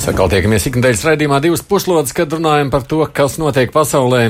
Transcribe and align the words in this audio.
Mēs 0.00 0.08
atkal 0.08 0.30
tiekamies 0.32 0.64
ikdienas 0.64 1.02
raidījumā 1.04 1.42
divas 1.44 1.60
puslodes, 1.68 2.14
kad 2.16 2.32
runājam 2.32 2.70
par 2.72 2.86
to, 2.88 3.02
kas 3.12 3.34
notiek 3.36 3.68
pasaulē. 3.74 4.22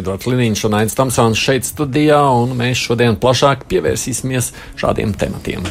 Edvards 0.00 0.24
Liniņš 0.24 0.62
un 0.70 0.76
Aits 0.78 0.96
Tamsons 0.96 1.36
šeit 1.36 1.68
studijā, 1.68 2.22
un 2.32 2.54
mēs 2.56 2.80
šodien 2.86 3.20
plašāk 3.20 3.66
pievērsīsimies 3.68 4.48
šādiem 4.80 5.12
tematiem. 5.20 5.68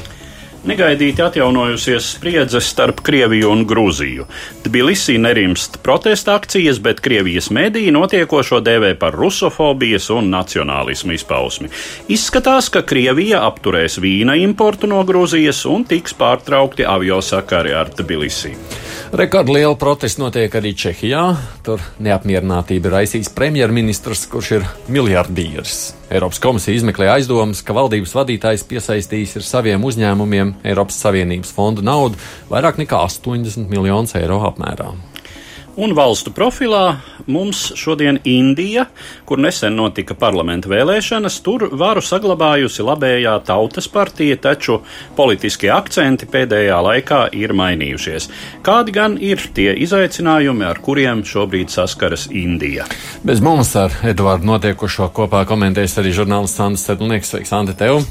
Negaidīti 0.67 1.23
atjaunojusies 1.23 2.09
spriedze 2.17 2.59
starp 2.59 2.99
Krieviju 3.07 3.48
un 3.53 3.62
Grūziju. 3.67 4.26
Tbilisī 4.66 5.13
nerimst 5.16 5.77
protesta 5.84 6.34
akcijas, 6.35 6.81
bet 6.84 6.99
Krievijas 7.05 7.48
mediji 7.55 7.93
notiekošo 7.95 8.59
dēvē 8.66 8.90
par 8.99 9.16
rusofobijas 9.16 10.09
un 10.12 10.27
nacionālismu 10.34 11.16
izpausmi. 11.16 11.71
Izskatās, 12.12 12.67
ka 12.73 12.81
Krievija 12.84 13.45
apturēs 13.48 13.95
vīna 14.03 14.35
importu 14.43 14.90
no 14.91 14.99
Grūzijas 15.07 15.62
un 15.71 15.85
tiks 15.88 16.17
pārtraukti 16.20 16.84
avio 16.84 17.21
sakari 17.23 17.71
ar 17.71 17.93
Tbilisī. 17.95 18.52
Rekordliela 19.15 19.77
protesta 19.79 20.26
notiek 20.26 20.52
arī 20.59 20.73
Čehijā. 20.76 21.29
Tur 21.63 21.79
neapmierinātība 22.04 22.91
raisīs 22.98 23.31
premjerministrs, 23.31 24.27
kurš 24.27 24.52
ir 24.59 24.68
miljardieris. 24.91 25.97
Eiropas 26.08 26.40
komisija 26.40 26.72
izmeklē 26.78 27.10
aizdomas, 27.12 27.60
ka 27.68 27.76
valdības 27.76 28.14
vadītājs 28.16 28.64
piesaistījis 28.70 29.36
ar 29.42 29.44
saviem 29.44 29.84
uzņēmumiem 29.90 30.54
Eiropas 30.64 31.02
Savienības 31.04 31.52
fondu 31.52 31.84
naudu 31.84 32.16
vairāk 32.48 32.80
nekā 32.80 33.02
80 33.10 33.68
miljonus 33.68 34.16
eiro 34.16 34.40
apmērā. 34.48 34.94
Un 35.78 35.92
valstu 35.94 36.32
profilā 36.34 36.96
mums 37.30 37.60
šodien 37.78 38.18
Indija, 38.26 38.88
kur 39.30 39.38
nesen 39.38 39.76
notika 39.78 40.16
parlamenta 40.18 40.72
vēlēšanas, 40.72 41.36
tur 41.46 41.68
varu 41.78 42.02
saglabājusi 42.02 42.82
labējā 42.82 43.36
tautas 43.46 43.86
partija, 43.94 44.40
taču 44.42 44.80
politiskie 45.14 45.70
akcenti 45.70 46.26
pēdējā 46.34 46.80
laikā 46.82 47.20
ir 47.38 47.54
mainījušies. 47.60 48.26
Kādi 48.66 48.96
gan 48.96 49.20
ir 49.22 49.44
tie 49.54 49.68
izaicinājumi, 49.86 50.66
ar 50.66 50.82
kuriem 50.82 51.22
šobrīd 51.22 51.70
saskaras 51.70 52.26
Indija? 52.34 52.90
Bez 53.22 53.46
mums 53.46 53.76
ar 53.78 53.94
Eduardu 54.10 54.50
notiekušo 54.50 55.12
kopā 55.14 55.44
komentēs 55.46 56.00
arī 56.02 56.16
žurnālists 56.18 56.58
Sandrs 56.58 56.88
Sedlnieks. 56.90 57.36
Sveiks, 57.36 57.54
Andi, 57.54 57.78
tev! 57.78 58.02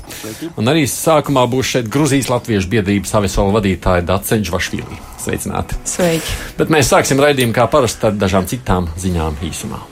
Un 0.54 0.70
arī 0.70 0.86
sākumā 0.86 1.48
būs 1.50 1.74
šeit 1.74 1.90
Gruzijas 1.90 2.30
Latviešu 2.30 2.70
biedrības 2.78 3.16
Savisola 3.16 3.58
vadītāja 3.58 4.06
Daceņš 4.06 4.54
Vašvili. 4.54 5.02
Sveicināti! 5.26 5.74
Sveiki! 5.88 6.34
Bet 6.60 6.70
mēs 6.70 6.92
sāksim 6.92 7.18
raidījumu 7.18 7.55
kā 7.56 7.66
parasti 7.72 8.10
ar 8.10 8.16
dažām 8.20 8.48
citām 8.48 8.90
ziņām 9.00 9.44
īsumā. 9.48 9.82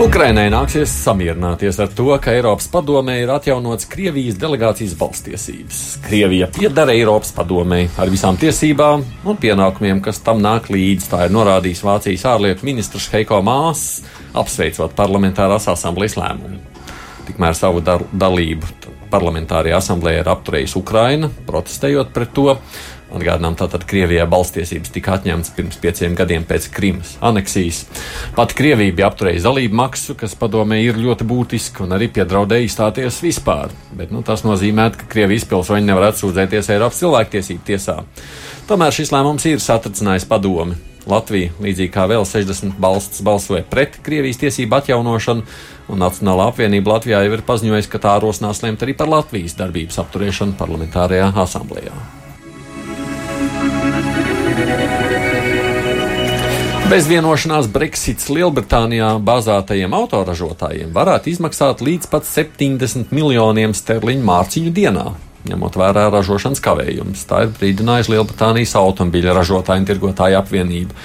Ukrainai 0.00 0.46
nāksies 0.48 0.88
samierināties 1.02 1.76
ar 1.84 1.90
to, 1.92 2.06
ka 2.24 2.32
Eiropas 2.32 2.70
padomē 2.72 3.18
ir 3.20 3.32
atjaunots 3.34 3.84
Krievijas 3.92 4.38
delegācijas 4.40 4.94
balstiesības. 4.96 5.80
Krievija 6.06 6.48
piedara 6.56 6.94
Eiropas 6.96 7.34
padomē 7.36 7.82
ar 8.00 8.08
visām 8.08 8.38
tiesībām 8.40 9.04
un 9.28 9.40
pienākumiem, 9.42 10.00
kas 10.00 10.22
tam 10.24 10.40
nāk 10.40 10.70
līdzi. 10.72 11.10
Tā 11.12 11.26
ir 11.28 11.34
norādījis 11.36 11.84
Vācijas 11.84 12.24
ārlietu 12.32 12.64
ministrs 12.70 13.10
Heiko 13.12 13.42
Māss, 13.44 14.00
apsveicot 14.32 14.96
parlamentārās 14.96 15.68
asamblejas 15.68 16.16
lēmumu. 16.16 16.64
Tikmēr 17.28 17.60
savu 17.60 17.84
dar 17.84 18.08
dalību 18.08 18.72
parlamentārajā 19.12 19.80
asamblējā 19.80 20.22
ir 20.22 20.32
apturējusi 20.32 20.78
Ukraina, 20.80 21.30
protestējot 21.48 22.14
pret 22.14 22.34
to. 22.36 22.54
Atgādinām, 23.10 23.56
tātad 23.58 23.82
Krievijā 23.90 24.22
balstiesības 24.30 24.92
tika 24.94 25.16
atņemtas 25.16 25.50
pirms 25.56 25.78
pieciem 25.82 26.12
gadiem 26.18 26.44
pēc 26.46 26.68
Krimas 26.70 27.16
aneksijas. 27.26 27.80
Pat 28.36 28.54
Krievija 28.54 28.94
bija 28.94 29.08
apturējusi 29.10 29.46
dalību 29.48 29.78
maksu, 29.80 30.14
kas 30.18 30.36
padomē 30.38 30.78
ir 30.84 31.00
ļoti 31.00 31.26
būtiska 31.26 31.82
un 31.82 31.96
arī 31.96 32.06
piedraudēja 32.14 32.68
izstāties 32.68 33.18
vispār. 33.24 33.74
Bet 33.98 34.14
nu, 34.14 34.22
tas 34.26 34.46
nozīmē, 34.46 34.92
ka 34.94 35.10
Krievijas 35.10 35.48
pilsoņi 35.50 35.90
nevar 35.90 36.12
atsūdzēties 36.12 36.70
Eiropas 36.76 37.02
cilvēktiesību 37.02 37.66
tiesā. 37.66 37.98
Tomēr 38.70 38.94
šis 38.94 39.10
lēmums 39.10 39.48
ir 39.50 39.58
satricinājis 39.64 40.30
padomi. 40.30 40.78
Latvija, 41.10 41.50
līdzīgi 41.58 41.90
kā 41.94 42.04
vēl 42.10 42.26
60 42.28 42.78
valsts, 42.78 43.24
balsoja 43.26 43.64
pret 43.66 43.96
Krievijas 44.04 44.38
tiesību 44.42 44.76
atjaunošanu, 44.78 45.46
un 45.90 46.00
Nacionālā 46.04 46.48
apvienība 46.52 46.94
Latvijā 46.94 47.24
jau 47.26 47.34
ir 47.36 47.44
paziņojusi, 47.46 47.90
ka 47.90 48.00
tā 48.06 48.14
rosinās 48.22 48.62
lemt 48.64 48.86
arī 48.86 48.94
par 48.96 49.10
Latvijas 49.10 49.58
darbības 49.58 50.00
apturēšanu 50.04 50.56
parlamentārajā 50.60 51.32
asamblējā. 51.44 51.98
Bez 56.90 57.06
vienošanās 57.06 57.68
Brexits 57.70 58.26
Lielbritānijā 58.34 59.12
bāzētajiem 59.22 59.92
autoražotājiem 59.94 60.90
varētu 60.90 61.30
izmaksāt 61.30 61.84
līdz 61.86 62.08
pat 62.10 62.26
70 62.26 63.12
miljoniem 63.14 63.76
sterliņu 63.78 64.26
mārciņu 64.26 64.72
dienā, 64.74 65.04
ņemot 65.46 65.78
vērā 65.78 66.08
ražošanas 66.10 66.62
kavējumus. 66.64 67.22
Tā 67.30 67.44
ir 67.44 67.52
brīdinājusi 67.60 68.16
Lielbritānijas 68.16 68.74
automobīļa 68.80 69.36
ražotāju 69.38 69.84
un 69.84 69.86
tirgotāju 69.86 70.40
apvienība. 70.40 70.98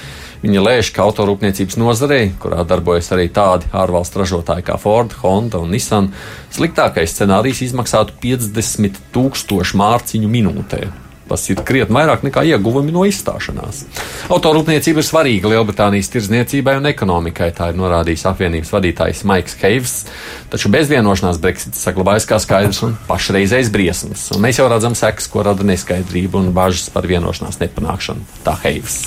Viņa 0.46 0.62
lēš, 0.62 0.92
ka 0.94 1.02
autorūpniecības 1.08 1.80
nozarei, 1.82 2.28
kurā 2.38 2.62
darbojas 2.70 3.08
arī 3.16 3.32
tādi 3.34 3.66
ārvalstu 3.74 4.22
ražotāji 4.22 4.68
kā 4.68 4.76
Ford, 4.78 5.16
Honda 5.24 5.58
un 5.64 5.72
Nissan, 5.74 6.12
sliktākais 6.54 7.16
scenārijs 7.16 7.64
izmaksātu 7.66 8.14
50 8.22 9.02
tūkstošu 9.16 9.82
mārciņu 9.82 10.30
minūtē. 10.30 10.84
Tas 11.26 11.42
ir 11.50 11.58
krietni 11.66 11.98
vairāk 11.98 12.22
nekā 12.28 12.44
ieguvumi 12.52 12.94
no 12.94 13.02
izstāšanās. 13.10 13.82
Autorūpniecība 14.30 15.02
ir 15.02 15.08
svarīga 15.08 15.50
Lielbritānijas 15.50 16.12
tirdzniecībai 16.14 16.76
un 16.78 16.86
ekonomikai, 16.92 17.50
tā 17.58 17.72
ir 17.72 17.80
norādījis 17.80 18.28
apvienības 18.30 18.70
vadītājs 18.76 19.24
Maiks 19.26 19.58
Heivs. 19.64 19.96
Taču 20.54 20.70
bez 20.74 20.94
vienošanās 20.94 21.42
Brexit 21.42 21.74
saglabājas 21.80 22.30
kā 22.30 22.38
skaidrs 22.44 22.84
un 22.86 22.94
pašreizējs 23.10 23.74
briesmas. 23.74 24.30
Un 24.38 24.46
mēs 24.46 24.62
jau 24.62 24.70
redzam 24.70 24.94
sekas, 24.94 25.26
ko 25.34 25.48
rada 25.50 25.66
neskaidrība 25.66 26.44
un 26.44 26.54
bažas 26.54 26.94
par 26.94 27.10
vienošanās 27.10 27.58
nepanākšanu. 27.66 28.30
Tā 28.46 28.60
Heivs. 28.62 29.02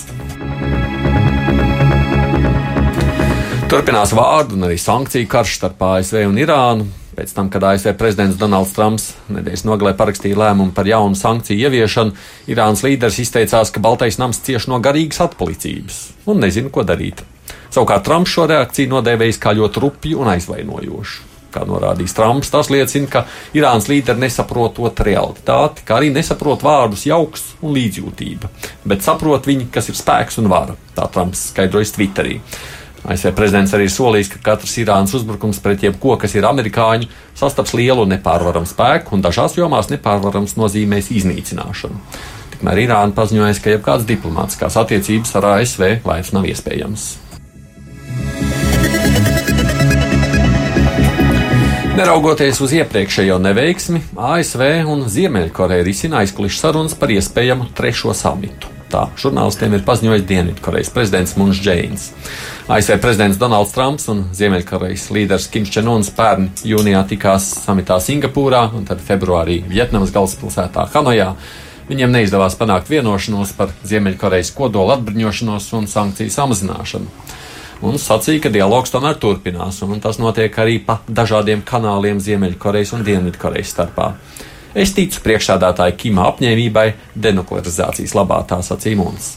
Turpinās 3.69 4.15
vārdu 4.17 4.57
un 4.57 4.65
arī 4.65 4.79
sankciju 4.81 5.29
karš 5.29 5.59
starp 5.59 5.83
ASV 5.85 6.23
un 6.25 6.39
Irānu. 6.41 6.87
Pēc 7.13 7.35
tam, 7.37 7.51
kad 7.53 7.67
ASV 7.69 7.91
prezidents 8.01 8.39
Donalds 8.41 8.71
Trumps 8.73 9.11
nedēļas 9.29 9.67
nogalē 9.69 9.93
parakstīja 9.99 10.39
lēmumu 10.41 10.73
par 10.73 10.89
jaunu 10.89 11.19
sankciju 11.19 11.67
ieviešanu, 11.69 12.15
Irānas 12.49 12.81
līderis 12.87 13.19
izteicās, 13.21 13.69
ka 13.69 13.83
Baltais 13.85 14.17
nams 14.17 14.41
cieš 14.47 14.71
no 14.73 14.79
garīgas 14.81 15.21
atpalicības 15.27 15.99
un 16.33 16.41
nezina, 16.47 16.73
ko 16.73 16.87
darīt. 16.89 17.21
Savukārt 17.69 18.07
Trumps 18.09 18.33
šo 18.33 18.47
reakciju 18.49 18.95
nodēvējis 18.95 19.41
kā 19.45 19.53
ļoti 19.61 19.85
rupju 19.85 20.25
un 20.25 20.33
aizvainojošu. 20.33 21.29
Kā 21.53 21.69
norādījis 21.69 22.17
Trumps, 22.17 22.55
tas 22.55 22.73
liecina, 22.73 23.13
ka 23.13 23.25
Irānas 23.57 23.91
līderi 23.93 24.25
nesaprotot 24.25 25.05
realitāti, 25.05 25.85
kā 25.85 26.01
arī 26.01 26.09
nesaprot 26.17 26.65
vārdus 26.65 27.05
jauks 27.09 27.51
un 27.61 27.77
līdzjūtība, 27.77 28.49
bet 28.89 29.05
saprot 29.05 29.45
viņi, 29.49 29.69
kas 29.77 29.93
ir 29.93 30.01
spēks 30.01 30.41
un 30.41 30.49
vara. 30.49 30.77
Tā 30.97 31.05
Trumps 31.13 31.51
skaidrojas 31.53 31.93
Twitterī. 31.97 32.41
ASV 33.09 33.33
prezidents 33.33 33.73
arī 33.73 33.87
solījis, 33.89 34.29
ka 34.35 34.41
katrs 34.51 34.75
Irānas 34.83 35.15
uzbrukums 35.17 35.63
pret 35.65 35.87
jebko, 35.87 36.19
kas 36.21 36.35
ir 36.37 36.45
amerikāņu, 36.49 37.09
sastaps 37.39 37.73
lielu 37.79 38.05
nepārvaramu 38.11 38.69
spēku, 38.69 39.17
un 39.17 39.25
dažās 39.25 39.57
jomās 39.57 39.89
nepārvarams 39.93 40.59
nozīmēs 40.61 41.09
iznīcināšanu. 41.17 42.03
Tikmēr 42.53 42.83
Irāna 42.85 43.17
paziņoja, 43.17 43.57
ka 43.65 43.73
jebkādas 43.77 44.05
diplomātiskās 44.09 44.77
attiecības 44.83 45.33
ar 45.41 45.49
ASV 45.55 45.89
vairs 46.05 46.35
nav 46.37 46.49
iespējamas. 46.53 47.09
Neraugoties 51.99 52.61
uz 52.63 52.77
iepriekšējo 52.77 53.41
neveiksmi, 53.43 54.05
ASV 54.15 54.67
un 54.87 55.09
Ziemeļkoreja 55.11 55.87
risina 55.87 56.21
aizkulisku 56.21 56.61
sarunas 56.61 56.95
par 56.99 57.11
iespējamu 57.11 57.73
trešo 57.75 58.15
samitu. 58.15 58.78
Tā 58.89 59.03
žurnālistiem 59.21 59.75
ir 59.77 59.83
paziņojis 59.85 60.25
Dienvidkorejas 60.29 60.91
prezidents 60.95 61.35
Mūns 61.37 61.59
Džeins. 61.61 62.07
ASV 62.73 62.97
prezidents 63.03 63.37
Donalds 63.41 63.75
Trumps 63.75 64.09
un 64.09 64.23
Ziemeļkorejas 64.37 65.11
līderis 65.13 65.49
Kims 65.53 65.73
Čenuns 65.75 66.09
pērn 66.17 66.49
jūnijā 66.65 67.03
tikās 67.11 67.51
samitā 67.67 67.99
Singapūrā 68.01 68.63
un 68.77 68.89
tad 68.89 69.05
februārī 69.05 69.59
Vietnamas 69.69 70.15
galvaspilsētā 70.15 70.87
Hanojā. 70.95 71.35
Viņiem 71.89 72.17
neizdevās 72.17 72.57
panākt 72.61 72.89
vienošanos 72.93 73.53
par 73.57 73.77
Ziemeļkorejas 73.89 74.55
kodola 74.57 74.97
atbruņošanos 74.97 75.69
un 75.77 75.89
sankciju 75.89 76.33
samazināšanu. 76.33 77.13
Un 77.89 78.01
sacīja, 78.01 78.47
ka 78.47 78.51
dialogs 78.51 78.91
tomēr 78.91 79.21
turpinās, 79.21 79.83
un 79.85 80.01
tas 80.03 80.17
notiek 80.19 80.57
arī 80.59 80.81
pa 80.85 80.99
dažādiem 81.07 81.61
kanāliem 81.65 82.25
Ziemeļkorejas 82.25 82.97
un 82.97 83.05
Dienvidkorejas 83.07 83.77
starpā. 83.77 84.15
Es 84.79 84.93
ticu 84.95 85.23
priekšsādātāja 85.25 85.97
Kima 85.99 86.29
apņēmībai 86.31 86.87
denuklearizācijas 87.19 88.15
labā, 88.15 88.45
tā 88.47 88.61
sacīja 88.63 89.01
Mūns. 89.01 89.33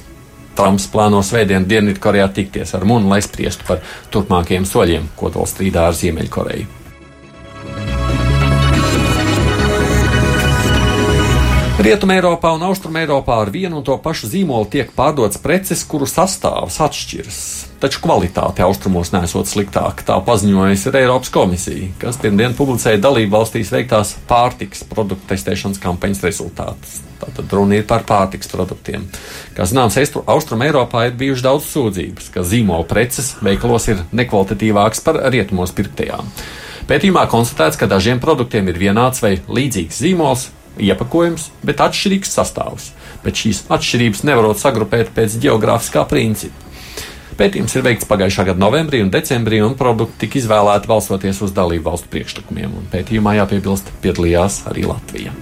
Trumps 0.58 0.86
plāno 0.92 1.24
svētdien 1.26 1.66
Dienvidkorejā 1.66 2.28
tikties 2.36 2.76
ar 2.78 2.86
Mūnu, 2.86 3.10
lai 3.10 3.24
spriestu 3.26 3.66
par 3.66 3.82
turpmākajiem 4.14 4.68
soļiem 4.70 5.10
kodolstrīdā 5.18 5.88
ar 5.90 5.98
Ziemeļkoreju. 5.98 6.81
Rietumē 11.82 12.20
Eiropā 12.20 12.52
un 12.54 12.62
Austrumē 12.62 13.02
Eiropā 13.02 13.40
ar 13.42 13.50
vienu 13.50 13.80
un 13.80 13.86
to 13.86 13.96
pašu 13.98 14.28
zīmolu 14.30 14.68
tiek 14.70 14.92
pārdotas 14.94 15.40
preces, 15.42 15.80
kuru 15.90 16.06
sastāvs 16.06 16.76
atšķiras. 16.86 17.40
Taču 17.82 18.04
kvalitāte 18.04 18.62
austrumos 18.62 19.10
nesot 19.16 19.50
sliktāka, 19.50 20.06
tā 20.06 20.20
paziņojusi 20.28 20.88
ir 20.92 21.00
Eiropas 21.00 21.34
komisija, 21.34 21.88
kas 22.04 22.22
pirmdien 22.22 22.54
publicēja 22.54 23.02
dalību 23.02 23.34
valstīs 23.34 23.74
veiktās 23.74 24.14
pārtiks 24.30 24.86
produktu 24.92 25.32
testēšanas 25.34 25.82
kampaņas 25.82 26.22
rezultātus. 26.28 27.00
Tātad 27.24 27.58
runa 27.58 27.80
ir 27.80 27.90
par 27.90 28.06
pārtiks 28.06 28.54
produktiem. 28.54 29.10
Kā 29.58 29.66
zināms, 29.66 29.98
Austrum 30.22 30.62
Eiropā 30.62 31.08
ir 31.10 31.18
bijušas 31.18 31.48
daudz 31.50 31.74
sūdzības, 31.74 32.30
ka 32.36 32.46
zīmola 32.46 32.86
preces 32.86 33.34
veikalos 33.42 33.90
ir 33.90 34.06
nekvalitatīvākas 34.14 35.02
par 35.02 35.24
rietumos 35.34 35.74
pirktajām. 35.74 36.30
Pētījumā 36.86 37.26
konstatēts, 37.32 37.82
ka 37.82 37.90
dažiem 37.90 38.22
produktiem 38.22 38.70
ir 38.70 38.78
vienāds 38.86 39.26
vai 39.26 39.40
līdzīgs 39.50 40.06
zīmols, 40.06 40.50
iepakojums, 40.80 41.50
bet 41.66 41.84
atšķirīgs 41.84 42.36
sastāvs. 42.38 42.92
Bet 43.26 43.40
šīs 43.42 43.66
atšķirības 43.72 44.24
nevarot 44.28 44.62
sagrupēt 44.62 45.12
pēc 45.16 45.40
geogrāfiskā 45.44 46.06
principa. 46.10 46.70
Pētījums 47.42 47.74
ir 47.74 47.86
veikts 47.86 48.06
pagājušā 48.06 48.46
gada 48.52 48.62
novembrī 48.62 49.00
un 49.02 49.10
decembrī, 49.10 49.62
un 49.66 49.74
produkti 49.80 50.28
tika 50.28 50.38
izvēlēti 50.42 50.90
balstoties 50.92 51.42
uz 51.42 51.56
dalību 51.58 51.88
valstu 51.88 52.12
priekšlikumiem. 52.14 52.76
Pētījumā 52.94 53.38
jāpiebilst, 53.40 53.90
piedalījās 54.04 54.62
arī 54.70 54.86
Latvija. 54.86 55.34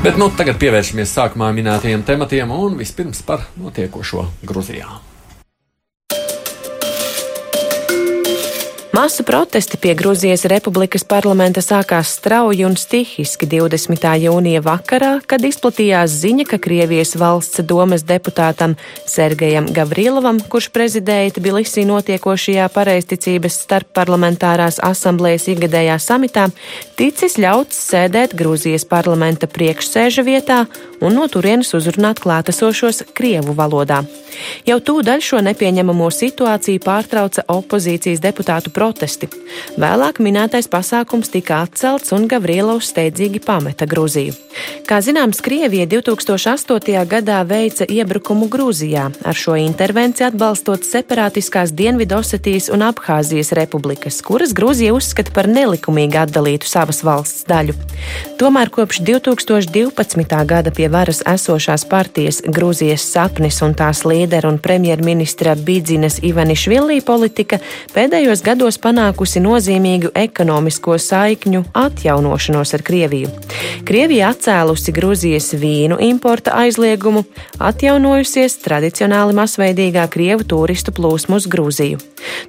Bet 0.00 0.16
nu, 0.16 0.30
tagad 0.32 0.56
pievēršamies 0.62 1.10
sākumā 1.12 1.50
minētajiem 1.56 2.06
tematiem 2.08 2.54
un 2.56 2.78
vispirms 2.80 3.20
par 3.26 3.48
notiekošo 3.60 4.28
Grūzijā. 4.48 5.09
Masu 9.00 9.24
protesti 9.24 9.78
pie 9.80 9.94
Grūzijas 9.96 10.42
Republikas 10.50 11.06
parlamenta 11.08 11.62
sākās 11.64 12.10
strauji 12.18 12.66
un 12.68 12.74
stihiski 12.76 13.46
20. 13.48 14.02
jūnija 14.20 14.60
vakarā, 14.60 15.14
kad 15.24 15.40
izplatījās 15.48 16.18
ziņa, 16.20 16.44
ka 16.50 16.58
Krievijas 16.60 17.14
valsts 17.16 17.62
domas 17.64 18.04
deputātam 18.04 18.74
Sergejam 19.08 19.70
Gavrilovam, 19.72 20.42
kurš 20.52 20.68
prezidēja 20.74 21.32
Tbilisī 21.38 21.86
notiekošajā 21.88 22.66
pareizticības 22.74 23.56
starpparlamentārās 23.62 24.82
asamblējas 24.84 25.48
ikgadējā 25.54 25.96
samitā, 25.96 26.50
ticis 27.00 27.38
ļauts 27.40 27.80
sēdēt 27.94 28.36
Grūzijas 28.36 28.84
parlamenta 28.84 29.48
priekšsēža 29.48 30.26
vietā 30.28 30.66
un 31.00 31.16
no 31.16 31.24
turienes 31.32 31.72
uzrunāt 31.72 32.20
klātesošos 32.20 33.06
Krievu 33.16 33.56
valodā. 33.56 34.02
Jau 34.68 34.76
tūdaļ 34.84 35.24
šo 35.24 35.40
nepieņemamo 35.48 36.12
situāciju 36.12 36.84
pārtrauca 36.84 37.48
opozīcijas 37.48 38.20
deputātu 38.20 38.68
protesti. 38.68 38.89
Vēlāk 39.80 40.18
minētais 40.22 40.68
pasākums 40.70 41.30
tika 41.32 41.62
atcelts 41.64 42.12
un 42.16 42.26
Gavrielovs 42.30 42.90
steidzīgi 42.90 43.42
pameta 43.44 43.86
Grūziju. 43.90 44.34
Kā 44.88 44.98
zināms, 45.04 45.38
Krievija 45.44 45.86
2008. 45.86 47.04
gadā 47.06 47.38
veica 47.46 47.86
iebrukumu 47.86 48.48
Grūzijā, 48.50 49.04
ar 49.22 49.36
šo 49.38 49.54
intervenciju 49.60 50.26
atbalstot 50.26 50.82
separātiskās 50.86 51.70
Dienvidosetijas 51.78 52.66
un 52.74 52.82
Abhāzijas 52.88 53.52
republikas, 53.54 54.18
kuras 54.26 54.50
Grūzija 54.56 54.94
uzskata 54.96 55.30
par 55.36 55.46
nelikumīgi 55.46 56.18
atdalītu 56.18 56.66
savas 56.66 57.04
valsts 57.06 57.46
daļu. 57.46 57.76
Tomēr 58.40 58.72
kopš 58.74 59.02
2012. 59.06 60.34
gada 60.50 60.74
pie 60.74 60.88
varas 60.90 61.22
esošās 61.28 61.86
partijas 61.86 62.42
Grūzijas 62.42 63.06
sapnis 63.12 63.60
un 63.62 63.76
tās 63.78 64.02
līdera 64.08 64.50
un 64.50 64.58
premjerministra 64.58 65.54
Bīdzinas 65.54 66.18
Ivanišvilī 66.26 66.98
politika 67.06 67.60
pēdējos 67.94 68.42
gados 68.42 68.79
panākusi 68.82 69.42
nozīmīgu 69.44 70.10
ekonomisko 70.16 70.96
saikņu 71.00 71.64
atjaunošanos 71.76 72.74
ar 72.76 72.84
Krieviju. 72.86 73.30
Krievija 73.86 74.30
atcēlusi 74.34 74.94
Grūzijas 74.96 75.52
vīnu 75.60 76.00
importa 76.04 76.54
aizliegumu, 76.60 77.24
atjaunojusies 77.58 78.58
tradicionāli 78.64 79.36
masveidīgā 79.38 80.06
Krievu 80.12 80.46
turistu 80.52 80.94
plūsmu 80.96 81.40
uz 81.40 81.48
Grūziju. 81.50 82.00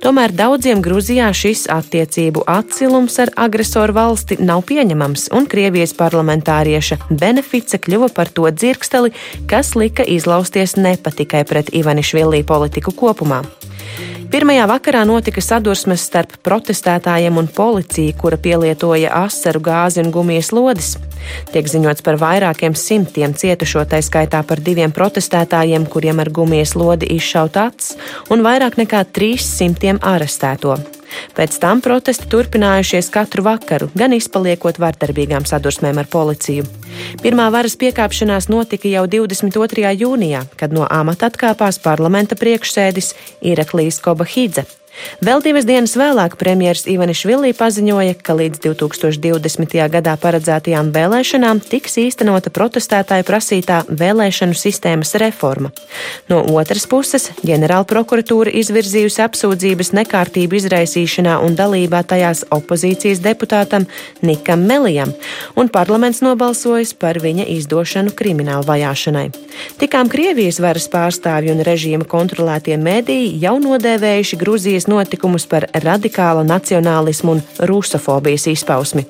Tomēr 0.03 0.33
daudziem 0.35 0.81
Grūzijā 0.83 1.29
šis 1.35 1.67
attiecību 1.71 2.43
atcilums 2.49 3.17
ar 3.23 3.31
agresoru 3.45 3.95
valsti 3.95 4.39
nav 4.41 4.65
pieņemams, 4.69 5.29
un 5.35 5.47
Krievijas 5.51 5.95
parlamentārieša 5.99 6.99
Benefice 7.09 7.79
kļuva 7.81 8.11
par 8.15 8.31
to 8.33 8.49
dzirksteli, 8.51 9.13
kas 9.51 9.75
lika 9.79 10.03
izlausties 10.07 10.77
nepatikai 10.79 11.45
pret 11.47 11.73
Ivanišvilī 11.75 12.43
politiku 12.47 12.95
kopumā. 12.95 13.43
Pirmajā 14.31 14.63
vakarā 14.69 15.01
notika 15.03 15.41
sadursmes 15.43 16.05
starp 16.07 16.37
protestētājiem 16.45 17.35
un 17.41 17.49
policiju, 17.51 18.13
kura 18.21 18.37
pielietoja 18.39 19.11
asaru 19.25 19.59
gāzi 19.65 19.99
un 20.03 20.11
gumijas 20.15 20.53
lodis. 20.55 20.93
Tiek 21.51 21.67
ziņots 21.67 22.05
par 22.05 22.15
vairākiem 22.21 22.77
simtiem 22.77 23.35
cietušo, 23.35 23.83
tā 23.91 23.99
skaitā 24.05 24.39
par 24.47 24.63
diviem 24.63 24.95
protestētājiem, 24.95 25.89
kuriem 25.91 26.23
ar 26.23 26.31
gumijas 26.31 26.77
lodi 26.79 27.11
izšaut 27.17 27.59
acis, 27.59 27.97
un 28.31 28.47
vairāk 28.47 28.79
nekā 28.79 29.03
300 29.11 29.99
arestēto. 29.99 30.79
Pēc 31.37 31.57
tam 31.61 31.81
protesti 31.81 32.27
turpinājušies 32.31 33.11
katru 33.13 33.45
vakaru, 33.47 33.89
gan 33.95 34.15
izpaliekot 34.17 34.79
vardarbīgām 34.81 35.47
sadursmēm 35.49 36.01
ar 36.01 36.09
policiju. 36.11 36.67
Pirmā 37.21 37.47
varas 37.53 37.77
piekāpšanās 37.79 38.49
notika 38.51 38.91
jau 38.91 39.07
22. 39.07 39.95
jūnijā, 40.03 40.43
kad 40.59 40.75
no 40.75 40.87
amata 40.89 41.31
atkāpās 41.31 41.79
parlamenta 41.83 42.39
priekšsēdis 42.39 43.15
Iraklīs 43.53 44.01
Kobahidze. 44.03 44.67
Vēl 45.21 45.41
divas 45.43 45.65
dienas 45.65 45.93
vēlāk 45.97 46.35
premjerministrs 46.39 46.89
Ivanišvilī 46.91 47.51
paziņoja, 47.57 48.15
ka 48.21 48.35
līdz 48.37 48.61
2020. 48.63 49.75
gadā 49.93 50.13
paredzētajām 50.19 50.91
vēlēšanām 50.93 51.61
tiks 51.63 51.97
īstenota 52.01 52.51
protestētāju 52.53 53.25
prasītā 53.27 53.81
vēlēšanu 53.87 54.57
sistēmas 54.57 55.15
reforma. 55.21 55.71
No 56.29 56.41
otras 56.53 56.85
puses, 56.91 57.29
ģenerāla 57.45 57.87
prokuratūra 57.89 58.53
izvirzījusi 58.61 59.23
apsūdzības 59.25 59.93
nekārtību 59.97 60.59
izraisīšanā 60.59 61.39
un 61.45 61.57
dalībā 61.59 62.03
tajās 62.07 62.43
opozīcijas 62.53 63.23
deputātam 63.23 63.87
Nikam 64.21 64.67
Melijam, 64.69 65.13
un 65.55 65.71
parlaments 65.73 66.21
nobalsojis 66.25 66.93
par 66.93 67.21
viņa 67.23 67.47
izdošanu 67.57 68.13
kriminālu 68.17 68.67
vajāšanai. 68.69 69.27
Tikām 69.81 70.09
Krievijas 70.11 70.61
varas 70.63 70.87
pārstāvju 70.91 71.55
un 71.55 71.65
režīma 71.65 72.07
kontrolētie 72.09 72.77
mēdīji 72.81 73.33
jau 73.41 73.57
nodēvējuši 73.61 74.39
Gruzijas 74.41 74.80
Krievijas 74.81 74.87
notikumus 74.89 75.45
par 75.45 75.67
radikālu 75.73 76.43
nacionālismu 76.47 77.35
un 77.35 77.41
rusofobijas 77.59 78.47
izpausmi. 78.47 79.03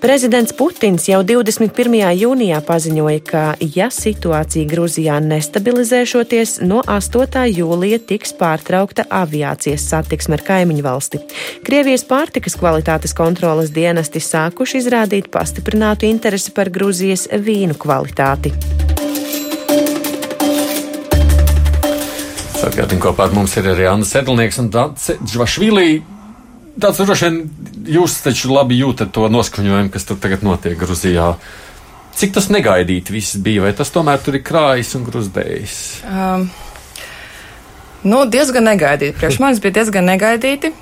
Prezidents 0.00 0.52
Putins 0.52 1.08
jau 1.08 1.22
21. 1.24 2.12
jūnijā 2.20 2.60
paziņoja, 2.66 3.20
ka, 3.24 3.44
ja 3.60 3.88
situācija 3.90 4.68
Grūzijā 4.68 5.16
nestabilizēšoties, 5.24 6.60
no 6.68 6.82
8. 6.82 7.46
jūlija 7.48 7.98
tiks 8.06 8.34
pārtraukta 8.36 9.06
aviācijas 9.08 9.88
satiksme 9.88 10.36
ar 10.36 10.44
kaimiņu 10.44 10.84
valsti. 10.84 11.22
Krievijas 11.64 12.04
pārtikas 12.04 12.58
kvalitātes 12.60 13.16
kontrolas 13.16 13.72
dienesti 13.72 14.20
sākuši 14.20 14.82
izrādīt 14.82 15.32
pastiprinātu 15.32 16.10
interesi 16.10 16.52
par 16.52 16.68
Grūzijas 16.70 17.30
vīnu 17.32 17.78
kvalitāti. 17.80 18.52
Atgādini, 22.66 23.00
kopā 23.02 23.28
ar 23.28 23.34
mums 23.36 23.54
ir 23.58 23.68
arī 23.70 23.86
Anna 23.90 24.06
Sedlnieks 24.06 24.58
un 24.62 24.70
Džvašvili. 24.72 25.90
Tāds 26.82 27.00
droši 27.00 27.28
vien 27.28 27.38
jūs 27.96 28.18
taču 28.24 28.50
labi 28.52 28.80
jūtat 28.80 29.12
to 29.14 29.28
noskaņojumu, 29.32 29.92
kas 29.94 30.04
tur 30.08 30.18
tagad 30.20 30.42
notiek 30.44 30.76
Gruzijā. 30.78 31.34
Cik 32.16 32.32
tas 32.36 32.48
negaidīti 32.52 33.12
viss 33.12 33.36
bija, 33.44 33.66
vai 33.66 33.74
tas 33.76 33.92
tomēr 33.92 34.20
tur 34.24 34.38
ir 34.38 34.44
krājis 34.44 34.94
un 34.96 35.04
gruzdējis? 35.04 35.76
Um, 36.08 36.46
nu, 38.08 38.24
diezgan 38.32 38.64
negaidīti. 38.70 39.16
Priekš 39.20 39.40
manis 39.42 39.60
bija 39.64 39.78
diezgan 39.80 40.08
negaidīti. 40.08 40.72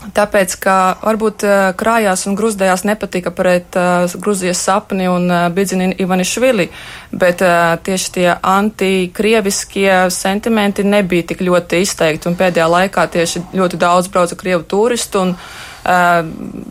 Tāpēc, 0.00 0.54
ka 0.64 0.74
varbūt 1.04 1.42
uh, 1.44 1.54
krājās 1.76 2.24
un 2.28 2.36
gruzdējās 2.38 2.86
nepatika 2.88 3.32
pret 3.36 3.76
uh, 3.76 4.08
Gruzijas 4.16 4.62
sapni 4.64 5.04
un 5.12 5.28
uh, 5.28 5.48
Bidzini 5.52 5.90
Ivanišvili, 6.00 6.70
bet 7.12 7.44
uh, 7.44 7.76
tieši 7.84 8.12
tie 8.14 8.28
antikrieviskie 8.32 10.08
sentimenti 10.14 10.86
nebija 10.88 11.28
tik 11.28 11.44
ļoti 11.44 11.82
izteikti, 11.84 12.30
un 12.32 12.38
pēdējā 12.40 12.70
laikā 12.72 13.06
tieši 13.12 13.44
ļoti 13.52 13.80
daudz 13.80 14.08
brauca 14.08 14.40
Krievu 14.40 14.64
turistu 14.72 15.20
un 15.26 15.36
uh, 15.36 16.24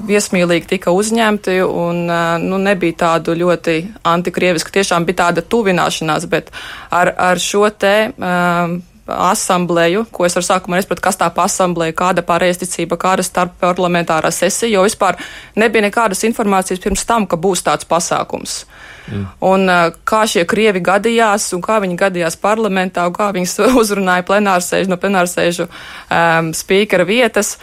viesmīlīgi 0.09 0.71
tika 0.73 0.97
uzņemti, 0.97 1.61
un 1.61 2.07
uh, 2.09 2.35
nu, 2.41 2.57
nebija 2.65 2.97
tādu 3.05 3.37
ļoti 3.37 3.79
antikrievisku, 4.09 4.73
tiešām 4.73 5.05
bija 5.05 5.27
tāda 5.27 5.45
tuvināšanās, 5.45 6.25
bet 6.33 6.49
ar, 6.89 7.13
ar 7.13 7.37
šo 7.37 7.69
te. 7.77 7.97
Uh, 8.17 8.79
asambleju, 9.13 10.05
ko 10.11 10.25
es 10.27 10.37
ar 10.39 10.45
sākumā 10.45 10.79
nesapratu, 10.79 11.03
kas 11.05 11.19
tā 11.19 11.29
pa 11.33 11.47
asambleju, 11.49 11.95
kāda 11.97 12.23
pareizticība, 12.25 12.97
kāda 12.99 13.25
starpparlamentārā 13.25 14.31
sesija, 14.33 14.71
jo 14.77 14.85
vispār 14.85 15.19
nebija 15.59 15.87
nekādas 15.87 16.23
informācijas 16.27 16.81
pirms 16.83 17.05
tam, 17.09 17.27
ka 17.29 17.39
būs 17.39 17.65
tāds 17.65 17.87
pasākums. 17.89 18.63
Mm. 19.09 19.25
Un 19.45 19.73
kā 20.07 20.23
šie 20.29 20.45
krievi 20.49 20.81
gadījās, 20.85 21.49
un 21.57 21.63
kā 21.65 21.79
viņi 21.83 21.97
gadījās 21.99 22.39
parlamentā, 22.41 23.07
un 23.09 23.15
kā 23.15 23.31
viņas 23.35 23.59
uzrunāja 23.81 24.25
plenārsēžu 24.27 24.91
no 24.91 24.97
plenārsēžu 25.01 25.67
um, 25.69 26.51
spīkera 26.55 27.07
vietas. 27.09 27.57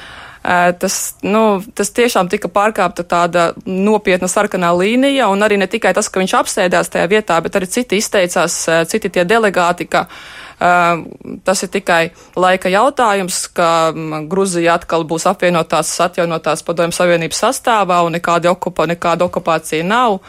tas, 0.79 0.97
nu, 1.27 1.63
tas 1.75 1.91
tiešām 1.91 2.29
tika 2.31 2.49
pārkāpta 2.49 3.03
tāda 3.03 3.49
nopietna 3.67 4.29
sarkanā 4.31 4.71
līnija, 4.79 5.27
un 5.29 5.43
arī 5.43 5.59
ne 5.59 5.67
tikai 5.67 5.91
tas, 5.95 6.09
ka 6.09 6.21
viņš 6.23 6.35
apsēdās 6.39 6.91
tajā 6.93 7.07
vietā, 7.11 7.41
bet 7.43 7.57
arī 7.57 7.67
citi 7.67 7.99
izteicās, 7.99 8.67
citi 8.87 9.11
tie 9.11 9.25
delegāti, 9.25 9.89
ka 9.91 10.07
Tas 10.57 11.63
ir 11.67 11.69
tikai 11.69 12.01
laika 12.41 12.71
jautājums, 12.73 13.43
ka 13.53 13.93
Gruzija 14.31 14.79
atkal 14.81 15.05
būs 15.05 15.29
apvienotās, 15.29 15.91
atjaunotās 16.01 16.65
padomju 16.65 16.97
savienības 16.97 17.43
sastāvā 17.45 18.01
un 18.07 18.17
nekāda, 18.17 18.55
okupa, 18.57 18.89
nekāda 18.89 19.29
okupācija 19.29 19.85
nav. 19.85 20.23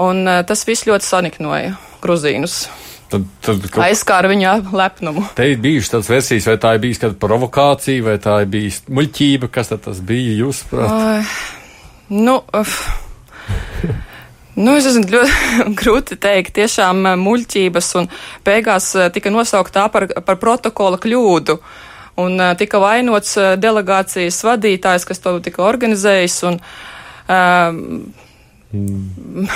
Un 0.00 0.24
tas 0.48 0.64
viss 0.68 0.88
ļoti 0.88 1.04
saniknoja 1.04 1.76
Gruzīnus. 2.04 2.64
Tad, 3.06 3.22
tad, 3.44 3.62
kad... 3.70 3.78
Aizskāra 3.86 4.30
viņa 4.32 4.56
lepnumu. 4.74 5.22
Te 5.38 5.46
ir 5.52 5.60
bijušas 5.62 5.92
tādas 5.92 6.08
versijas, 6.10 6.48
vai 6.50 6.56
tā 6.62 6.72
ir 6.74 6.82
bijusi 6.82 7.04
kāda 7.04 7.18
provokācija, 7.22 8.02
vai 8.08 8.16
tā 8.22 8.40
ir 8.42 8.50
bijusi 8.50 8.96
muļķība, 8.98 9.50
kas 9.54 9.70
tas 9.70 10.00
bija 10.08 10.34
jūsuprāt? 10.40 10.90
Uh, 10.90 11.36
nu, 12.10 12.40
uh, 12.50 12.74
Nu, 14.56 14.72
es 14.72 14.86
esmu 14.88 15.04
ļoti 15.12 15.64
grūti 15.80 16.16
teikt, 16.20 16.54
tiešām 16.56 17.04
eh, 17.10 17.18
muļķības, 17.20 17.90
un 18.00 18.08
beigās 18.46 18.88
eh, 18.96 19.10
tika 19.12 19.32
nosaukt 19.32 19.74
tā 19.76 19.84
par, 19.92 20.08
par 20.24 20.40
protokola 20.40 21.00
kļūdu. 21.02 21.60
Un 22.16 22.40
uh, 22.40 22.54
tika 22.56 22.78
vainots 22.80 23.34
delegācijas 23.60 24.38
vadītājs, 24.46 25.04
kas 25.04 25.18
to 25.20 25.34
tika 25.44 25.60
organizējis. 25.66 26.36
Un, 26.48 26.54
uh, 27.28 28.24
Mm. 28.74 29.46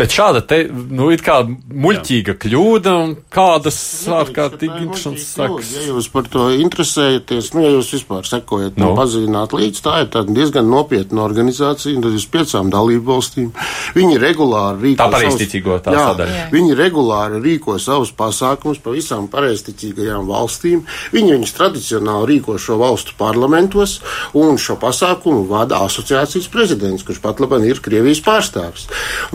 Bet 0.00 0.14
šāda 0.14 0.40
te, 0.48 0.62
nu, 0.70 1.10
ir 1.12 1.20
kā 1.24 1.42
muļķīga 1.44 2.34
kļūda 2.40 2.92
un 3.02 3.12
kādas 3.32 3.76
ārkārtīgi 4.10 4.86
interesantas 4.86 5.26
sakas. 5.36 5.72
Ja 5.76 5.84
jūs 5.90 6.08
par 6.12 6.28
to 6.32 6.46
interesējaties, 6.54 7.50
nu, 7.52 7.64
ja 7.66 7.72
jūs 7.74 7.90
vispār 7.98 8.24
sekojat 8.28 8.80
no. 8.80 8.90
un 8.90 8.98
pazīnāt 8.98 9.52
līdz, 9.56 9.82
tā 9.84 9.98
ir 10.04 10.32
diezgan 10.32 10.70
nopietna 10.72 11.24
organizācija, 11.26 11.92
un 11.98 12.06
tad 12.06 12.16
jūs 12.16 12.26
piecām 12.32 12.72
dalību 12.72 13.04
valstīm. 13.10 13.50
Viņi 13.98 14.20
regulāri 14.22 14.88
rīko 14.88 15.02
tā 15.02 15.10
pareizticīgo 15.12 15.76
tā 15.84 15.94
jā, 15.94 16.06
sadaļa. 16.08 16.46
Viņi 16.54 16.78
regulāri 16.80 17.42
rīko 17.44 17.76
savus 17.82 18.14
pasākumus 18.16 18.80
pa 18.80 18.96
visām 18.96 19.28
pareizticīgajām 19.32 20.24
valstīm. 20.30 20.86
Viņi 21.12 21.36
viņus 21.36 21.54
tradicionāli 21.58 22.34
rīko 22.34 22.56
šo 22.56 22.80
valstu 22.80 23.18
parlamentos, 23.20 23.98
un 24.38 24.56
šo 24.60 24.78
pasākumu 24.80 25.44
vada 25.50 25.84
asociācijas 25.84 26.48
prezidents, 26.52 27.04
kurš 27.06 27.20
pat 27.22 27.44
labam 27.44 27.68
ir 27.68 27.82
Krievijas 27.84 28.22
pārstāvs 28.24 28.39
pārstāvis. 28.40 28.86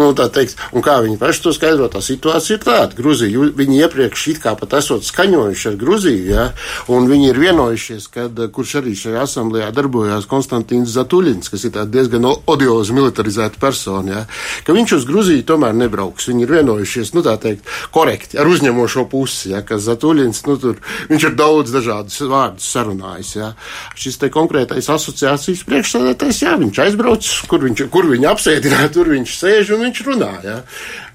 Un, 0.01 0.15
teiks, 0.15 0.55
un 0.73 0.83
kā 0.85 0.97
viņi 1.03 1.19
paši 1.21 1.43
to 1.45 1.53
skaidro, 1.55 1.87
tā 1.91 2.01
situācija 2.03 2.57
ir 2.57 2.63
tāda. 2.65 2.97
Gruzija, 2.97 3.49
viņi 3.57 3.81
iepriekš 3.85 4.27
it 4.33 4.41
kā 4.43 4.55
pat 4.57 4.73
esot 4.79 5.05
skaņojuši 5.05 5.69
ar 5.71 5.77
Gruziju, 5.79 6.25
ja, 6.29 6.45
un 6.91 7.09
viņi 7.09 7.29
ir 7.31 7.41
vienojušies, 7.41 8.07
kad, 8.13 8.39
kurš 8.55 8.77
arī 8.81 8.95
šajā 8.97 9.25
asamblējā 9.25 9.69
darbojās 9.75 10.27
Konstantīns 10.29 10.93
Zatuļins, 10.95 11.51
kas 11.53 11.67
ir 11.67 11.79
diezgan 11.91 12.27
odiozi 12.33 12.95
militarizēta 12.95 13.61
persona, 13.61 14.11
ja, 14.11 14.23
ka 14.65 14.75
viņš 14.75 14.97
uz 14.99 15.07
Gruziju 15.09 15.45
tomēr 15.47 15.75
nebrauks. 15.77 16.29
Viņi 16.31 16.45
ir 16.45 16.55
vienojušies, 16.57 17.13
nu 17.15 17.23
tā 17.25 17.35
teikt, 17.41 17.67
korekti 17.93 18.39
ar 18.41 18.49
uzņemošo 18.49 19.05
pusi, 19.11 19.51
ja, 19.53 19.61
ka 19.65 19.79
Zatuļins, 19.81 20.43
nu 20.49 20.57
tur, 20.61 20.81
viņš 21.11 21.29
ir 21.29 21.37
daudz 21.37 21.73
dažādus 21.75 22.21
vārdus 22.25 22.71
sarunājis, 22.73 23.35
ja. 23.37 23.51
Šis 23.99 24.19
te 24.21 24.31
konkrētais 24.33 24.89
asociācijas 24.91 25.65
priekšsēdētājs, 25.67 26.41
jā, 26.45 26.55
viņš 26.61 26.81
aizbrauc, 26.87 27.29
kur 27.51 27.65
viņš, 27.67 27.85
kur 27.93 28.09
viņu 28.09 28.29
apsēdināt 28.31 28.84
tur 28.95 29.09
viņš 29.13 29.35
sēž 29.39 29.73
un 29.75 29.85
viņš 29.87 30.01
runā. 30.07 30.31
Ja? 30.45 30.57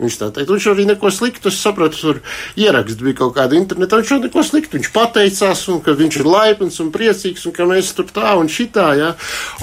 Viņš 0.01 0.17
tā 0.21 0.31
teikt, 0.35 0.51
viņš 0.51 0.69
arī 0.73 0.87
neko 0.89 1.11
sliktu, 1.13 1.51
es 1.51 1.61
sapratu, 1.61 1.99
tur 2.01 2.21
ieraksts 2.61 3.03
bija 3.03 3.19
kaut 3.21 3.35
kāda 3.37 3.59
internetā, 3.59 4.01
viņš 4.01 4.13
arī 4.15 4.27
neko 4.29 4.45
sliktu, 4.47 4.79
viņš 4.79 4.93
pateicās, 4.95 5.65
un 5.73 5.83
ka 5.85 5.95
viņš 5.99 6.21
ir 6.21 6.29
laipns 6.31 6.81
un 6.83 6.93
priecīgs, 6.95 7.45
un 7.49 7.57
ka 7.57 7.67
mēs 7.69 7.93
tur 7.97 8.09
tā 8.15 8.35
un 8.41 8.49
šitā, 8.51 8.89
ja? 8.99 9.11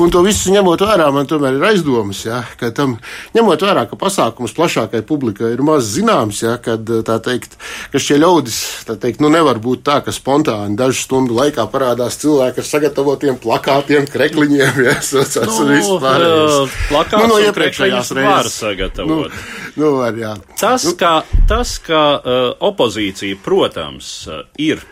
un 0.02 0.14
to 0.14 0.22
visu 0.26 0.54
ņemot 0.54 0.84
vērā, 0.86 1.10
man 1.16 1.30
tomēr 1.30 1.58
ir 1.58 1.68
aizdomas, 1.72 2.24
ja? 2.28 2.44
ka 2.60 2.70
tam, 2.76 2.98
ņemot 3.38 3.66
vērā, 3.66 3.88
ka 3.90 4.00
pasākums 4.00 4.56
plašākai 4.58 5.02
publikai 5.08 5.54
ir 5.56 5.66
maz 5.66 5.90
zināms, 5.96 6.44
ja? 6.46 6.58
kad 6.62 6.86
tā 6.86 7.18
teikt, 7.26 7.58
ka 7.94 8.02
šie 8.02 8.20
ļaudis, 8.22 8.60
tā 8.90 8.98
teikt, 9.02 9.24
nu 9.24 9.32
nevar 9.34 9.62
būt 9.64 9.86
tā, 9.88 10.00
ka 10.06 10.14
spontāni 10.16 10.78
dažu 10.78 11.02
stundu 11.02 11.38
laikā 11.38 11.66
parādās 11.72 12.20
cilvēki 12.22 12.62
ar 12.62 12.70
sagatavotiem 12.70 13.42
plakātiem, 13.42 14.06
krekliņiem, 14.12 14.84
ja? 14.86 14.98
Sacās, 15.08 15.60
nu, 15.62 15.68
vispār. 15.72 16.26
Plakāts 16.92 17.26
nu, 17.26 17.34
no 17.34 17.42
iepriekšējās 17.42 17.97
reizes. 18.12 18.34
Var 18.34 18.50
sagatavot. 18.52 19.34
Nu, 19.76 19.84
nu, 19.84 19.92
var, 20.00 20.18
jā. 20.20 20.34
Tas, 20.60 20.86
nu. 20.88 20.94
ka, 21.00 21.14
tas, 21.50 21.78
ka 21.84 22.04
uh, 22.18 22.38
opozīcija, 22.70 23.40
protams, 23.44 24.12
uh, 24.30 24.44
ir 24.62 24.84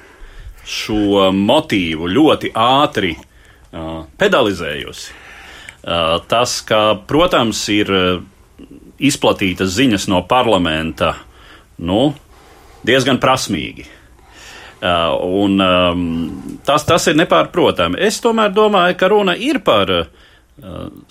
šo 0.65 1.29
motīvu 1.35 2.09
ļoti 2.09 2.51
ātri 2.57 3.13
uh, 3.15 4.05
pedalizējusi, 4.17 5.11
uh, 5.85 6.17
tas, 6.29 6.59
ka, 6.65 6.81
protams, 7.07 7.61
ir 7.73 7.93
uh, 7.93 8.23
izplatītas 8.99 9.75
ziņas 9.75 10.07
no 10.11 10.23
parlamenta 10.29 11.13
nu, 11.77 12.13
diezgan 12.85 13.19
prasmīgi. 13.21 13.89
Uh, 14.85 15.15
un, 15.45 15.55
um, 15.63 16.03
tas, 16.67 16.83
tas 16.85 17.07
ir 17.09 17.17
nepārprotami. 17.17 17.97
Es 18.05 18.19
tomēr 18.21 18.51
domāju, 18.53 18.97
ka 18.99 19.09
runa 19.09 19.33
ir 19.39 19.61
par 19.65 19.91
uh, 19.91 20.24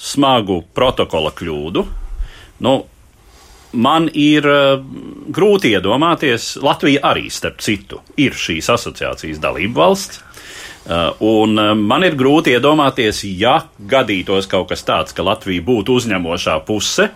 smagu 0.01 0.63
protokola 0.75 1.33
kļūdu. 1.37 1.85
Nu, 2.65 2.75
man 3.77 4.09
ir 4.15 4.47
uh, 4.49 4.79
grūti 5.35 5.75
iedomāties, 5.75 6.55
Latvija 6.65 7.03
arī, 7.11 7.27
starp 7.33 7.61
citu, 7.65 8.01
ir 8.21 8.37
šīs 8.39 8.71
asociācijas 8.73 9.43
dalība 9.43 9.85
valsts. 9.85 10.23
Uh, 10.85 11.13
un 11.25 11.57
man 11.81 12.05
ir 12.05 12.17
grūti 12.17 12.53
iedomāties, 12.53 13.23
ja 13.41 13.59
gadītos 13.79 14.49
kaut 14.51 14.69
kas 14.73 14.85
tāds, 14.85 15.17
ka 15.17 15.25
Latvija 15.25 15.65
būtu 15.65 15.97
uzņemošā 16.01 16.59
puse, 16.69 17.09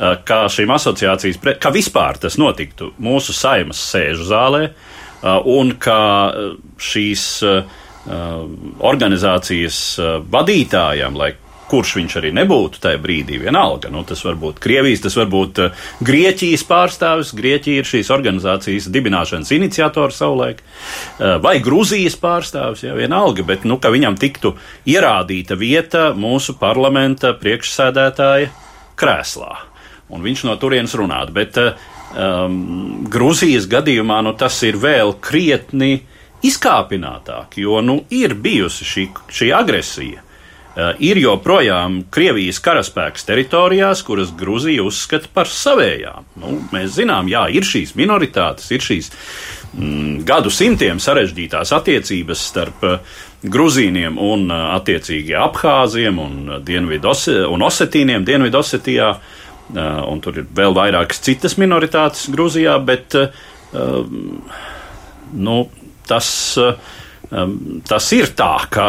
kā 0.00 0.38
šīm 0.48 0.70
asociācijas, 0.72 1.36
ka 1.60 1.72
vispār 1.74 2.16
tas 2.22 2.38
notiktu 2.40 2.94
mūsu 3.04 3.34
saimas 3.36 3.82
sēžu 3.90 4.24
zālē, 4.30 4.62
un 5.44 5.74
ka 5.76 5.98
šīs 6.80 7.24
organizācijas 8.80 9.82
vadītājiem, 10.32 11.18
lai 11.20 11.34
kurš 11.70 11.94
viņš 12.00 12.16
arī 12.20 12.32
nebūtu 12.36 12.82
tajā 12.82 12.98
brīdī, 13.02 13.38
vienalga. 13.42 13.90
Nu, 13.92 14.02
tas 14.06 14.22
var 14.26 14.38
būt 14.40 14.58
Krievijas, 14.62 15.04
tas 15.06 15.16
var 15.18 15.30
būt 15.30 15.60
uh, 15.62 15.84
Grieķijas 16.06 16.64
pārstāvis. 16.68 17.32
Grieķija 17.38 17.82
ir 17.82 17.88
šīs 17.88 18.10
organizācijas 18.14 18.90
dibināšanas 18.92 19.52
iniciators 19.56 20.20
savulaik, 20.20 20.62
uh, 20.64 21.38
vai 21.42 21.58
Gruzijas 21.64 22.18
pārstāvis, 22.20 22.84
ja 22.86 22.96
vienalga, 22.98 23.46
bet 23.46 23.66
nu, 23.68 23.78
ka 23.82 23.92
viņam 23.94 24.18
tiktu 24.20 24.54
ierādīta 24.90 25.58
vieta 25.60 26.10
mūsu 26.16 26.58
parlamenta 26.60 27.34
priekšsēdētāja 27.38 28.50
krēslā. 29.00 29.52
Un 30.10 30.24
viņš 30.26 30.46
no 30.48 30.56
turienes 30.58 30.94
runātu. 30.98 31.34
Bet 31.36 31.58
um, 31.60 33.04
Grūzijas 33.10 33.68
gadījumā 33.70 34.20
nu, 34.26 34.34
tas 34.38 34.58
ir 34.66 34.78
vēl 34.80 35.14
krietni 35.22 36.00
izkāpinātāk, 36.46 37.60
jo 37.60 37.78
nu, 37.84 38.00
ir 38.10 38.34
bijusi 38.34 38.88
šī, 38.88 39.06
šī 39.30 39.52
agresija. 39.54 40.24
Eh, 40.70 40.90
ir 41.02 41.18
joprojām 41.18 41.96
Krievijas 42.14 42.60
karaspēks 42.62 43.24
teritorijās, 43.26 44.04
kuras 44.06 44.28
Grūzija 44.38 44.84
uzskata 44.86 45.26
par 45.34 45.50
savējām. 45.50 46.28
Nu, 46.38 46.52
mēs 46.70 46.92
zinām, 46.94 47.26
jā, 47.26 47.48
ir 47.50 47.66
šīs 47.66 47.96
minoritātes, 47.98 48.68
ir 48.70 48.84
šīs 48.86 49.10
mm, 49.74 50.20
gadu 50.28 50.52
simtiem 50.54 51.00
sarežģītās 51.02 51.74
attiecības 51.74 52.44
starp 52.52 52.86
uh, 52.86 53.18
Gruzīniem 53.42 54.20
un 54.22 54.46
uh, 54.46 54.68
attiecīgi 54.76 55.34
Abhāziem 55.42 56.22
un, 56.22 56.38
uh, 56.60 57.34
un 57.50 57.66
Osetīniem 57.66 58.28
Dienvidosetijā, 58.28 59.10
un 59.70 60.18
tur 60.22 60.40
ir 60.40 60.48
vēl 60.54 60.74
vairākas 60.74 61.20
citas 61.22 61.54
minoritātes 61.58 62.24
Grūzijā, 62.34 62.72
bet 62.82 63.14
nu, 65.30 65.58
tas. 66.10 66.32
Uh, 66.58 66.98
Tas 67.30 68.06
ir 68.16 68.32
tā, 68.34 68.54
ka 68.74 68.86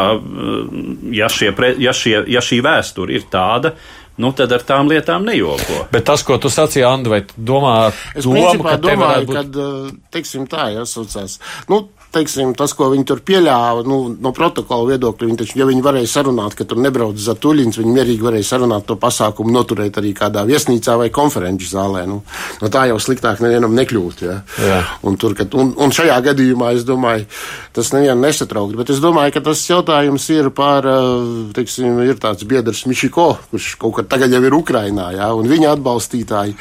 ja, 1.13 1.27
šie, 1.29 1.51
ja, 1.77 1.93
šie, 1.93 2.15
ja 2.31 2.41
šī 2.41 2.57
vēsture 2.65 3.13
ir 3.13 3.27
tāda, 3.29 3.75
nu, 4.21 4.31
tad 4.37 4.53
ar 4.55 4.65
tām 4.65 4.89
lietām 4.89 5.27
nejoko. 5.27 5.85
Bet 5.93 6.07
tas, 6.09 6.25
ko 6.25 6.39
tu 6.41 6.49
sacīji, 6.49 6.85
Andu, 6.87 7.13
vai 7.13 7.21
domā, 7.37 7.75
es 8.17 8.25
domu, 8.25 8.65
ka 8.65 8.77
domāju, 8.81 9.29
būt... 9.29 9.37
kad, 9.37 9.59
teiksim 10.17 10.47
tā, 10.49 10.71
jāsaucās, 10.73 11.37
nu, 11.69 11.83
teiksim, 12.11 12.51
tas, 12.57 12.73
ko 12.75 12.89
viņi 12.91 13.05
tur 13.07 13.21
pieļāva, 13.25 13.85
nu, 13.87 13.99
no 14.21 14.31
protokola 14.35 14.89
viedokļa, 14.91 15.29
viņi 15.29 15.39
taču, 15.39 15.57
ja 15.61 15.67
viņi 15.69 15.83
varēja 15.85 16.09
sarunāt, 16.11 16.55
ka 16.57 16.67
tur 16.67 16.81
nebrauc 16.83 17.19
Zatuļins, 17.21 17.79
viņi 17.79 17.95
mierīgi 17.95 18.25
varēja 18.25 18.49
sarunāt 18.51 18.85
to 18.89 18.97
pasākumu, 18.99 19.53
noturēt 19.55 19.99
arī 20.01 20.11
kādā 20.17 20.43
viesnīcā 20.47 20.97
vai 20.99 21.09
konferenču 21.13 21.69
zālē. 21.71 22.03
Nu, 22.09 22.21
no 22.61 22.71
tā 22.73 22.85
jau 22.91 22.99
sliktāk 23.01 23.43
nevienam 23.43 23.75
nekļūt. 23.77 24.23
Ja? 24.27 24.37
Jā. 24.59 24.81
Un, 25.07 25.17
tur, 25.21 25.35
kad, 25.39 25.55
un, 25.55 25.71
un 25.79 25.95
šajā 25.95 26.17
gadījumā 26.27 26.73
es 26.75 26.85
domāju, 26.87 27.27
tas 27.75 27.93
nevienu 27.95 28.19
nesatraukt, 28.25 28.75
bet 28.79 28.91
es 28.91 28.99
domāju, 29.03 29.35
ka 29.37 29.45
tas 29.47 29.63
jautājums 29.69 30.27
ir 30.35 30.51
par, 30.55 30.87
teiksim, 31.55 32.01
ir 32.03 32.19
tāds 32.21 32.43
biedrs 32.47 32.83
Mišiko, 32.91 33.29
kurš 33.53 33.71
kaut 33.79 33.95
kad 34.01 34.11
tagad 34.11 34.35
jau 34.35 34.43
ir 34.43 34.57
Ukrainā, 34.57 35.11
ja? 35.15 35.31
un 35.37 35.47
viņa 35.47 35.77
atbalstītāji, 35.77 36.57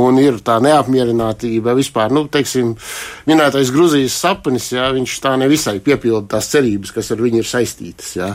un 0.00 0.22
ir 0.22 0.40
tā 0.44 0.56
neapmierinātība 0.64 1.76
vispār, 1.76 2.14
nu, 2.14 2.24
teiksim, 2.32 2.72
minētais 3.28 3.72
Gruzijas 3.74 4.16
sapnis, 4.24 4.72
ja? 4.72 4.93
Viņš 4.94 5.16
tā 5.24 5.34
nevisai 5.40 5.78
piepilda 5.84 6.36
tās 6.36 6.48
cerības, 6.52 6.92
kas 6.94 7.10
ar 7.14 7.22
viņu 7.24 7.42
ir 7.42 7.48
saistītas. 7.48 8.12
Jā. 8.16 8.30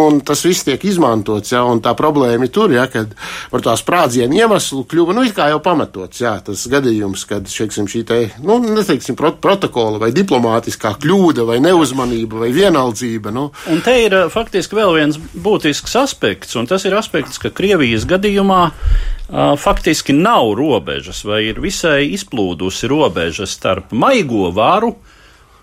Un 0.00 0.20
tas 0.26 0.44
viss 0.46 0.66
tiek 0.66 0.82
izmantots, 0.86 1.54
jā, 1.54 1.62
un 1.64 1.82
tā 1.84 1.94
problēma 1.98 2.46
ir 2.46 2.52
tur, 2.54 2.72
jā, 2.74 2.86
kad 2.92 3.14
par 3.50 3.64
tā 3.64 3.74
sprādzienu 3.78 4.38
iemeslu 4.38 4.84
kļuva, 4.90 5.16
nu, 5.16 5.24
jau 5.24 5.60
pamatots, 5.64 6.20
jā, 6.22 6.36
tas 6.44 6.66
gadījums, 6.70 7.24
kad, 7.28 7.48
šeiksim, 7.50 7.88
šī 7.90 8.04
te, 8.08 8.20
nu, 8.44 8.58
neteiksim, 8.64 9.16
prot 9.18 9.40
protokola 9.44 10.00
vai 10.02 10.12
diplomātiskā 10.14 10.94
kļūda 11.02 11.46
vai 11.48 11.58
neuzmanība 11.64 12.44
vai 12.44 12.50
vienaldzība, 12.54 13.32
nu. 13.34 13.48
Un 13.72 13.82
te 13.84 13.96
ir 14.04 14.16
uh, 14.16 14.28
faktiski 14.32 14.78
vēl 14.78 14.94
viens 14.98 15.18
būtisks 15.18 15.96
aspekts, 16.00 16.56
un 16.60 16.68
tas 16.70 16.84
ir 16.88 16.96
aspekts, 16.98 17.40
ka 17.42 17.52
Krievijas 17.54 18.06
gadījumā 18.10 18.62
uh, 18.70 19.54
faktiski 19.60 20.16
nav 20.16 20.54
robežas 20.58 21.24
vai 21.26 21.44
ir 21.50 21.60
visai 21.62 22.10
izplūdusi 22.14 22.90
robeža 22.90 23.48
starp 23.50 23.94
maigo 23.96 24.50
varu 24.54 24.94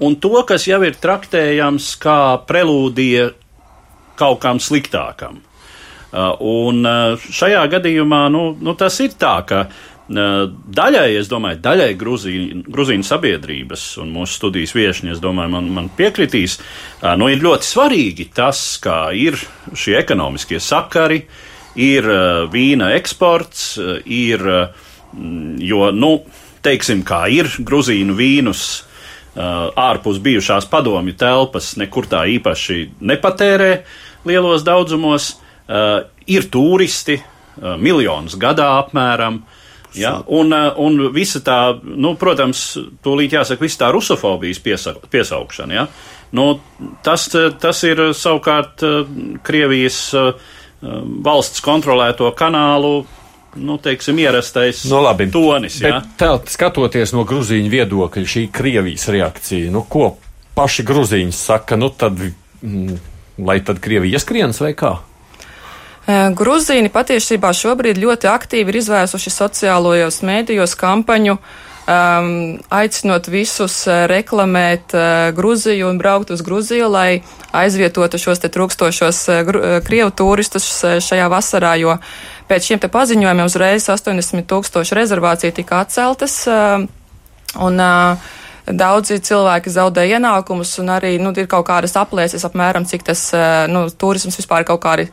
un 0.01 0.17
to, 0.22 0.34
kas 0.48 0.65
jau 0.70 0.81
ir 0.86 0.98
traktējams 1.01 1.93
kā 2.01 2.20
prelūdija 2.50 3.29
kaut 4.20 4.41
kam 4.43 4.60
sliktākam. 4.62 5.41
Uh, 6.12 6.36
un 6.43 6.84
uh, 6.84 7.15
šajā 7.15 7.63
gadījumā 7.72 8.25
nu, 8.34 8.50
nu, 8.60 8.75
tas 8.75 8.98
ir 9.00 9.13
tā, 9.15 9.38
ka 9.48 9.62
uh, 9.63 10.41
daļai, 10.75 11.05
es 11.22 11.29
domāju, 11.31 11.62
daļai 11.63 11.93
Gruzīnu, 12.00 12.65
Gruzīnu 12.67 13.08
sabiedrības 13.08 13.86
un 14.03 14.12
mūsu 14.17 14.41
studijas 14.41 14.75
viešņi, 14.75 15.13
es 15.15 15.24
domāju, 15.24 15.53
man, 15.55 15.70
man 15.72 15.88
piekritīs, 15.96 16.58
nu, 17.15 17.29
ir 17.31 17.39
ļoti 17.46 17.70
svarīgi 17.70 18.27
tas, 18.36 18.60
kā 18.84 19.00
ir 19.15 19.39
šie 19.72 19.96
ekonomiskie 20.01 20.60
sakari, 20.60 21.22
ir 21.79 22.12
vīna 22.51 22.91
eksports, 22.98 23.77
ir, 24.03 24.43
jo, 25.72 25.84
nu, 25.96 26.13
teiksim, 26.65 27.05
kā 27.08 27.24
ir 27.31 27.48
Gruzīnu 27.63 28.20
vīnus 28.20 28.65
ārpus 29.35 30.19
bijušās 30.19 30.67
padomju 30.67 31.15
telpas, 31.19 31.75
nekur 31.79 32.07
tā 32.11 32.25
īpaši 32.33 32.81
nepatērē 33.00 33.71
lielos 34.27 34.65
daudzumos. 34.67 35.38
Uh, 35.71 36.01
ir 36.27 36.50
turisti, 36.51 37.15
uh, 37.15 37.77
miljonus 37.79 38.35
gadā 38.39 38.67
apmēram. 38.81 39.41
Ja, 39.95 40.17
un, 40.27 40.51
uh, 40.51 40.73
un 40.83 41.13
visa 41.15 41.39
tā, 41.43 41.59
nu, 41.83 42.15
protams, 42.19 42.65
tūlīt 43.03 43.38
jāsaka, 43.38 43.63
visa 43.63 43.85
tā 43.85 43.91
rusofobijas 43.95 44.59
piesa, 44.63 44.95
piesaukšana. 45.11 45.77
Ja. 45.77 45.85
Nu, 46.35 46.47
tas, 47.03 47.29
tas 47.31 47.81
ir 47.88 48.03
savukārt 48.15 48.83
Krievijas 49.43 49.97
valsts 50.81 51.59
kontrolēto 51.63 52.29
kanālu 52.39 53.01
nu, 53.55 53.77
teiksim, 53.77 54.20
ierastais 54.20 54.84
no, 54.86 54.98
nu, 54.98 55.03
labi, 55.08 55.27
tonis. 55.31 55.81
Ja? 55.81 56.01
Tā, 56.17 56.34
skatoties 56.48 57.15
no 57.15 57.25
grūzīņu 57.27 57.72
viedokļa, 57.72 58.25
šī 58.34 58.48
Krievijas 58.53 59.08
reakcija, 59.12 59.72
nu, 59.74 59.84
ko 59.89 60.15
paši 60.58 60.86
grūzīņi 60.88 61.36
saka, 61.36 61.79
nu, 61.79 61.91
tad, 61.91 62.20
mm, 62.62 63.00
lai 63.43 63.60
tad 63.65 63.81
Krievija 63.84 64.20
ieskrienas 64.20 64.62
vai 64.63 64.74
kā? 64.77 64.98
Gruzīni 66.36 66.89
patiesībā 66.89 67.51
šobrīd 67.53 68.00
ļoti 68.01 68.27
aktīvi 68.31 68.74
ir 68.74 68.79
izvērsuši 68.79 69.31
sociālajos 69.36 70.22
mēdījos 70.25 70.74
kampaņu, 70.79 71.38
um, 71.85 72.59
aicinot 72.69 73.27
visus 73.31 73.83
reklamēt 73.88 74.95
uh, 74.95 75.29
Gruziju 75.35 75.89
un 75.89 75.97
braukt 76.01 76.33
uz 76.33 76.43
Gruziju, 76.45 76.89
lai 76.91 77.21
aizvietotu 77.51 78.19
šos 78.21 78.43
te 78.43 78.51
trūkstošos 78.53 79.21
uh, 79.31 79.53
krievu 79.85 80.11
turistus 80.11 80.67
šajā 80.81 81.29
vasarā, 81.31 81.75
jo 81.81 81.97
pēc 82.50 82.71
šiem 82.71 82.83
te 82.83 82.91
paziņojumiem 82.91 83.47
uzreiz 83.47 83.89
80 83.89 84.47
tūkstoši 84.50 84.97
rezervācija 84.97 85.55
tika 85.55 85.81
atceltas. 85.85 86.43
Uh, 86.50 86.88
un, 87.59 87.81
uh, 87.81 88.29
Daudzi 88.71 89.17
cilvēki 89.25 89.71
zaudē 89.73 90.03
ienākumus, 90.05 90.75
un 90.79 90.91
arī 90.93 91.15
nu, 91.19 91.31
ir 91.35 91.47
kaut 91.50 91.65
kādas 91.67 91.95
aplēses, 91.97 92.45
apmēram 92.45 92.85
cik 92.88 93.03
tas 93.09 93.23
nu, 93.67 93.88
turisms 93.89 94.38
vispār 94.38 94.63
kaut 94.69 94.83
kādi 94.83 95.08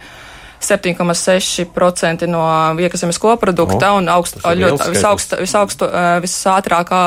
7,6% 0.61 2.27
no 2.31 2.42
iekaszemes 2.83 3.21
koprodukta 3.23 3.92
oh, 3.92 4.01
un 4.01 4.11
augst, 4.12 4.40
ļoti, 4.42 4.90
visaugst, 4.94 5.37
visaugst, 5.38 5.85
visātrākā 6.25 7.03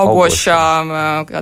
augošā 0.00 0.60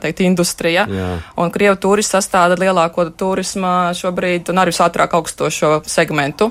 teikt, 0.01 0.25
industrija. 0.25 0.87
Jā. 0.89 1.11
Un 1.41 1.53
Krievu 1.55 1.79
turisti 1.81 2.17
sastāda 2.17 2.59
lielāko 2.61 3.11
turisma 3.19 3.93
šobrīd 3.97 4.53
un 4.53 4.63
arī 4.63 4.75
visātrāk 4.75 5.17
augstošo 5.19 5.81
segmentu. 5.89 6.51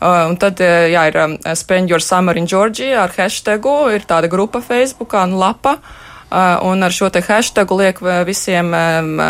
Uh, 0.00 0.30
un 0.30 0.36
tad, 0.40 0.56
jā, 0.64 1.02
ir 1.10 1.16
um, 1.20 1.34
Spend 1.60 1.90
Your 1.92 2.00
Summer 2.00 2.38
in 2.40 2.46
Georgia 2.48 3.02
ar 3.02 3.12
hashtagu, 3.12 3.74
ir 3.92 4.06
tāda 4.08 4.30
grupa 4.32 4.62
Facebookā 4.64 5.26
un 5.28 5.34
lapa, 5.36 5.74
uh, 5.76 6.56
un 6.64 6.80
ar 6.86 6.94
šo 6.96 7.10
te 7.12 7.20
hashtagu 7.20 7.76
liek 7.76 8.00
visiem 8.24 8.72
um, 8.72 9.20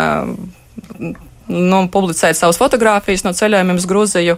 nu, 1.49 1.85
publicēt 1.91 2.37
savas 2.37 2.59
fotogrāfijas 2.61 3.25
no 3.25 3.33
ceļojumiem 3.37 3.81
uz 3.81 3.89
Gruziju. 3.89 4.37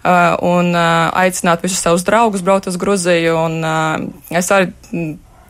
Uh, 0.00 0.32
un 0.48 0.70
uh, 0.72 1.10
aicināt 1.20 1.60
visus 1.60 1.82
savus 1.84 2.06
draugus 2.06 2.40
braukt 2.40 2.70
uz 2.70 2.78
Gruziju. 2.80 3.34
Un, 3.36 3.58
uh, 3.60 4.38
es 4.38 4.48
arī 4.48 4.70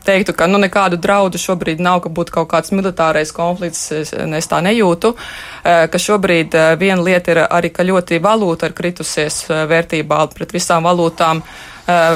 teiktu, 0.05 0.35
ka 0.35 0.49
nu, 0.51 0.59
nekādu 0.59 0.99
draudu 1.01 1.39
šobrīd 1.39 1.81
nav, 1.83 2.01
ka 2.03 2.11
būtu 2.11 2.35
kaut 2.35 2.51
kāds 2.51 2.73
militārais 2.75 3.31
konflikts. 3.37 3.85
Es, 3.95 4.13
es 4.13 4.51
tā 4.51 4.59
nejūtu. 4.65 5.13
Uh, 5.15 5.87
ka 5.93 6.03
šobrīd 6.03 6.57
uh, 6.59 6.73
viena 6.81 6.99
lieta 7.05 7.35
ir 7.35 7.45
arī, 7.47 7.71
ka 7.75 7.87
ļoti 7.87 8.19
valūta 8.25 8.71
ir 8.71 8.77
kritusies 8.77 9.45
uh, 9.49 9.65
vērtībā 9.71 10.25
pret 10.37 10.57
visām 10.57 10.89
valūtām. 10.89 11.45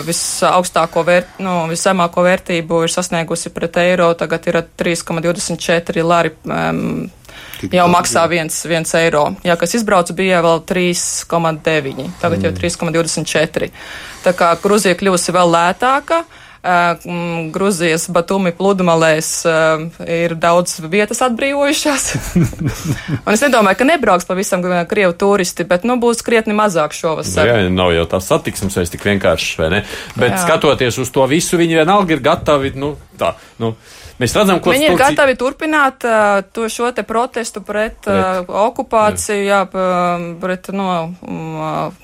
Visaugstāko 0.07 1.03
vērt, 1.03 1.41
nu, 1.43 1.65
viszemāko 1.67 2.23
vērtību 2.23 2.85
ir 2.85 2.93
sasniegusi 2.93 3.51
pret 3.51 3.75
eiro, 3.83 4.13
tagad 4.15 4.47
ir 4.47 4.61
3,24 4.79 6.05
lari. 6.07 6.31
Um, 6.47 7.09
Tik 7.61 7.77
jau 7.79 7.89
maksā 7.93 8.25
1 8.31 8.95
eiro. 9.01 9.27
Jā, 9.47 9.59
kas 9.61 9.77
izbrauca, 9.79 10.17
bija 10.17 10.43
vēl 10.45 10.65
3,9, 10.69 12.09
tagad 12.23 12.41
mm. 12.41 12.47
jau 12.49 12.55
3,24. 12.63 13.71
Tā 14.25 14.33
kā 14.39 14.55
Gruzija 14.63 14.97
kļūsi 14.99 15.37
vēl 15.37 15.55
lētāka. 15.55 16.25
Uh, 16.65 17.51
Gruzijas 17.53 18.07
Batumi 18.09 18.49
pludmalēs 18.57 19.27
uh, 19.45 19.83
ir 20.09 20.33
daudz 20.41 20.79
vietas 20.89 21.21
atbrīvojušās. 21.27 22.07
un 23.27 23.35
es 23.35 23.43
nedomāju, 23.45 23.77
ka 23.83 23.87
nebrauks 23.91 24.25
pavisam 24.25 24.65
krievu 24.89 25.13
turisti, 25.21 25.67
bet 25.69 25.85
nu, 25.85 25.99
būs 26.01 26.25
krietni 26.25 26.57
mazāk 26.57 26.97
šovasar. 26.97 27.51
Jā, 27.51 27.59
nav 27.69 27.93
jau 27.93 28.07
tā 28.15 28.23
satiksmes 28.25 28.81
vairs 28.81 28.95
tik 28.95 29.05
vienkāršs, 29.05 29.59
vai 29.61 29.69
ne? 29.75 29.83
Bet 30.17 30.39
Jā. 30.39 30.41
skatoties 30.47 31.03
uz 31.05 31.13
to 31.13 31.29
visu, 31.29 31.61
viņi 31.61 31.83
vienalga 31.83 32.17
ir 32.17 32.25
gatavi, 32.25 32.73
nu, 32.81 32.95
tā, 33.21 33.35
nu. 33.61 33.75
Mēs 34.21 34.35
redzam, 34.37 34.61
ka 34.63 34.71
viņi 34.71 34.87
ir 34.87 34.95
Turcija... 34.95 35.11
gatavi 35.11 35.35
turpināt 35.39 36.07
uh, 36.07 36.45
to 36.55 36.69
šo 36.71 36.93
te 36.95 37.03
protestu 37.07 37.65
pret, 37.67 37.99
pret. 38.05 38.47
Uh, 38.47 38.55
okupāciju, 38.69 39.43
jā, 39.43 39.61
jā 39.67 39.85
pret, 40.43 40.71
no. 40.77 40.91
Uh, 41.27 42.01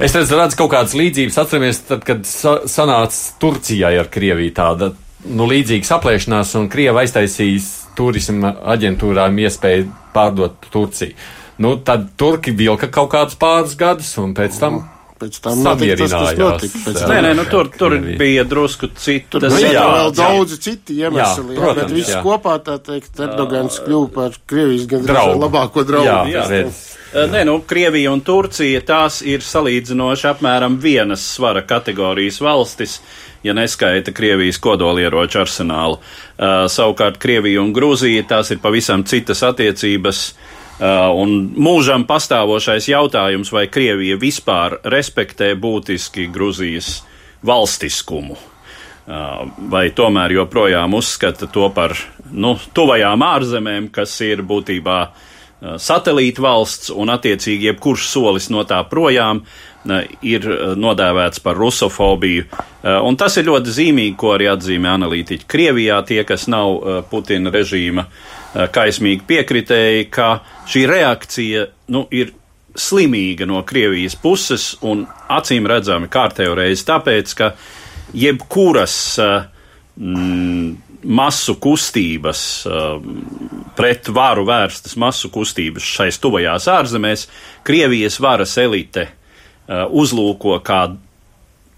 Es 0.00 0.14
redzu, 0.16 0.38
redzu 0.38 0.56
kaut 0.56 0.70
kādas 0.72 0.94
līdzības. 0.96 1.36
Atceramies, 1.42 1.82
tad, 1.84 2.04
kad 2.08 2.22
sa 2.28 2.60
sanāca 2.68 3.40
Turcijai 3.42 3.92
ar 4.00 4.08
Krieviju 4.12 4.54
tāda 4.56 4.92
nu, 5.28 5.48
līdzīga 5.50 5.84
saplēšanās, 5.84 6.54
un 6.60 6.70
Krieva 6.72 7.02
aiztaisīs 7.04 7.68
turisma 7.98 8.54
aģentūrām 8.72 9.36
iespēju 9.44 9.90
pārdot 10.14 10.70
Turciju. 10.72 11.12
Nu, 11.60 11.74
tad 11.84 12.08
Turki 12.16 12.54
vilka 12.56 12.88
kaut 12.88 13.12
kādus 13.12 13.36
pāris 13.40 13.76
gadus, 13.76 14.14
un 14.22 14.32
pēc 14.36 14.56
tam. 14.62 14.80
Mm 14.80 14.99
pēc 15.20 15.38
tam 15.44 15.62
notika 15.64 15.96
tas, 16.00 16.12
kas 16.14 16.38
notika. 16.38 16.82
Pēc 16.86 17.00
nē, 17.10 17.18
nē, 17.26 17.32
nu 17.38 17.44
tur, 17.50 17.70
tur 17.76 17.96
bija 18.20 18.44
drusku 18.48 18.90
citi. 18.96 19.26
Tur 19.32 19.46
bija 19.46 19.72
jā, 19.74 19.86
vēl 19.94 20.12
daudzi 20.16 20.56
jā. 20.56 20.62
citi 20.66 20.96
iemesli, 21.00 21.44
jā, 21.44 21.56
jā, 21.56 21.58
protams, 21.60 21.80
bet 21.82 21.96
viss 21.96 22.14
jā. 22.14 22.22
kopā, 22.24 22.56
tā 22.66 22.76
teikt, 22.84 23.12
Erdogans 23.26 23.80
kļuva 23.84 24.12
par 24.14 24.38
Krievijas 24.50 24.86
gan 24.90 25.04
draugu. 25.08 25.40
labāko 25.44 25.84
draugu. 25.88 26.08
Jā, 26.08 26.22
jā. 26.32 26.46
Jā. 26.60 27.26
Nē, 27.30 27.42
nu, 27.48 27.56
Krievija 27.66 28.12
un 28.14 28.22
Turcija 28.22 28.84
tās 28.86 29.18
ir 29.26 29.42
salīdzinoši 29.42 30.28
apmēram 30.30 30.78
vienas 30.82 31.24
svara 31.34 31.64
kategorijas 31.66 32.38
valstis, 32.44 33.00
ja 33.42 33.56
neskaita 33.56 34.14
Krievijas 34.14 34.60
kodolieroču 34.62 35.42
arsenālu. 35.42 35.98
Uh, 35.98 36.64
savukārt 36.70 37.18
Krievija 37.18 37.64
un 37.64 37.74
Grūzija 37.74 38.28
tās 38.30 38.54
ir 38.54 38.62
pavisam 38.62 39.02
citas 39.10 39.42
attiecības. 39.48 40.24
Uh, 40.30 40.56
un 40.80 41.34
mūžam 41.60 42.06
pastāvošais 42.08 42.88
jautājums, 42.88 43.52
vai 43.52 43.66
Krievija 43.68 44.16
vispār 44.20 44.78
respektē 44.88 45.52
būtiski 45.60 46.28
Gruzijas 46.32 47.02
valstiskumu, 47.44 48.36
uh, 48.36 49.42
vai 49.72 49.90
tomēr 49.92 50.38
joprojām 50.38 50.96
uzskata 50.96 51.50
to 51.52 51.68
par 51.76 51.96
nu, 52.32 52.56
tuvajām 52.72 53.20
ārzemēm, 53.26 53.90
kas 53.92 54.16
ir 54.24 54.40
būtībā 54.40 54.98
uh, 55.04 55.76
satelīta 55.76 56.44
valsts, 56.44 56.92
un 56.96 57.12
attiecīgi 57.12 57.70
jebkurš 57.72 58.08
solis 58.08 58.48
no 58.48 58.64
tā 58.64 58.80
projām 58.88 59.44
ir 60.20 60.44
nodēvēts 60.76 61.40
par 61.40 61.56
rusofobiju. 61.56 62.42
Un 62.84 63.16
tas 63.16 63.38
ir 63.40 63.46
ļoti 63.48 63.72
zīmīgi, 63.72 64.12
ko 64.20 64.34
arī 64.34 64.50
atzīmē 64.52 64.90
analītiķi. 64.92 65.46
Krievijā 65.48 66.02
tie, 66.04 66.18
kas 66.28 66.44
nav 66.52 67.06
Putina 67.08 67.48
režīma 67.48 68.04
uh, 68.04 68.39
kaismīgi 68.52 69.24
piekritēji, 69.28 70.08
ka 70.10 70.40
šī 70.70 70.84
reakcija 70.90 71.66
nu, 71.94 72.04
ir 72.10 72.32
slimīga 72.78 73.46
no 73.50 73.62
Krievijas 73.66 74.16
puses 74.18 74.72
un 74.86 75.04
acīm 75.30 75.66
redzami 75.70 76.10
kārtējo 76.10 76.54
reizi 76.58 76.86
tāpēc, 76.88 77.34
ka 77.38 77.52
jebkuras 78.16 78.96
eh, 79.22 79.34
mm, 79.96 80.70
masu 81.00 81.54
kustības, 81.56 82.40
pret 83.72 84.08
varu 84.12 84.42
vērstas 84.44 84.98
masu 85.00 85.30
kustības 85.32 85.86
šais 85.96 86.18
tuvajās 86.20 86.66
ārzemēs, 86.68 87.22
Krievijas 87.64 88.18
varas 88.20 88.52
elite 88.60 89.06
uzlūko 89.70 90.58
kā 90.66 90.82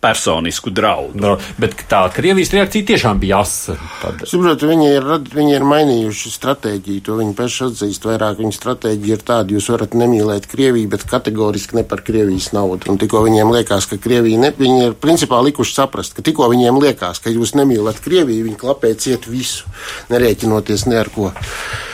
personisku 0.03 0.73
draudu. 0.75 1.15
No, 1.23 1.37
bet 1.63 1.85
tā 1.91 2.01
Krievijas 2.11 2.51
reakcija 2.57 2.87
tiešām 2.89 3.21
bija 3.23 3.43
asa. 3.45 3.77
Tad... 4.01 4.25
Saprotu, 4.27 4.67
viņi 4.67 4.89
ir, 4.97 5.07
viņi 5.31 5.55
ir 5.55 5.67
mainījuši 5.71 6.33
stratēģiju, 6.35 7.05
to 7.07 7.19
viņi 7.21 7.37
paši 7.39 7.69
atzīst. 7.69 8.09
Vairāk 8.11 8.43
viņa 8.43 8.57
stratēģija 8.57 9.19
ir 9.19 9.23
tāda, 9.29 9.55
jūs 9.55 9.71
varat 9.71 9.95
nemīlēt 9.99 10.49
Krieviju, 10.51 10.91
bet 10.91 11.07
kategoriski 11.11 11.79
ne 11.79 11.87
par 11.87 12.03
Krievijas 12.03 12.51
naudu. 12.57 12.91
Un 12.91 12.99
tikko 12.99 13.23
viņiem 13.29 13.55
liekas, 13.55 13.87
ka 13.93 14.01
Krievija, 14.03 14.43
ne, 14.43 14.51
viņi 14.59 14.89
ir 14.89 14.99
principā 14.99 15.39
likuši 15.47 15.79
saprast, 15.79 16.19
ka 16.19 16.27
tikko 16.27 16.51
viņiem 16.51 16.83
liekas, 16.83 17.23
ka 17.23 17.31
jūs 17.31 17.55
nemīlat 17.61 18.03
Krieviju, 18.03 18.49
viņi 18.51 18.59
klapē 18.59 18.93
ciet 18.99 19.31
visu, 19.31 19.71
nerēķinoties 20.11 20.89
ne 20.91 20.99
ar 20.99 21.15
ko. 21.15 21.31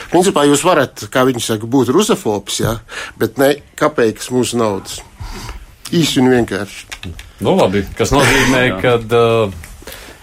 Principā 0.09 0.49
jūs 0.49 0.65
varat, 0.65 1.05
kā 1.13 1.27
viņi 1.29 1.45
saka, 1.45 1.69
būt 1.69 1.93
rusofobs, 1.93 2.61
ja, 2.65 2.79
bet 3.21 3.37
ne 3.37 3.53
kapeikas 3.77 4.33
mūsu 4.33 4.57
naudas. 4.57 5.03
Īsi 5.93 6.23
un 6.23 6.33
vienkārši. 6.33 7.28
Nu, 7.39 7.55
labi, 7.55 7.85
kas 7.95 8.11
nozīmē, 8.11 8.63
ka 8.83 8.97
uh, 8.99 9.53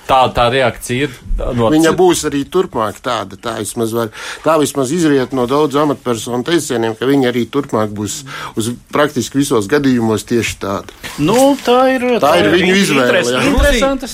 tā, 0.08 0.20
tā 0.34 0.48
reakcija 0.52 1.06
ir. 1.06 1.14
No 1.36 1.68
Viņa 1.68 1.92
būs 1.96 2.24
arī 2.30 2.44
turpmāk 2.48 2.98
tāda. 3.04 3.36
Tā 3.40 3.58
vismaz, 3.60 3.92
var, 3.92 4.12
tā 4.44 4.54
vismaz 4.60 4.92
izriet 4.94 5.34
no 5.36 5.44
daudzu 5.50 5.82
amatpersonu 5.82 6.46
teicieniem, 6.46 6.94
ka 6.96 7.08
viņa 7.08 7.28
arī 7.28 7.44
turpmāk 7.52 7.92
būs 7.96 8.22
uz 8.56 8.70
praktiski 8.92 9.42
visos 9.42 9.68
gadījumos 9.68 10.24
tieši 10.28 10.56
tāda. 10.62 10.96
Nu, 11.20 11.52
tā 11.60 11.80
ir, 11.92 12.06
tā, 12.16 12.22
tā 12.22 12.32
ir 12.40 12.48
viņu 12.54 12.78
izvēle. 12.80 13.22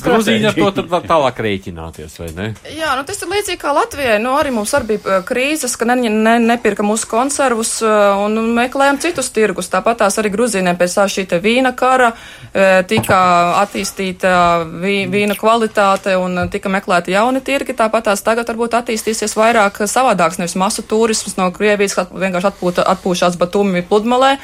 Grūzīņi 0.02 0.50
ar 0.50 0.58
to 0.58 0.70
tad 0.80 1.06
tālāk 1.06 1.42
rēķināties, 1.46 2.18
vai 2.22 2.30
ne? 2.34 2.48
Jā, 2.74 2.96
nu 2.98 3.06
tas 3.06 3.22
ir 3.22 3.30
līdzīgi 3.30 3.60
kā 3.62 3.74
Latvijai. 3.76 4.18
Nu, 4.22 4.34
arī 4.40 4.54
mums 4.56 4.74
arī 4.74 4.96
bija 4.96 5.20
krīzes, 5.28 5.76
ka 5.78 5.86
ne, 5.92 5.98
ne, 6.02 6.36
nepirka 6.42 6.86
mūsu 6.86 7.06
konservus 7.10 7.76
un 7.84 8.40
meklējām 8.58 8.98
citus 9.04 9.30
tirgus. 9.34 9.70
Tāpat 9.70 10.02
tās 10.02 10.18
arī 10.18 10.34
Grūzīniem 10.34 10.80
pēc 10.80 10.98
tā 10.98 11.06
šī 11.12 11.28
te 11.30 11.38
vīna 11.42 11.70
kara 11.78 12.12
tika 12.90 13.22
attīstīta 13.62 14.34
vīna 14.82 15.38
kvalitāte 15.38 15.81
un 16.20 16.48
tika 16.52 16.70
meklēta 16.72 17.12
jauni 17.12 17.42
tirgi, 17.44 17.74
tāpat 17.76 18.08
tās 18.08 18.22
tagad 18.24 18.48
varbūt 18.50 18.76
attīstīsies 18.78 19.34
vairāk 19.38 19.82
savādāks, 19.90 20.38
nevis 20.40 20.56
masu 20.60 20.84
turisms 20.86 21.36
no 21.38 21.50
Krievijas, 21.54 21.96
kas 21.98 22.12
vienkārši 22.12 22.50
atpūta, 22.52 22.84
atpūšās 22.94 23.38
Batumi 23.40 23.84
pludmalē, 23.86 24.36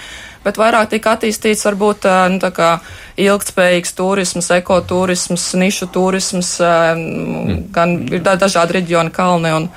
bet 0.45 0.61
vairāk 0.61 0.91
tika 0.95 1.17
attīstīts 1.17 1.67
varbūt 1.69 2.09
nu, 2.35 2.41
tā 2.43 2.51
kā 2.55 2.71
ilgtspējīgs 3.19 3.95
turisms, 3.99 4.51
ekoturisms, 4.59 5.47
nišu 5.59 5.91
turisms, 5.95 6.57
mm. 6.63 7.63
gan 7.75 8.01
ir 8.11 8.27
dažādi 8.27 8.81
reģioni 8.81 9.15
kalni 9.15 9.55
un 9.59 9.71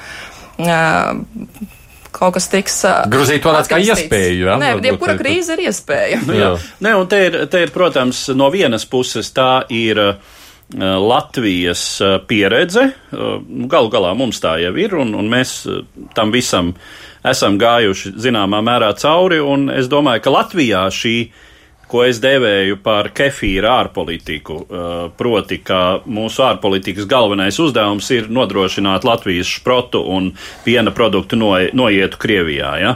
kaut 2.11 2.35
kas 2.35 2.49
tiks. 2.51 2.81
Grūzīt 3.09 3.41
to 3.41 3.55
redz 3.55 3.71
kā 3.71 3.79
iespēju. 3.81 4.51
Ja? 4.51 4.59
Nē, 4.61 4.75
jebkura 4.83 5.15
krīze 5.17 5.55
ir 5.55 5.65
iespēja. 5.69 6.19
Nu, 6.27 6.35
jā. 6.37 6.51
Nē, 6.83 6.93
un 6.99 7.09
te 7.09 7.23
ir, 7.29 7.41
te 7.49 7.63
ir, 7.63 7.71
protams, 7.73 8.27
no 8.37 8.51
vienas 8.53 8.85
puses 8.85 9.31
tā 9.33 9.63
ir. 9.71 9.99
Uh, 10.11 10.37
Eh, 10.40 10.40
Latvijas 10.79 12.01
eh, 12.01 12.17
pieredze. 12.27 12.81
Eh, 12.81 13.37
galu 13.67 13.91
galā 13.91 14.13
mums 14.15 14.39
tā 14.39 14.55
jau 14.61 14.73
ir, 14.79 14.95
un, 14.95 15.13
un 15.17 15.29
mēs 15.31 15.65
tam 16.15 16.31
visam 16.31 16.73
esam 17.27 17.59
gājuši 17.61 18.15
zināmā 18.17 18.61
mērā 18.65 18.93
cauri. 18.97 19.41
Es 19.75 19.91
domāju, 19.91 20.23
ka 20.23 20.33
Latvijā 20.33 20.85
šī, 20.95 21.15
ko 21.91 22.05
es 22.07 22.21
devēju 22.23 22.79
par 22.81 23.11
kefīra 23.11 23.73
ārpolitiku, 23.81 24.61
proti, 25.19 25.57
ka 25.59 25.99
mūsu 26.07 26.45
ārpolitikas 26.47 27.03
galvenais 27.05 27.59
uzdevums 27.59 28.07
ir 28.15 28.31
nodrošināt 28.31 29.03
Latvijas 29.03 29.51
šprotu 29.51 29.99
un 30.07 30.31
piena 30.63 30.95
produktu 30.95 31.35
noietu 31.35 32.21
Krievijā. 32.23 32.71
Ja? 32.79 32.95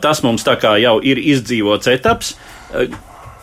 Tas 0.00 0.22
mums 0.22 0.46
tā 0.46 0.54
kā 0.62 0.76
jau 0.78 1.00
ir 1.02 1.18
izdzīvots 1.18 1.90
etaps 1.92 2.36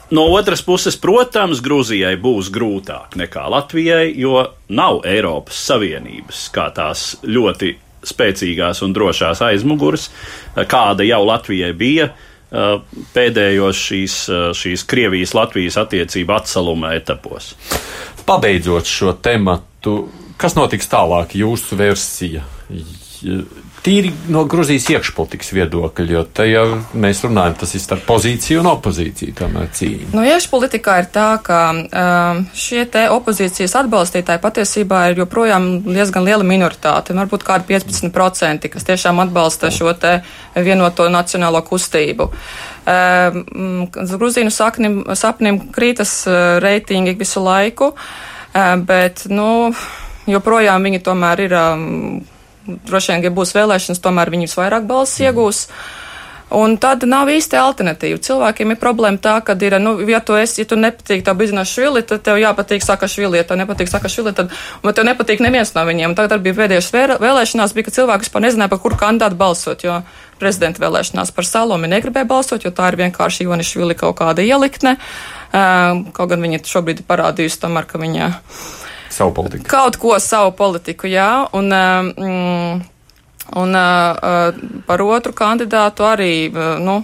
No 0.10 0.24
otras 0.34 0.64
puses, 0.66 0.96
protams, 0.98 1.60
Grūzijai 1.62 2.16
būs 2.18 2.50
grūtāk 2.54 3.14
nekā 3.20 3.44
Latvijai, 3.54 4.08
jo 4.18 4.42
nav 4.74 5.04
Eiropas 5.06 5.60
Savienības 5.70 6.48
kā 6.56 6.66
tās 6.74 7.12
ļoti 7.22 7.76
spēcīgās 8.10 8.82
un 8.86 8.96
drošās 8.96 9.44
aizmugures, 9.46 10.08
kāda 10.72 11.06
jau 11.06 11.22
Latvijai 11.28 11.72
bija 11.78 12.10
uh, 12.10 12.80
pēdējos 13.14 13.84
šīs, 13.86 14.18
uh, 14.34 14.50
šīs 14.58 14.88
Krievijas-Latvijas 14.90 15.78
attiecību 15.84 16.38
atsaluma 16.40 16.96
etapos. 16.98 17.54
Pabeidzot 18.26 18.90
šo 18.90 19.14
tematu, 19.14 20.00
kas 20.42 20.58
notiks 20.58 20.90
tālāk, 20.90 21.38
jūsu 21.38 21.78
versija? 21.78 22.46
Tīri 23.80 24.10
no 24.28 24.42
Grūzijas 24.50 24.90
iekšpolitikas 24.92 25.54
viedokļa, 25.56 26.06
jo 26.12 26.24
te 26.36 26.46
jau 26.50 26.64
mēs 27.00 27.22
runājam, 27.24 27.56
tas 27.62 27.72
ir 27.78 27.84
starp 27.84 28.04
pozīciju 28.10 28.60
un 28.60 28.68
opozīciju 28.74 29.36
tomēr 29.38 29.70
cīņa. 29.78 30.10
No 30.18 30.24
iekšpolitikā 30.28 30.96
ir 31.00 31.08
tā, 31.14 31.28
ka 31.46 31.60
um, 31.72 32.42
šie 32.52 32.84
te 32.92 33.06
opozīcijas 33.14 33.78
atbalstītāji 33.80 34.42
patiesībā 34.44 35.04
ir 35.12 35.22
joprojām 35.24 35.70
diezgan 35.86 36.28
liela 36.28 36.44
minoritāte, 36.48 37.16
varbūt 37.16 37.46
kādi 37.48 37.70
15%, 37.72 38.68
kas 38.74 38.88
tiešām 38.90 39.22
atbalsta 39.24 39.72
šo 39.72 39.94
te 39.96 40.18
vienoto 40.58 41.08
nacionālo 41.12 41.62
kustību. 41.68 42.28
Um, 42.90 43.86
Grūzīnu 43.96 44.52
saknim, 44.52 45.00
sapnim 45.16 45.62
krītas 45.76 46.18
uh, 46.28 46.58
reitingi 46.64 47.16
visu 47.20 47.46
laiku, 47.46 47.94
uh, 47.96 48.76
bet, 48.84 49.24
nu, 49.32 49.72
joprojām 50.28 50.90
viņi 50.90 51.02
tomēr 51.08 51.46
ir. 51.48 51.58
Um, 51.62 51.96
droši 52.88 53.16
vien, 53.16 53.26
ja 53.28 53.34
būs 53.34 53.56
vēlēšanas, 53.58 54.04
tomēr 54.04 54.32
viņi 54.34 54.50
visvairāk 54.50 54.86
balsis 54.90 55.26
iegūs. 55.28 55.66
Un 56.50 56.80
tad 56.82 57.04
nav 57.06 57.30
īsti 57.30 57.60
alternatīva. 57.62 58.18
Cilvēkiem 58.26 58.74
ir 58.74 58.80
problēma 58.82 59.22
tā, 59.22 59.36
ka 59.46 59.54
ir, 59.62 59.76
nu, 59.78 59.92
ja 60.10 60.18
tu 60.26 60.34
esi, 60.34 60.64
ja 60.64 60.70
tu 60.72 60.80
nepatīk 60.82 61.22
tā 61.28 61.36
biznesa 61.38 61.70
švili, 61.70 62.02
tad 62.02 62.24
tev 62.26 62.40
jāpatīk 62.42 62.82
Sakašvili, 62.82 63.38
ja 63.38 63.46
tev 63.46 63.60
nepatīk 63.62 63.92
Sakašvili, 63.92 64.34
tad, 64.34 64.56
un 64.82 64.96
tev 64.98 65.06
nepatīk 65.06 65.44
neviens 65.46 65.76
no 65.76 65.84
viņiem. 65.86 66.18
Tagad 66.18 66.42
bija 66.42 66.58
pēdējās 66.58 66.90
vēlēšanās, 67.22 67.76
bija, 67.78 67.86
ka 67.86 67.94
cilvēki 68.00 68.26
vispār 68.26 68.46
nezināja, 68.48 68.74
par 68.74 68.82
kuru 68.82 68.98
kandidātu 68.98 69.38
balsot, 69.38 69.86
jo 69.86 70.00
prezidenta 70.42 70.82
vēlēšanās 70.82 71.36
par 71.38 71.46
Salomi 71.46 71.92
negribēja 71.92 72.26
balsot, 72.34 72.66
jo 72.66 72.74
tā 72.74 72.90
ir 72.90 72.98
vienkārši 73.04 73.46
Ivanišvili 73.46 74.00
kaut 74.00 74.18
kāda 74.18 74.42
ielikne. 74.42 74.98
Kaut 75.54 76.34
gan 76.34 76.42
viņa 76.42 76.64
šobrīd 76.66 77.06
parādījusi 77.06 77.62
tomēr, 77.62 77.86
ka 77.86 78.02
viņa 78.02 78.34
savu 79.10 79.34
politiku. 79.34 79.66
Kaut 79.70 79.98
ko 80.02 80.18
savu 80.20 80.54
politiku, 80.58 81.10
jā. 81.10 81.48
Un, 81.58 81.70
mm, 81.70 82.82
un 83.60 83.80
uh, 83.80 84.60
par 84.88 85.06
otru 85.06 85.34
kandidātu 85.34 86.06
arī, 86.08 86.34
nu, 86.82 87.00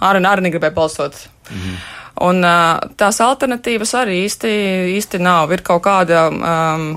arī, 0.00 0.22
arī 0.22 0.48
negribēja 0.48 0.76
balsot. 0.76 1.26
Mhm. 1.50 1.82
Un 2.22 2.44
uh, 2.44 2.78
tās 2.96 3.18
alternatīvas 3.24 3.94
arī 3.98 4.22
īsti, 4.26 4.50
īsti 4.96 5.18
nav. 5.22 5.52
Ir 5.52 5.64
kaut 5.66 5.82
kāda. 5.82 6.26
Um, 6.28 6.90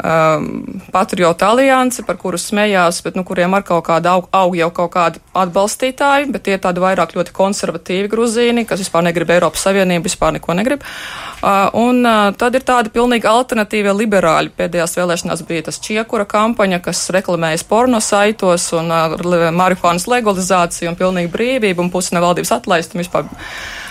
um, 0.00 0.80
patriotu 0.92 1.46
aliansi, 1.46 2.04
par 2.06 2.18
kuru 2.20 2.38
smējās, 2.40 3.00
bet 3.04 3.16
nu, 3.18 3.24
kuriem 3.26 3.54
ar 3.56 3.64
kaut 3.66 3.84
kādu 3.86 4.10
aug, 4.10 4.28
aug 4.34 4.56
jau 4.58 4.70
kaut 4.74 4.92
kādi 4.94 5.22
atbalstītāji, 5.36 6.30
bet 6.34 6.46
tie 6.48 6.58
tādi 6.62 6.82
vairāk 6.82 7.14
ļoti 7.16 7.34
konservatīvi 7.36 8.10
gruzīni, 8.12 8.66
kas 8.68 8.82
vispār 8.82 9.06
negrib 9.06 9.30
Eiropas 9.36 9.64
Savienību, 9.66 10.06
vispār 10.08 10.36
neko 10.36 10.56
negrib. 10.58 10.84
Uh, 11.40 11.70
un 11.80 12.04
uh, 12.04 12.30
tad 12.36 12.56
ir 12.58 12.64
tādi 12.68 12.92
pilnīgi 12.92 13.28
alternatīvie 13.28 13.94
liberāļi. 13.96 14.52
Pēdējās 14.56 14.96
vēlēšanās 14.98 15.44
bija 15.48 15.68
tas 15.70 15.80
Čiekura 15.80 16.26
kampaņa, 16.28 16.82
kas 16.84 17.06
reklamējas 17.14 17.64
porno 17.68 18.00
saitos 18.04 18.66
un 18.76 18.92
uh, 18.92 19.16
marihuānas 19.56 20.08
legalizāciju 20.10 20.92
un 20.92 20.98
pilnīgi 21.00 21.32
brīvību 21.32 21.86
un 21.86 21.92
pusi 21.92 22.16
no 22.16 22.24
valdības 22.24 22.52
atlaist 22.58 22.96
un 22.96 23.04
vispār. 23.04 23.30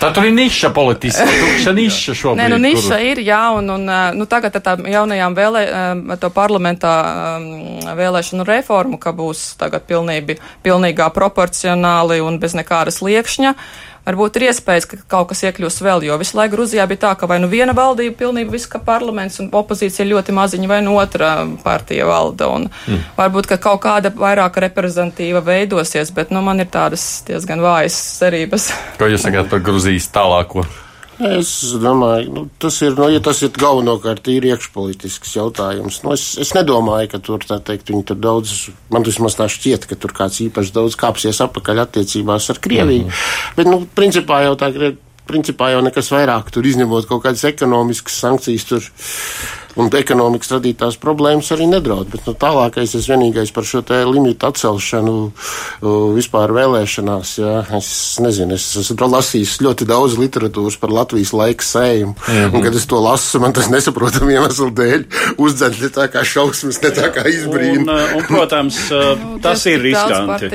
Tā 0.00 0.12
tur 0.14 0.28
ir 0.28 0.36
niša 0.36 0.70
politiski, 0.72 1.26
tukša 1.42 1.74
niša 1.76 2.14
šobrīd. 2.22 2.40
Nē, 2.40 2.46
nu 2.54 2.60
niša 2.62 2.94
kur... 2.94 3.06
ir, 3.10 3.22
jā, 3.26 3.42
un, 3.58 3.74
un 3.74 3.90
nu, 4.16 4.28
tagad 4.30 4.54
ar 4.60 4.64
tām 4.64 4.86
jaunajām 4.88 5.36
vēlē, 5.36 5.64
to 6.20 6.30
parlamentā 6.34 6.94
um, 7.38 7.46
vēlēšanu 7.98 8.46
reformu, 8.48 8.98
ka 9.00 9.12
būs 9.16 9.54
tagad 9.60 9.86
pilnīgi, 9.88 10.38
pilnīgā 10.64 11.10
proporcionāli 11.14 12.20
un 12.24 12.40
bez 12.42 12.56
nekādas 12.58 13.00
liekšņa. 13.04 13.54
Varbūt 14.00 14.38
ir 14.38 14.46
iespējas, 14.48 14.86
ka 14.88 14.96
kaut 15.12 15.28
kas 15.30 15.42
iekļūs 15.44 15.76
vēl, 15.84 16.06
jo 16.08 16.16
visu 16.18 16.38
laiku 16.38 16.56
Gruzijā 16.56 16.86
bija 16.88 17.02
tā, 17.02 17.10
ka 17.20 17.28
vai 17.28 17.36
nu 17.42 17.50
viena 17.52 17.74
valdība 17.76 18.16
pilnībā 18.22 18.54
viss, 18.54 18.68
ka 18.70 18.80
parlaments 18.82 19.36
un 19.42 19.50
opozīcija 19.52 20.08
ļoti 20.08 20.34
maziņa, 20.34 20.70
vai 20.70 20.80
nu 20.86 20.96
otra 20.96 21.34
partija 21.62 22.08
valda. 22.08 22.48
Mm. 22.48 23.04
Varbūt, 23.18 23.50
ka 23.52 23.60
kaut 23.60 23.84
kāda 23.84 24.10
vairāk 24.16 24.56
reprezentatīva 24.64 25.44
veidosies, 25.44 26.14
bet 26.16 26.32
nu, 26.32 26.40
man 26.42 26.64
ir 26.64 26.72
tādas 26.72 27.04
diezgan 27.28 27.60
vājas 27.62 27.98
cerības. 28.16 28.70
Ko 28.98 29.10
jūs 29.10 29.28
sakāt 29.28 29.52
par 29.52 29.60
Gruzijas 29.68 30.08
tālāko? 30.14 30.64
Es 31.20 31.50
domāju, 31.76 32.30
nu, 32.32 32.42
tas 32.62 32.78
ir, 32.80 32.94
nu, 32.96 33.10
ja 33.12 33.20
tas 33.20 33.42
ir 33.44 33.52
galvenokārt 33.52 34.22
tīri 34.24 34.54
iekšpolitisks 34.54 35.34
jautājums. 35.36 35.98
Nu, 36.04 36.14
es, 36.16 36.24
es 36.40 36.54
nedomāju, 36.56 37.10
ka 37.12 37.20
tur, 37.24 37.44
tā 37.44 37.58
teikt, 37.60 37.92
viņi 37.92 38.06
tur 38.08 38.16
daudz, 38.16 38.54
man 38.92 39.04
vismaz 39.04 39.36
tā 39.36 39.44
šķiet, 39.52 39.84
ka 39.90 39.98
tur 40.00 40.14
kāds 40.16 40.40
īpaši 40.46 40.72
daudz 40.78 40.96
kāpsies 41.00 41.42
apakaļ 41.44 41.84
attiecībās 41.84 42.48
ar 42.54 42.62
Krieviju. 42.64 43.04
Mm 43.04 43.12
-hmm. 43.12 43.54
Bet, 43.56 43.68
nu, 43.68 43.82
principā 43.94 44.40
jau 44.46 44.56
tā 44.56 44.72
principā 45.30 45.72
jau 45.74 45.80
nekas 45.86 46.10
vairāk 46.12 46.50
tur 46.52 46.66
izņemot 46.66 47.08
kaut 47.08 47.24
kādas 47.24 47.46
ekonomiskas 47.48 48.20
sankcijas 48.26 48.68
tur 48.68 48.90
un 49.78 49.90
ekonomikas 49.94 50.50
radītās 50.56 50.96
problēmas 51.00 51.50
arī 51.54 51.68
nedraud. 51.70 52.10
Bet 52.12 52.26
nu, 52.28 52.34
tālākais, 52.38 52.94
es 52.98 53.08
vienīgais 53.10 53.52
par 53.54 53.66
šo 53.68 53.82
te 53.86 54.00
limitu 54.08 54.48
atcelšanu 54.48 55.14
vispār 56.16 56.54
vēlēšanās, 56.56 57.34
jā, 57.40 57.54
es 57.78 57.92
nezinu, 58.22 58.58
es 58.58 58.66
esmu 58.82 59.10
lasījis 59.14 59.58
ļoti 59.64 59.88
daudz 59.90 60.18
literatūras 60.20 60.78
par 60.80 60.94
Latvijas 60.94 61.32
laika 61.36 61.66
sējumu, 61.66 62.16
mm 62.16 62.34
-hmm. 62.34 62.56
un 62.56 62.66
kad 62.66 62.74
es 62.74 62.86
to 62.90 63.00
lasu, 63.00 63.40
man 63.40 63.54
tas 63.56 63.70
nesaprotam 63.70 64.30
iemeslu 64.30 64.70
dēļ 64.70 65.06
uzdzen 65.38 65.78
ne 65.80 65.92
tā 65.94 66.08
kā 66.12 66.24
šausmas, 66.24 66.82
ne 66.82 66.90
tā 66.90 67.12
kā 67.14 67.26
izbrīna. 67.28 68.00
Un, 68.10 68.18
un, 68.18 68.26
protams, 68.26 68.82
tas 69.44 69.66
ir 69.66 69.80
riskanti. 69.80 70.50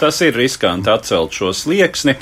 Tas 0.00 0.20
ir 0.20 0.36
riskanti 0.36 0.90
atcelt 0.92 1.32
šo 1.32 1.52
slieksni. 1.56 2.16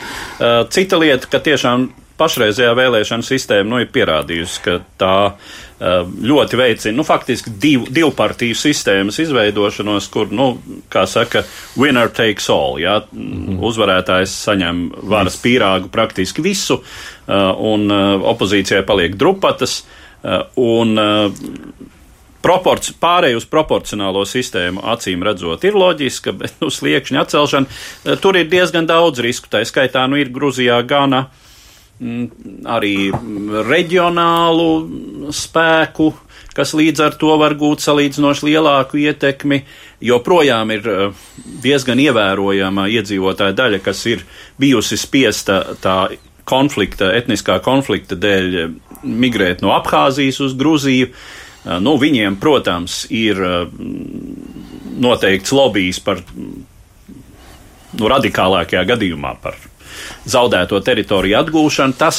Cita 0.70 0.98
lieta, 1.00 1.26
ka 1.30 1.40
tiešām 1.42 1.88
pašreizējā 2.20 2.74
vēlēšana 2.78 3.26
sistēma 3.26 3.66
nu, 3.68 3.80
ir 3.82 3.88
pierādījusi, 3.94 4.60
ka 4.62 4.76
tā 5.00 5.14
uh, 5.30 6.12
ļoti 6.30 6.58
veicina 6.60 6.96
nu, 6.96 7.06
faktiski 7.06 7.52
div, 7.60 7.88
divu 7.94 8.12
partiju 8.14 8.56
sistēmas 8.58 9.18
izveidošanos, 9.24 10.06
kur, 10.14 10.30
nu, 10.34 10.52
kā 10.92 11.04
saka, 11.10 11.42
winner 11.80 12.12
takes 12.14 12.46
all. 12.54 12.78
Jā, 12.82 13.00
mm 13.10 13.32
-hmm. 13.32 13.58
Uzvarētājs 13.70 14.36
saņem 14.46 14.84
varas 15.10 15.40
pīrāgu 15.42 15.90
praktiski 15.90 16.42
visu, 16.42 16.78
uh, 16.78 17.50
un 17.58 17.90
opozīcijai 18.34 18.84
paliek 18.86 19.16
drupatas. 19.16 19.84
Un, 20.56 20.98
proporci, 22.44 22.92
pārēj 23.00 23.38
uz 23.40 23.48
proporcionālo 23.48 24.26
sistēmu, 24.28 24.84
acīm 24.94 25.24
redzot, 25.24 25.64
ir 25.64 25.78
loģiska, 25.80 26.36
bet 26.36 26.60
nu, 26.60 26.68
sliekšņa 26.72 27.24
atcelšana 27.24 28.18
tur 28.20 28.36
ir 28.40 28.50
diezgan 28.52 28.86
daudz 28.90 29.24
risku. 29.24 29.48
Tā 29.52 29.64
skaitā 29.64 30.04
nu, 30.10 30.20
ir 30.20 30.32
Gruzijā 30.34 30.82
gana 30.88 31.26
uh, 31.26 31.40
Mm, 32.02 32.26
arī 32.66 33.12
reģionālu 33.64 35.30
spēku, 35.30 36.08
kas 36.54 36.72
līdz 36.74 37.04
ar 37.04 37.14
to 37.20 37.36
var 37.38 37.54
gūt 37.54 37.84
salīdzinoši 37.84 38.48
lielāku 38.48 38.98
ietekmi, 38.98 39.60
jo 40.02 40.18
projām 40.26 40.72
ir 40.74 40.88
eh, 40.90 41.22
diezgan 41.62 42.02
ievērojama 42.02 42.88
iedzīvotāja 42.96 43.54
daļa, 43.60 43.80
kas 43.86 44.02
ir 44.10 44.26
bijusi 44.58 44.98
spiesta 44.98 45.60
tā 45.78 45.98
konflikta, 46.44 47.12
etniskā 47.14 47.60
konflikta 47.62 48.18
dēļ 48.18 48.58
eh, 48.64 48.74
migrēt 49.06 49.62
no 49.62 49.70
Abhāzijas 49.78 50.42
uz 50.42 50.58
Gruziju. 50.58 51.12
Eh, 51.12 51.43
nu, 51.64 51.96
viņiem, 52.00 52.36
protams, 52.40 53.04
ir 53.12 53.40
noteikts 55.00 55.54
lobbyis 55.54 56.00
par 56.04 56.20
nu, 56.34 58.10
radikālākajā 58.10 58.84
gadījumā 58.94 59.34
par 59.42 59.56
zaudēto 60.28 60.80
teritoriju 60.84 61.38
atgūšanu, 61.40 61.96
tas, 61.98 62.18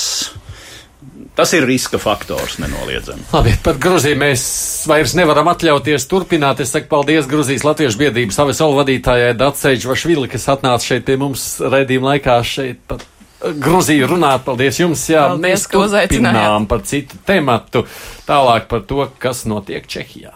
tas 1.38 1.54
ir 1.58 1.66
riska 1.68 2.00
faktors 2.02 2.58
nenoliedzami. 2.64 3.28
Labi, 3.34 3.56
par 3.64 3.80
Gruziju 3.82 4.20
mēs 4.22 4.46
vairs 4.90 5.16
nevaram 5.18 5.50
atļauties 5.52 6.08
turpināt. 6.12 6.64
Es 6.64 6.74
saku 6.76 6.90
paldies 6.92 7.30
Gruzijas 7.30 7.66
Latviešu 7.68 8.02
biedrības 8.02 8.40
savisalu 8.40 8.80
vadītājai 8.82 9.34
Daceiģu 9.40 9.92
Vašvili, 9.92 10.32
kas 10.32 10.48
atnāca 10.56 10.94
šeit 10.94 11.08
pie 11.08 11.20
mums 11.22 11.56
redzījuma 11.64 12.16
laikā 12.16 12.40
šeit 12.48 12.82
pat. 12.90 13.06
Gruziju 13.54 14.08
runāt, 14.10 14.42
paldies 14.46 14.80
jums, 14.80 15.04
jā, 15.12 15.28
paldies, 15.30 15.68
mēs 15.70 15.72
turpinām 16.10 16.66
par 16.70 16.82
citu 16.88 17.20
tematu, 17.28 17.84
tālāk 18.26 18.66
par 18.72 18.82
to, 18.90 19.06
kas 19.22 19.46
notiek 19.50 19.86
Čehijā. 19.86 20.34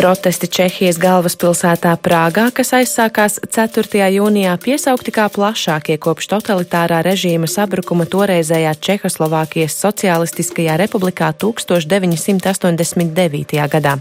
Protesti 0.00 0.48
Čehijas 0.48 0.96
galvaspilsētā 0.96 1.90
Prāgā, 2.00 2.46
kas 2.56 2.70
aizsākās 2.72 3.36
4. 3.52 4.08
jūnijā, 4.14 4.54
piesaukti 4.56 5.12
kā 5.12 5.26
plašākie 5.28 6.00
kopš 6.00 6.24
totalitārā 6.30 7.02
režīma 7.04 7.44
sabrukuma 7.44 8.08
toreizējā 8.08 8.72
Čehoslovākijas 8.80 9.76
Socialistiskajā 9.76 10.80
republikā 10.80 11.36
1989. 11.36 13.60
gadā. 13.68 14.00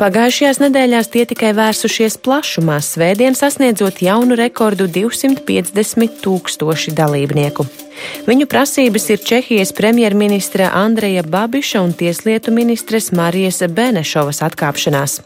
Pagājušajās 0.00 0.60
nedēļās 0.62 1.12
tie 1.12 1.26
tikai 1.28 1.52
vērsušies 1.58 2.18
plašumā, 2.24 2.80
svētdien 2.82 3.36
sasniedzot 3.38 4.02
jaunu 4.04 4.38
rekordu 4.38 4.88
250 4.90 6.20
tūkstoši 6.24 6.96
dalībnieku. 6.98 7.68
Viņu 8.26 8.46
prasības 8.50 9.08
ir 9.12 9.20
Čehijas 9.26 9.72
premjerministra 9.76 10.70
Andreja 10.74 11.22
Babiša 11.22 11.82
un 11.82 11.92
tieslietu 11.96 12.52
ministres 12.54 13.10
Marijas 13.12 13.62
Benešovas 13.68 14.42
atkāpšanās. 14.46 15.18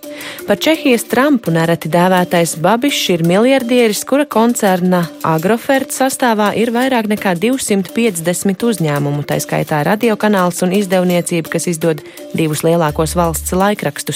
Par 0.49 0.59
Čehijas 0.61 1.07
Trumpu 1.11 1.53
nereti 1.55 1.91
dēvētais 1.93 2.57
Babišs 2.63 3.03
ir 3.15 3.25
miljardieris, 3.29 4.03
kura 4.09 4.25
koncerna 4.25 5.05
Agrofert 5.27 5.93
sastāvā 5.95 6.53
ir 6.59 6.73
vairāk 6.75 7.11
nekā 7.13 7.37
250 7.43 8.67
uzņēmumu, 8.71 9.25
tā 9.29 9.39
skaitā 9.43 9.83
radiokanāls 9.87 10.63
un 10.67 10.75
izdevniecība, 10.77 11.53
kas 11.57 11.69
izdod 11.73 12.03
divus 12.35 12.65
lielākos 12.67 13.17
valsts 13.19 13.55
laikrakstus. 13.57 14.16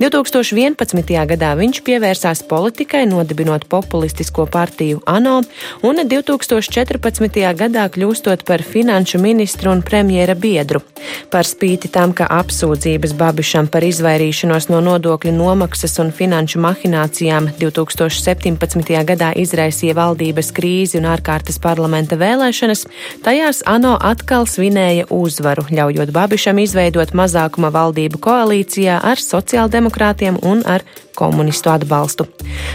2011. 0.00 1.14
gadā 1.32 1.52
viņš 1.58 1.82
pievērsās 1.86 2.42
politikai, 2.48 3.04
nodibinot 3.10 3.66
populistisko 3.70 4.46
partiju 4.50 5.02
ANO, 5.06 5.42
un 5.86 6.02
2014. 6.12 7.40
gadā 7.62 7.86
kļūstot 7.94 8.44
par 8.48 8.62
finanšu 8.62 9.20
ministru 9.22 9.72
un 9.72 9.82
premjera 9.82 10.34
biedru. 10.34 10.82
Par 11.30 11.46
spīti 11.46 11.90
tam, 11.92 12.12
ka 12.16 12.26
apsūdzības 12.38 13.14
Babišam 13.18 13.68
par 13.72 13.84
izvairīšanos 13.86 14.68
no 14.72 14.80
nodokļu 14.84 15.32
nomaksas 15.34 15.98
un 16.02 16.12
finanšu 16.14 16.60
mahinācijām 16.62 17.50
2017. 17.60 18.94
gadā 19.10 19.32
izraisīja 19.36 19.96
valdības 19.98 20.52
krīzi 20.56 20.98
un 21.00 21.08
ārkārtas 21.10 21.60
parlamenta 21.62 22.18
vēlēšanas, 22.20 22.86
tajās 23.24 23.62
ANO 23.66 23.96
atkal 24.10 24.46
svinēja 24.48 25.08
uzvaru, 25.14 25.66
ļaujot 25.70 26.12
Babišam 26.14 26.62
izveidot 26.62 27.14
mazākuma 27.16 27.70
valdību 27.74 28.20
koalīcijā 28.24 28.98
ar 29.04 29.20
sociāldemokrātiem 29.28 30.40
un 30.42 30.64
ar 30.66 30.84
komunistu 31.18 31.72
atbalstu. 31.72 32.28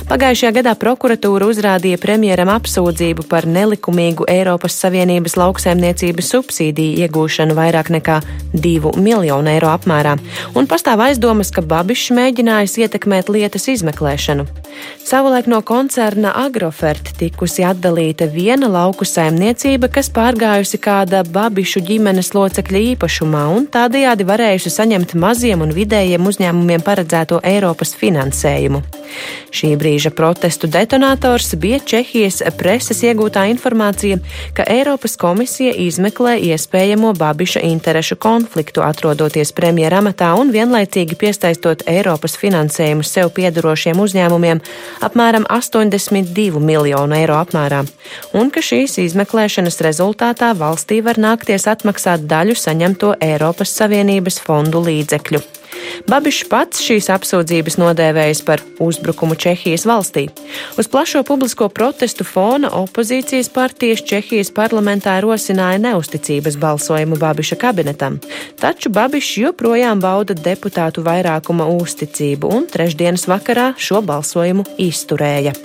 Pagājušajā 0.09 0.51
gadā 0.57 0.73
prokuratūra 0.79 1.47
uzrādīja 1.47 1.99
premjeram 2.01 2.51
apsūdzību 2.53 3.25
par 3.31 3.47
nelikumīgu 3.47 4.27
Eiropas 4.31 4.75
Savienības 4.83 5.37
lauksaimniecības 5.39 6.31
subsīdiju 6.33 7.05
iegūšanu 7.05 7.55
vairāk 7.57 7.91
nekā 7.95 8.19
2 8.53 8.93
miljonu 8.99 9.51
eiro 9.53 9.71
apmērā, 9.71 10.17
un 10.59 10.67
pastāv 10.69 11.05
aizdomas, 11.07 11.53
ka 11.55 11.63
Babišs 11.63 12.11
mēģinājis 12.17 12.77
ietekmēt 12.83 13.31
lietas 13.31 13.69
izmeklēšanu. 13.71 14.47
Savulaik 15.03 15.47
no 15.47 15.61
koncerna 15.61 16.33
Agrofert 16.43 17.13
tikusi 17.19 17.63
atdalīta 17.67 18.27
viena 18.33 18.67
lauku 18.71 19.05
saimniecība, 19.07 19.87
kas 19.93 20.09
pārgājusi 20.13 20.81
kāda 20.83 21.23
Babišu 21.23 21.83
ģimenes 21.85 22.33
locekļa 22.35 22.83
īpašumā 22.93 23.45
un 23.55 23.67
tādējādi 23.71 24.27
varējusi 24.27 24.73
saņemt 24.73 25.15
maziem 25.19 25.63
un 25.63 25.75
vidējiem 25.75 26.31
uzņēmumiem 26.31 26.83
paredzēto 26.83 27.39
Eiropas 27.53 27.93
finansējumu 27.99 28.32
finansējumu. 28.33 28.81
Šī 29.53 29.75
brīža 29.77 30.09
protestu 30.09 30.67
detonators 30.67 31.53
bija 31.55 31.79
Čehijas 31.79 32.41
preses 32.57 33.03
iegūtā 33.03 33.45
informācija, 33.51 34.17
ka 34.57 34.63
Eiropas 34.65 35.15
komisija 35.17 35.73
izmeklē 35.77 36.39
iespējamo 36.41 37.13
Babiša 37.13 37.61
interešu 37.61 38.15
konfliktu, 38.15 38.81
atrodoties 38.81 39.53
premjeramatā 39.53 40.33
un 40.39 40.49
vienlaicīgi 40.51 41.15
piesaistot 41.15 41.85
Eiropas 41.85 42.37
finansējumu 42.41 43.05
sev 43.05 43.29
piedarošiem 43.37 43.99
uzņēmumiem 44.01 44.61
apmēram 45.05 45.45
82 45.45 46.59
miljonu 46.59 47.15
eiro 47.15 47.37
apmērā, 47.37 47.83
un 48.33 48.49
ka 48.49 48.65
šīs 48.65 48.97
izmeklēšanas 49.05 49.81
rezultātā 49.85 50.55
valstī 50.57 51.03
var 51.05 51.21
nākties 51.21 51.69
atmaksāt 51.69 52.25
daļu 52.25 52.57
saņemto 52.57 53.17
Eiropas 53.21 53.77
Savienības 53.77 54.41
fondu 54.41 54.81
līdzekļu. 54.89 55.62
Babišs 56.09 56.47
pats 56.51 56.81
šīs 56.83 57.09
apsūdzības 57.13 57.77
nodēvējis 57.79 58.41
par 58.47 58.63
uzbrukumu 58.83 59.37
Čehijas 59.39 59.85
valstī. 59.87 60.25
Uz 60.79 60.89
plašo 60.91 61.23
publisko 61.27 61.69
protestu 61.69 62.25
fona 62.27 62.71
opozīcijas 62.81 63.49
partijas 63.53 64.03
Čehijas 64.07 64.51
parlamentā 64.53 65.15
rosināja 65.23 65.81
neusticības 65.83 66.57
balsojumu 66.59 67.19
Babiša 67.21 67.59
kabinetam, 67.61 68.19
taču 68.59 68.91
Babišs 68.93 69.37
joprojām 69.45 70.03
bauda 70.03 70.35
deputātu 70.35 71.05
vairākuma 71.05 71.69
uzticību 71.79 72.51
un 72.57 72.67
trešdienas 72.71 73.27
vakarā 73.31 73.71
šo 73.77 74.03
balsojumu 74.05 74.67
izturēja. 74.81 75.55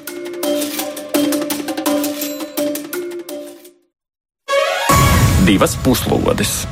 Divas 5.48 5.78
puslodes! 5.80 6.66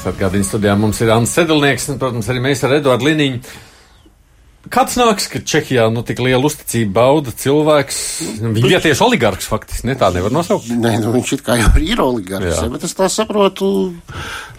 Es 0.00 0.06
atgādinu, 0.08 0.46
studijā 0.48 0.72
mums 0.80 0.96
ir 1.04 1.10
Ants 1.12 1.34
Sedlnieks 1.36 1.90
un, 1.92 1.98
protams, 2.00 2.28
arī 2.32 2.40
mēs 2.40 2.62
ar 2.64 2.78
Eduardu 2.78 3.10
Liniņu. 3.10 3.42
Kāds 4.72 4.94
nāks, 5.00 5.24
ka 5.32 5.40
Čehijā 5.40 5.86
nu, 5.92 6.02
tik 6.04 6.18
lielu 6.20 6.44
uzticību 6.44 6.92
bauda 6.92 7.32
cilvēks? 7.36 7.98
Viņš 8.40 8.64
bija 8.64 8.80
tieši 8.84 9.02
oligarks, 9.06 9.48
faktiski, 9.48 9.88
ne 9.88 9.94
tā 10.00 10.10
nevar 10.12 10.32
nosaukt. 10.32 10.68
Nē, 10.72 10.98
nu, 11.00 11.12
viņš 11.14 11.32
it 11.36 11.44
kā 11.44 11.56
jau 11.60 11.70
ir 11.80 12.00
oligarks, 12.04 12.48
Jā. 12.48 12.66
ja, 12.66 12.72
bet 12.72 12.84
es 12.84 12.92
tā 12.96 13.08
saprotu, 13.12 13.70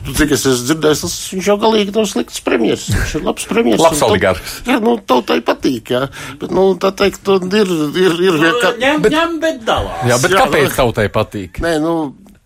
tu, 0.01 0.15
cik 0.17 0.34
es 0.38 0.45
esmu 0.49 0.65
dzirdējis, 0.71 1.04
tas 1.06 1.17
viņš 1.36 1.49
jau 1.51 1.58
galīgi 1.62 1.93
nav 1.97 2.10
slikts 2.10 2.41
premjers. 2.45 2.88
Viņš 2.93 3.13
ir 3.19 3.27
labs 3.30 3.45
premjers. 3.49 3.86
Labs 3.86 4.01
oligarks. 4.10 4.56
Jā, 4.69 4.80
nu, 4.82 4.95
tautai 5.10 5.38
patīk, 5.45 5.93
jā. 5.93 6.04
Bet, 6.41 6.54
nu, 6.58 6.65
tā 6.82 6.93
teikt, 6.97 7.30
ir, 7.62 7.75
ir, 8.01 8.17
ir, 8.30 8.41
ir 8.41 8.60
ka, 8.62 8.73
Ņem, 8.82 9.06
bet, 9.06 9.17
ņem, 9.17 9.38
bet 9.45 9.62
dalās. 9.69 10.01
Jā, 10.10 10.17
bet 10.25 10.34
Jā, 10.34 10.43
kāpēc 10.45 10.69
nu- 10.69 10.77
tautai 10.82 11.08
patīk? 11.13 11.62
Nē, 11.62 11.77
nu, 11.86 11.95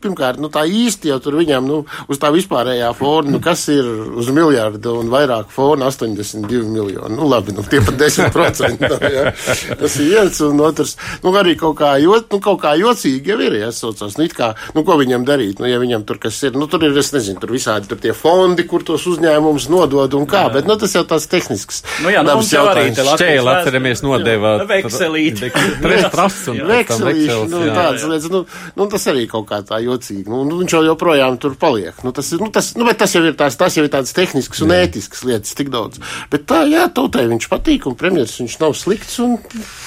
pirmkārt, 0.05 0.41
nu, 0.41 0.51
tā 0.53 0.65
īsti 0.69 1.11
jau 1.11 1.19
tur 1.23 1.37
viņam, 1.39 1.67
nu, 1.67 1.81
uz 2.11 2.21
tā 2.21 2.31
vispārējā 2.35 2.91
fona, 2.97 3.33
nu, 3.35 3.41
kas 3.43 3.65
ir 3.73 3.87
uz 4.15 4.29
miljardu 4.33 4.95
un 5.01 5.11
vairāk 5.13 5.51
fona 5.53 5.89
82 5.91 6.63
miljoni. 6.69 7.13
Nu, 7.15 7.27
labi, 7.29 7.55
nu, 7.55 7.65
tie 7.65 7.81
pat 7.85 7.99
10%. 8.01 8.83
Nu, 8.95 9.09
jā. 9.11 9.31
Tas 9.79 9.95
ir 9.99 10.07
viens 10.11 10.37
un 10.45 10.59
otrs. 10.63 10.93
Nu, 11.23 11.31
arī 11.39 11.55
kaut 11.59 11.77
kā, 11.79 11.95
jot, 11.99 12.27
nu, 12.31 12.39
kaut 12.43 12.59
kā 12.61 12.75
jocīgi 12.79 13.31
jau 13.31 13.37
ir, 13.43 13.57
ja 13.59 13.71
saucās. 13.73 14.15
Nu, 14.19 14.25
it 14.27 14.35
kā, 14.37 14.51
nu, 14.77 14.83
ko 14.87 14.95
viņam 14.99 15.25
darīt? 15.27 15.59
Nu, 15.59 15.67
ja 15.67 15.79
viņam 15.81 16.05
tur 16.07 16.19
kas 16.21 16.37
ir, 16.45 16.55
nu, 16.57 16.67
tur 16.71 16.85
ir, 16.85 16.95
es 16.99 17.11
nezinu, 17.15 17.41
tur 17.41 17.53
visādi 17.55 17.89
tur 17.89 17.99
tie 18.01 18.13
fondi, 18.15 18.65
kur 18.69 18.85
tos 18.87 19.07
uzņēmumus 19.09 19.67
nodod 19.73 20.15
un 20.17 20.27
kā, 20.29 20.45
bet, 20.53 20.69
nu, 20.69 20.77
tas 20.79 20.95
jau 20.95 21.03
tāds 21.07 21.27
tehnisks. 21.31 21.81
Nu 22.05 22.13
jā, 22.13 22.23
nu, 22.25 22.35
jau 22.35 22.65
arī 22.69 22.85
jautājums. 22.87 22.95
te 22.95 23.07
Latvijas 23.09 23.49
atceramies 23.55 24.03
nodevāt. 24.05 24.63
Jā, 24.63 24.69
Vekselīti. 24.71 25.51
Veksels, 27.05 27.49
nu, 27.51 27.61
jā. 27.65 27.75
tādas 27.75 28.05
lietas, 28.09 28.29
nu, 28.31 28.43
nu, 28.77 28.87
tas 28.91 29.07
arī 29.11 29.25
kaut 29.31 29.47
kā 29.49 29.61
tā 29.65 29.81
jocīgi. 29.95 30.27
Nu, 30.29 30.43
nu, 30.47 30.59
viņš 30.61 30.75
jau 30.77 30.83
joprojām 30.85 31.39
tur 31.41 31.57
paliek. 31.59 31.97
Nu, 32.05 32.13
tas, 32.15 32.29
ir, 32.35 32.43
nu, 32.43 32.51
tas, 32.53 32.73
nu, 32.77 32.87
tas 32.93 33.15
jau 33.15 33.23
ir 33.25 33.37
tās, 33.39 33.57
tas 33.59 33.77
jau 33.77 33.85
ir 33.87 33.91
tādas 33.93 34.13
tehniskas 34.15 34.61
un 34.65 34.75
ētiskas 34.75 35.25
lietas 35.27 35.57
tik 35.57 35.71
daudz. 35.73 36.03
Bet 36.31 36.45
tā, 36.49 36.61
jā, 36.69 36.85
tautai 36.93 37.25
viņš 37.31 37.49
patīk 37.51 37.87
un 37.89 37.97
premjeras 37.99 38.37
viņš 38.41 38.59
nav 38.61 38.77
slikts. 38.77 39.17
Un, 39.23 39.39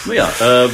Nu 0.08 0.14
jā, 0.14 0.26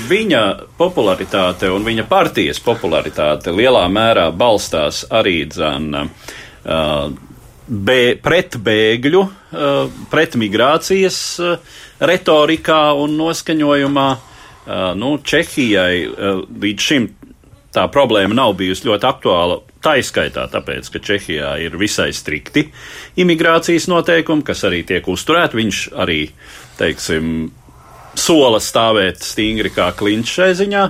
viņa 0.09 0.40
popularitāte 0.79 1.70
un 1.73 1.85
viņa 1.87 2.05
partijas 2.07 2.61
popularitāte 2.62 3.53
lielā 3.55 3.85
mērā 3.90 4.29
balstās 4.37 5.03
arī 5.12 5.40
dzan, 5.51 5.88
uh, 5.94 7.09
bē, 7.68 8.01
pret 8.23 8.59
bēgļu, 8.61 9.25
pret 10.12 10.37
migrācijas 10.40 11.18
retorikā 12.01 12.83
un 13.01 13.18
noskaņojumā. 13.20 14.09
Nu, 14.97 15.11
Čehijai 15.20 16.07
līdz 16.49 16.87
šim 16.88 17.09
tā 17.75 17.89
problēma 17.93 18.37
nav 18.39 18.55
bijusi 18.59 18.89
ļoti 18.89 19.09
aktuāla. 19.09 19.59
Tā 19.85 19.99
izskaitā 20.01 20.47
tāpēc, 20.53 20.89
ka 20.93 21.03
Čehijā 21.05 21.51
ir 21.61 21.77
visai 21.77 22.09
strikti 22.17 22.69
imigrācijas 23.21 23.89
noteikumi, 23.93 24.47
kas 24.47 24.65
arī 24.65 24.81
tiek 24.89 25.09
uzturēti. 25.11 25.59
Viņš 25.61 25.83
arī, 26.01 26.21
teiksim, 26.79 27.51
sola 28.19 28.61
stāvēt 28.63 29.23
stingri 29.25 29.73
kā 29.75 29.91
kliņš 29.97 30.35
šai 30.39 30.51
ziņā. 30.63 30.85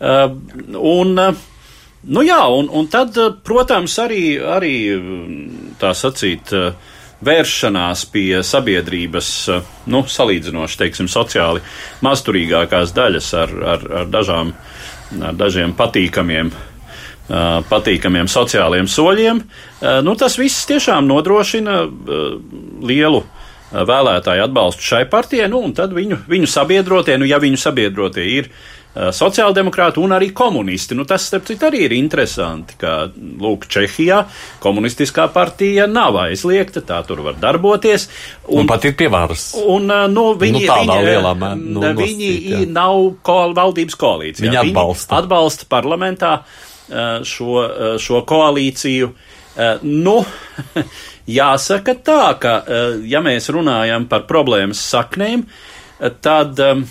Uh, 0.00 0.32
un, 0.80 1.12
uh, 1.18 1.42
nu 2.08 2.24
jā, 2.24 2.40
un, 2.56 2.70
un 2.72 2.88
tad, 2.88 3.16
uh, 3.20 3.34
protams, 3.44 3.98
arī, 4.00 4.38
arī 4.40 4.74
mm, 4.96 5.74
tā 5.82 5.92
sacīt, 5.96 6.54
uh, 6.56 6.96
vēršanās 7.20 8.06
pie 8.14 8.40
sabiedrības, 8.46 9.30
uh, 9.52 9.66
nu, 9.92 10.06
salīdzinoši, 10.08 10.78
teiksim, 10.80 11.10
sociāli 11.12 11.60
mazturīgākās 12.06 12.94
daļas 12.96 13.32
ar, 13.42 13.52
ar, 13.74 13.84
ar, 14.00 14.08
dažām, 14.14 14.54
ar 15.18 15.38
dažiem 15.38 15.74
patīkamiem 15.78 16.52
patīkamiem 17.70 18.26
sociāliem 18.26 18.88
soļiem. 18.90 19.42
Nu, 20.02 20.14
tas 20.18 20.34
viss 20.40 20.66
tiešām 20.66 21.06
nodrošina 21.06 21.84
lielu 22.82 23.22
vēlētāju 23.70 24.44
atbalstu 24.48 24.82
šai 24.82 25.04
partijai, 25.10 25.46
nu, 25.52 25.60
un 25.62 25.74
tad 25.76 25.94
viņu, 25.94 26.24
viņu 26.30 26.48
sabiedrotie, 26.50 27.14
nu, 27.20 27.28
ja 27.30 27.38
viņu 27.38 27.60
sabiedrotie 27.60 28.24
ir 28.26 28.50
sociāldemokrāti 28.94 30.00
un 30.02 30.10
arī 30.16 30.32
komunisti, 30.34 30.96
nu, 30.98 31.04
tas, 31.06 31.22
starp 31.30 31.44
citu, 31.46 31.68
arī 31.68 31.84
ir 31.86 31.92
interesanti, 31.94 32.74
ka, 32.80 32.94
lūk, 33.14 33.68
Čehijā 33.70 34.24
komunistiskā 34.64 35.28
partija 35.30 35.86
nav 35.86 36.18
aizliegta, 36.24 36.82
tā 36.82 36.98
tur 37.06 37.22
var 37.22 37.38
darboties. 37.38 38.08
Un 38.50 38.66
pat 38.66 38.88
ir 38.90 38.96
pie 38.98 39.06
varas. 39.12 39.52
Un, 39.62 39.86
uh, 39.90 40.08
nu, 40.10 40.32
viņi, 40.40 40.64
Nu, 40.64 40.66
tādā 40.66 40.96
viņi, 40.98 41.06
lielā 41.06 41.34
mē- 41.38 41.52
nu, 41.60 41.80
viņi 41.80 42.30
nosacīt, 42.32 42.50
jā. 42.50 42.64
nav 42.74 43.04
ko, 43.22 43.38
valdības 43.54 43.96
koalīcijā. 44.00 44.48
Viņi 44.48 44.60
atbalsta. 44.64 45.20
atbalsta 45.22 45.70
parlamentā 45.70 46.32
šo, 47.22 47.96
šo 48.02 48.24
koalīciju. 48.26 49.12
Nu, 49.86 50.16
jāsaka 51.40 51.94
tā, 52.02 52.22
ka, 52.42 52.54
ja 53.06 53.20
mēs 53.22 53.46
runājam 53.54 54.08
par 54.10 54.26
problēmas 54.26 54.82
saknēm, 54.90 55.44
tad 56.24 56.58
um, 56.64 56.82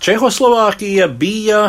Čehoslovākija 0.00 1.10
bija 1.12 1.64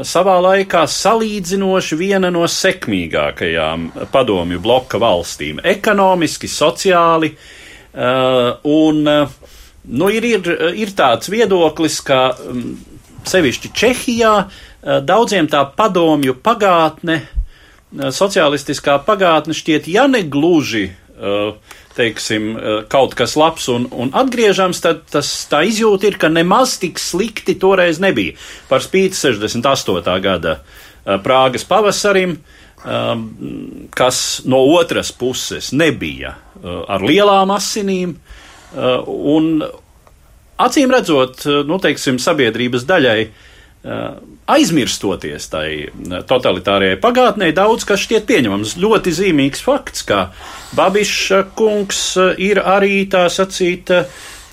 savā 0.00 0.38
laikā 0.42 0.86
salīdzinoši 0.88 1.98
viena 2.00 2.30
no 2.32 2.46
sekmīgākajām 2.48 3.90
padomju 4.12 4.60
bloka 4.64 4.98
valstīm- 4.98 5.60
ekonomiski, 5.76 6.48
sociāli. 6.48 7.34
Uh, 7.94 8.56
un, 8.64 9.04
uh, 9.06 9.28
nu, 9.84 10.08
ir, 10.10 10.24
ir, 10.24 10.48
ir 10.74 10.94
tāds 10.96 11.30
viedoklis, 11.30 12.00
ka 12.02 12.32
um, 12.32 12.74
sevišķi 13.28 13.70
Čehijā 13.70 14.32
uh, 14.40 14.98
daudziem 15.04 15.46
tā 15.46 15.62
padomju 15.76 16.34
pagātne, 16.42 17.20
sociālistiskā 17.94 18.98
pagātne 19.06 19.54
šķiet, 19.54 19.86
ja 19.86 20.08
ne 20.10 20.24
gluži. 20.26 20.88
Uh, 21.14 21.54
Teiksim, 21.94 22.48
uh, 22.56 22.80
kaut 22.90 23.14
kas 23.18 23.36
labs 23.38 23.68
un, 23.70 23.86
un 23.94 24.10
atgriežams, 24.16 24.80
tad 24.82 25.04
tas, 25.12 25.28
tā 25.50 25.62
izjūta 25.68 26.08
ir, 26.08 26.18
ka 26.18 26.30
nemaz 26.32 26.76
tik 26.82 26.98
slikti 26.98 27.54
toreiz 27.60 28.00
nebija. 28.02 28.34
Par 28.70 28.82
spīti 28.82 29.18
68. 29.18 30.16
gada 30.24 30.56
uh, 30.58 31.16
Prāgas 31.22 31.66
pavasarim, 31.68 32.36
um, 32.82 33.24
kas 33.94 34.42
no 34.50 34.64
otras 34.74 35.12
puses 35.14 35.70
nebija 35.72 36.34
uh, 36.34 36.82
ar 36.88 37.06
lielām 37.06 37.54
asinīm, 37.54 38.18
un 38.74 39.60
acīm 40.58 40.90
redzot, 40.90 41.44
nu, 41.68 41.76
teiksim, 41.78 42.16
sabiedrības 42.18 42.82
daļai 42.88 43.20
aizmirstoties 43.84 45.48
tai 45.52 45.68
uh, 45.86 46.20
totalitārajai 46.28 47.00
pagātnē, 47.02 47.50
daudz 47.56 47.86
kas 47.88 48.04
šķiet 48.04 48.28
pieņemams. 48.28 48.76
Ļoti 48.80 49.14
zīmīgs 49.16 49.64
fakts, 49.64 50.04
ka 50.08 50.28
Babiša 50.76 51.44
kungs 51.56 52.04
uh, 52.20 52.32
ir 52.40 52.62
arī 52.64 53.04
tā 53.10 53.26
sacīt. 53.32 53.92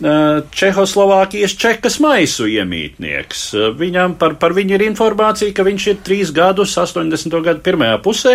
Čehoslovākijas 0.01 1.53
čekas 1.61 1.99
maisu 2.01 2.47
iemītnieks. 2.49 3.43
Viņam 3.77 4.15
par, 4.17 4.33
par 4.41 4.55
viņu 4.57 4.73
ir 4.73 4.83
informācija, 4.87 5.53
ka 5.53 5.61
viņš 5.67 5.85
ir 5.91 5.99
trīs 6.01 6.31
gadus, 6.33 6.73
80. 6.73 7.35
gadu 7.45 7.61
pirmajā 7.61 7.99
pusē, 8.01 8.31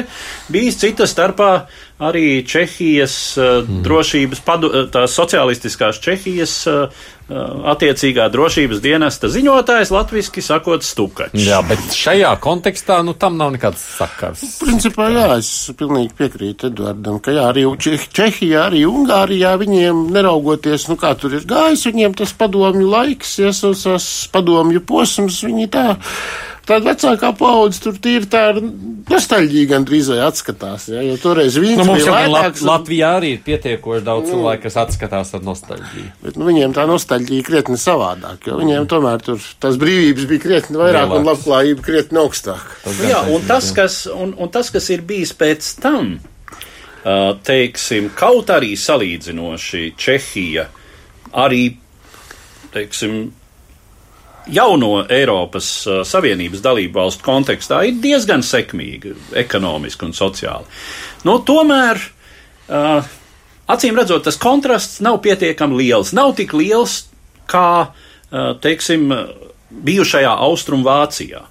bijis 0.46 0.78
cita 0.78 1.08
starpā 1.10 1.48
arī 1.98 2.44
Čehijas 2.44 3.36
mm. 3.38 3.82
drošības, 3.84 4.40
padu, 4.44 4.70
tās 4.92 5.14
socialistiskās 5.16 6.00
Čehijas 6.04 6.56
uh, 6.68 7.04
attiecīgā 7.72 8.28
drošības 8.30 8.82
dienesta 8.84 9.30
ziņotājs, 9.32 9.90
latviski 9.94 10.44
sakot, 10.44 10.84
stukačs. 10.86 11.40
Jā, 11.46 11.62
bet 11.66 11.82
šajā 11.96 12.34
kontekstā 12.42 13.00
nu, 13.06 13.16
tam 13.18 13.38
nav 13.40 13.54
nekāds 13.56 13.82
sakars. 13.96 14.44
Principā, 14.60 15.08
jā, 15.14 15.30
es 15.40 15.50
pilnīgi 15.78 16.12
piekrītu 16.18 16.70
Edvardam, 16.70 17.18
ka 17.24 17.34
jā, 17.34 17.48
arī 17.50 17.64
Čeh- 17.82 18.08
Čehijā, 18.14 18.68
arī 18.68 18.84
Ungārijā 18.86 19.56
viņiem 19.62 20.06
neraugoties, 20.14 20.86
nu 20.92 20.98
kā 21.00 21.14
tur 21.18 21.34
ir 21.38 21.48
gājis, 21.48 21.88
viņiem 21.88 22.18
tas 22.20 22.36
padomju 22.36 22.92
laiks, 22.92 23.38
iesaucās 23.42 24.10
padomju 24.34 24.84
posms, 24.86 25.40
viņi 25.48 25.70
tā. 25.72 25.88
Tāda 26.66 26.90
vecākā 26.90 27.28
paudze 27.38 27.78
tur 27.84 27.94
ir 28.10 28.24
tā 28.26 28.40
nostalģija 29.06 29.68
gandrīz 29.70 30.08
vai 30.10 30.18
atskatās. 30.26 30.88
Ja, 30.90 31.02
jo 31.06 31.14
toreiz 31.22 31.54
viņi 31.62 31.76
Nu, 31.78 31.94
jau 31.94 32.08
gan 32.10 32.32
Lat 32.32 32.48
lētāks, 32.48 32.64
Latvijā 32.66 33.10
arī 33.20 33.30
ir 33.36 33.42
pietiekoši 33.46 34.02
daudz 34.06 34.32
cilvēku, 34.32 34.64
kas 34.66 34.78
atskatās 34.82 35.30
ar 35.38 35.44
nostalģiju. 35.46 36.08
bet 36.24 36.40
nu, 36.40 36.48
viņiem 36.48 36.74
tā 36.74 36.88
nostalģija 36.90 37.46
krietni 37.46 37.78
savādāk. 37.78 38.48
Jo 38.50 38.58
viņiem 38.58 38.88
tomēr 38.90 39.22
tur 39.22 39.38
tās 39.62 39.78
brīvības 39.78 40.26
bija 40.32 40.42
krietni 40.42 40.80
vairāk 40.82 41.06
un 41.06 41.22
Lielākas. 41.22 41.30
labklājība 41.30 41.86
krietni 41.86 42.22
augstāka. 42.24 42.80
Tas 42.82 42.98
Nu 42.98 43.10
Jā, 43.12 43.22
un 43.30 43.46
tas, 43.46 43.70
kas, 43.76 44.00
un, 44.10 44.34
un 44.34 44.50
tas, 44.50 44.70
kas 44.74 44.90
ir 44.90 45.06
bijis 45.06 45.36
pēc 45.38 45.70
tam, 45.86 46.16
teiksim, 47.46 48.10
kaut 48.18 48.50
arī 48.50 48.74
salīdzinoši 48.74 49.92
Čehija, 49.96 50.66
arī, 51.38 51.76
teiksim, 52.74 53.28
jauno 54.52 54.90
Eiropas 55.12 55.68
ā, 55.86 56.00
Savienības 56.06 56.62
dalību 56.64 57.00
valstu 57.00 57.26
kontekstā 57.26 57.82
ir 57.88 57.98
diezgan 58.02 58.44
sekmīga 58.46 59.14
ekonomiski 59.42 60.08
un 60.08 60.14
sociāli. 60.16 60.68
Nu, 61.26 61.38
tomēr, 61.46 62.00
ā, 62.68 62.84
acīm 63.74 63.98
redzot, 63.98 64.26
tas 64.28 64.38
kontrasts 64.40 65.02
nav 65.04 65.20
pietiekami 65.24 65.82
liels. 65.82 66.14
Nav 66.16 66.36
tik 66.38 66.54
liels 66.56 67.02
kā, 67.50 67.68
ā, 68.30 68.46
teiksim, 68.62 69.10
bijušajā 69.86 70.32
Austrumvācijā. 70.46 71.44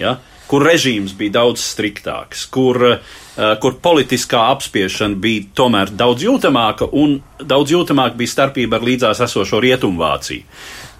Ja? 0.00 0.18
kur 0.50 0.64
režīms 0.66 1.14
bija 1.18 1.38
daudz 1.40 1.62
striktāks, 1.64 2.44
kur, 2.52 2.78
uh, 2.84 3.44
kur 3.62 3.78
politiskā 3.82 4.42
apspiešana 4.52 5.16
bija 5.20 5.48
tomēr 5.56 5.92
daudz 5.96 6.26
jūtamāka 6.26 6.90
un 7.00 7.16
daudz 7.40 7.72
jūtamāka 7.74 8.18
bija 8.20 8.34
starpība 8.34 8.78
ar 8.78 8.84
līdzās 8.86 9.22
esošo 9.24 9.62
Rietumvāciju. 9.64 10.44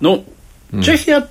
Nu, 0.04 0.16
mm. 0.74 0.84
Čehijā 0.84 1.22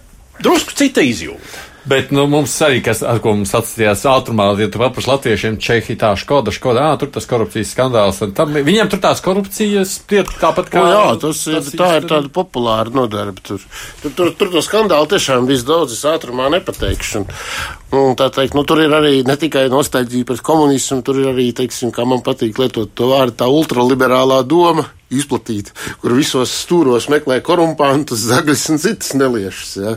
drusku 0.42 0.76
cita 0.80 1.06
izjūta. 1.06 1.70
Bet 1.84 2.14
nu, 2.16 2.24
mums 2.32 2.54
arī, 2.64 2.78
kas, 2.80 3.02
ar 3.04 3.18
ko 3.20 3.34
mums 3.36 3.52
atstājās 3.58 4.06
ātrumā, 4.08 4.46
ja 4.56 4.70
tu 4.72 4.80
papraši 4.80 5.10
latviešiem, 5.10 5.58
Čehija 5.60 6.00
tā 6.00 6.12
škoda, 6.20 6.54
škoda, 6.56 6.86
ā, 6.88 7.00
tur 7.00 7.10
tas 7.12 7.28
korupcijas 7.28 7.74
skandāls. 7.76 8.22
Tam, 8.38 8.56
viņiem 8.56 8.88
tur 8.92 9.02
tās 9.04 9.20
korupcijas 9.24 9.98
tiek 10.08 10.32
tāpat 10.40 10.72
kā. 10.72 10.80
O, 10.80 10.94
jā, 10.94 11.02
tas, 11.20 11.44
tas 11.44 11.68
ir, 11.68 11.80
tā 11.82 11.90
ir 12.00 12.08
tāda 12.08 12.32
populāra 12.32 12.94
nodarbe. 12.96 13.44
Tur, 13.44 13.60
tur, 14.00 14.16
tur, 14.16 14.32
tur 14.40 14.54
to 14.56 14.64
skandālu 14.64 15.12
tiešām 15.12 15.50
viss 15.50 15.68
daudz, 15.68 15.98
es 15.98 16.08
ātrumā 16.08 16.48
nepateikšu. 16.56 17.20
Un, 17.20 17.28
un 17.28 17.83
tā 18.20 18.30
teikt, 18.34 18.58
nu, 18.58 18.66
tur 18.68 18.82
ir 18.84 18.94
arī 18.94 19.22
ne 19.28 19.36
tikai 19.40 19.68
nostalģija 19.72 20.28
pret 20.30 20.44
komunismu, 20.46 21.02
tur 21.06 21.22
ir 21.22 21.32
arī, 21.34 21.52
teiksim, 21.56 21.94
kā 21.96 22.06
man 22.10 22.24
patīk 22.26 22.60
lietot 22.62 22.92
to 22.98 23.12
vārdu, 23.12 23.38
tā 23.44 23.50
ultraliberālā 23.52 24.42
doma 24.50 24.88
izplatīta, 25.14 25.74
kur 26.02 26.16
visos 26.18 26.54
stūros 26.64 27.10
meklē 27.14 27.40
korumpantus, 27.46 28.26
zagļus 28.32 28.68
un 28.74 28.82
citas 28.82 29.16
neliešas. 29.18 29.74
Ja. 29.78 29.96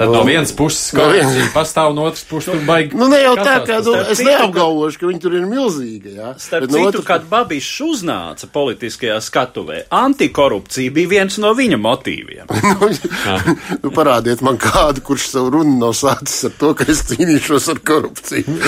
Tad 0.00 0.08
no 0.14 0.22
vienas 0.24 0.52
puses 0.56 0.94
no 0.96 1.06
pastāv, 1.52 1.92
no 1.92 2.06
otras 2.08 2.22
puses 2.24 2.48
tur 2.48 2.62
baigi. 2.64 2.96
Nu, 2.96 3.10
ne 3.12 3.18
jau 3.20 3.34
tā, 3.36 3.58
ka 3.68 3.82
nu, 3.84 3.92
es 4.08 4.22
neapgalvošu, 4.24 4.96
ka 4.96 5.08
viņi 5.10 5.20
tur 5.20 5.34
ir 5.36 5.44
milzīgi. 5.44 6.14
Jā. 6.16 6.30
Starp 6.40 6.64
Bet 6.64 6.72
citu, 6.72 6.80
no 6.80 6.88
otras... 6.88 7.04
kad 7.10 7.26
Babišs 7.28 7.82
uznāca 7.84 8.48
politiskajā 8.54 9.18
skatuvē, 9.26 9.82
antikorupcija 9.92 10.94
bija 10.96 11.10
viens 11.10 11.36
no 11.42 11.52
viņa 11.58 11.80
motīviem. 11.84 12.48
nu, 12.48 12.88
nu, 13.82 13.92
parādiet 13.92 14.40
man 14.46 14.56
kādu, 14.62 15.04
kurš 15.04 15.28
savu 15.34 15.52
runu 15.58 15.76
nav 15.82 15.92
sācis 15.98 16.48
ar 16.48 16.56
to, 16.62 16.72
ka 16.78 16.88
es 16.88 16.99
cīnīšos 17.08 17.70
ar 17.74 17.80
korupciju. 17.86 18.58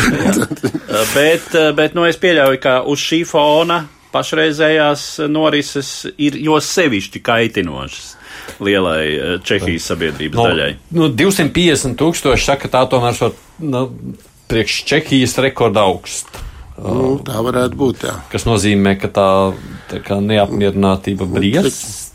bet, 1.17 1.53
bet, 1.77 1.99
nu, 1.99 2.07
es 2.09 2.19
pieļauju, 2.23 2.63
ka 2.63 2.81
uz 2.89 3.03
šī 3.03 3.23
fona 3.29 3.83
pašreizējās 4.13 5.07
norises 5.33 5.93
ir 6.21 6.37
jo 6.41 6.59
sevišķi 6.61 7.23
kaitinošas 7.25 8.11
lielai 8.63 9.07
eh, 9.15 9.35
Čehijas 9.45 9.89
sabiedrības 9.93 10.39
no, 10.39 10.47
daļai. 10.51 10.71
Nu, 10.97 11.09
250 11.09 11.99
tūkstoši 12.01 12.49
saka, 12.49 12.71
tā 12.73 12.85
tomēr 12.91 13.17
šo 13.19 13.33
nu, 13.65 13.85
priekš 14.51 14.83
Čehijas 14.91 15.39
rekorda 15.43 15.87
augsts. 15.89 16.49
Nu, 16.83 17.19
tā 17.23 17.39
varētu 17.45 17.79
būt. 17.79 18.07
Jā. 18.09 18.15
Kas 18.33 18.47
nozīmē, 18.49 18.97
ka 18.99 19.11
tā, 19.13 19.29
tā 19.91 20.19
neapmierinātība 20.25 21.29
briest. 21.31 22.09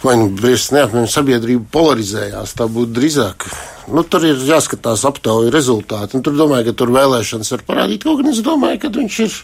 Vai 0.00 0.16
nu 0.16 0.30
briest 0.32 0.72
neapmierinātība 0.72 1.12
sabiedrība 1.12 1.66
polarizējās, 1.74 2.56
tā 2.56 2.70
būtu 2.72 2.96
drīzāk 2.96 3.50
Nu, 3.90 4.02
tur 4.06 4.22
ir 4.26 4.38
jāskatās 4.46 5.02
aptauju 5.08 5.50
rezultāti. 5.50 6.16
Nu, 6.16 6.24
tur 6.26 6.36
domāju, 6.38 6.68
ka 6.68 6.76
tur 6.78 6.92
vēlēšanas 6.94 7.50
var 7.56 7.64
parādīt. 7.66 8.04
Kaut 8.06 8.20
gan 8.20 8.30
es 8.30 8.42
domāju, 8.46 8.78
ka 8.84 8.90
viņš 8.94 9.18
ir. 9.24 9.38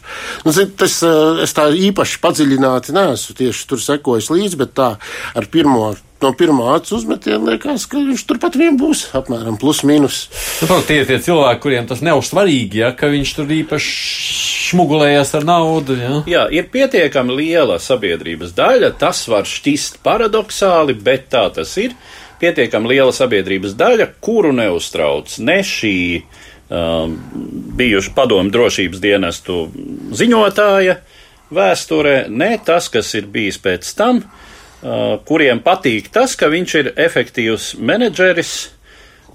Nu, 0.47 0.55
tas, 0.83 0.99
eh, 1.03 1.43
es 1.43 1.55
tā 1.57 1.67
īpaši 1.75 2.21
padziļināti 2.23 2.95
neesmu 2.95 3.37
tieši 3.41 3.67
tur 3.67 3.83
sekojis 3.83 4.31
līdzi, 4.31 4.61
bet 4.63 4.75
tā 4.79 4.91
ar 5.35 5.51
pirmo 5.51 5.95
no 6.23 6.33
pirmā 6.37 6.77
acu 6.77 6.97
uzmetiena 6.97 7.53
liekas, 7.53 7.85
ka 7.91 8.01
viņš 8.01 8.25
turpat 8.29 8.57
vien 8.59 8.79
būs 8.81 9.07
apmēram 9.17 9.59
plus 9.61 9.83
mīnus. 9.87 10.27
Nu, 10.69 10.79
tie 10.87 11.03
ir 11.03 11.09
tie 11.09 11.19
cilvēki, 11.23 11.63
kuriem 11.63 11.89
tas 11.89 12.03
nav 12.05 12.23
svarīgi, 12.25 12.81
ja, 12.83 12.93
ka 12.97 13.11
viņš 13.13 13.33
tur 13.37 13.53
īpaši 13.59 13.91
šmugulējas 14.71 15.35
ar 15.39 15.47
naudu. 15.47 15.99
Ja? 16.01 16.15
Jā, 16.31 16.45
ir 16.53 16.71
pietiekami 16.73 17.37
liela 17.37 17.79
sabiedrības 17.83 18.55
daļa, 18.57 18.95
tas 19.01 19.27
var 19.31 19.49
šķist 19.49 20.01
paradoxāli, 20.07 20.97
bet 20.97 21.29
tā 21.35 21.47
tas 21.55 21.77
ir 21.83 21.95
pietiekami 22.41 22.95
liela 22.95 23.13
sabiedrības 23.17 23.77
daļa, 23.79 24.11
kuru 24.25 24.55
neuztrauc 24.57 25.37
ne 25.45 25.61
šī 25.65 25.99
um, 26.17 27.15
bijuša 27.77 28.17
padomu 28.17 28.53
drošības 28.53 29.05
dienestu 29.05 29.67
ziņotāja 30.17 30.99
vēsture, 31.57 32.19
ne 32.33 32.57
tas, 32.67 32.91
kas 32.91 33.13
ir 33.15 33.29
bijis 33.31 33.61
pēc 33.63 33.93
tam, 33.97 34.25
uh, 34.25 34.46
kuriem 35.27 35.61
patīk 35.65 36.11
tas, 36.15 36.37
ka 36.39 36.51
viņš 36.53 36.75
ir 36.81 36.93
efektīvs 37.09 37.75
menedžeris. 37.79 38.55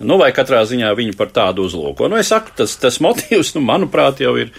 Nu, 0.01 0.17
vai 0.17 0.31
katrā 0.33 0.63
ziņā 0.65 0.89
viņu 0.97 1.13
par 1.17 1.29
tādu 1.33 1.67
uzlūko. 1.67 2.07
Nu, 2.09 2.17
es 2.17 2.31
saku, 2.31 2.55
tas, 2.57 2.73
tas 2.81 2.97
motīvs, 3.03 3.53
nu, 3.57 3.61
manuprāt, 3.65 4.23
jau 4.23 4.33
ir 4.41 4.49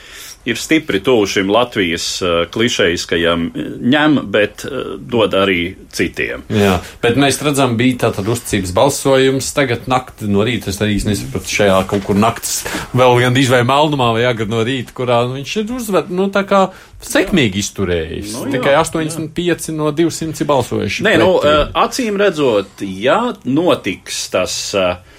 ir 0.45 0.59
stipri 0.59 1.03
tuvu 1.03 1.27
šim 1.27 1.51
Latvijas 1.51 2.07
uh, 2.23 2.31
klišejiskajam 2.51 3.49
ņem, 3.81 4.19
bet 4.33 4.65
uh, 4.67 4.95
dod 4.99 5.35
arī 5.39 5.75
citiem. 5.95 6.43
Jā, 6.51 6.79
bet 7.03 7.19
mēs 7.21 7.39
redzam, 7.45 7.77
bija 7.79 8.07
tātad 8.07 8.29
uzticības 8.33 8.75
balsojums. 8.77 9.53
Tagad 9.55 9.87
naktī 9.91 10.31
no 10.31 10.47
rīta 10.47 10.73
es 10.73 10.81
arī 10.83 10.99
nesapratu 11.07 11.53
šajā 11.53 11.79
kaut 11.91 12.07
kur 12.09 12.19
naktas 12.19 12.63
vēl 12.97 13.21
gan 13.23 13.39
izvēl 13.39 13.67
melnumā 13.69 14.13
vai 14.17 14.27
agri 14.29 14.49
no 14.51 14.65
rīta, 14.67 14.95
kurā 14.97 15.23
nu, 15.29 15.39
viņš 15.39 15.55
ir 15.63 15.73
uzvērt, 15.79 16.11
nu 16.15 16.29
tā 16.35 16.45
kā 16.49 16.65
sekmīgi 17.03 17.63
izturējis. 17.63 18.35
Nu, 18.37 18.45
jā, 18.47 18.57
Tikai 18.57 18.77
85 18.81 19.71
jā. 19.71 19.77
no 19.79 19.91
200 19.95 20.49
balsojuši. 20.49 21.07
Nē, 21.07 21.17
nu, 21.23 21.33
uh, 21.39 21.65
acīm 21.85 22.19
redzot, 22.21 22.83
ja 22.83 23.23
notiks 23.47 24.27
tas. 24.35 24.59
Uh, 24.79 25.12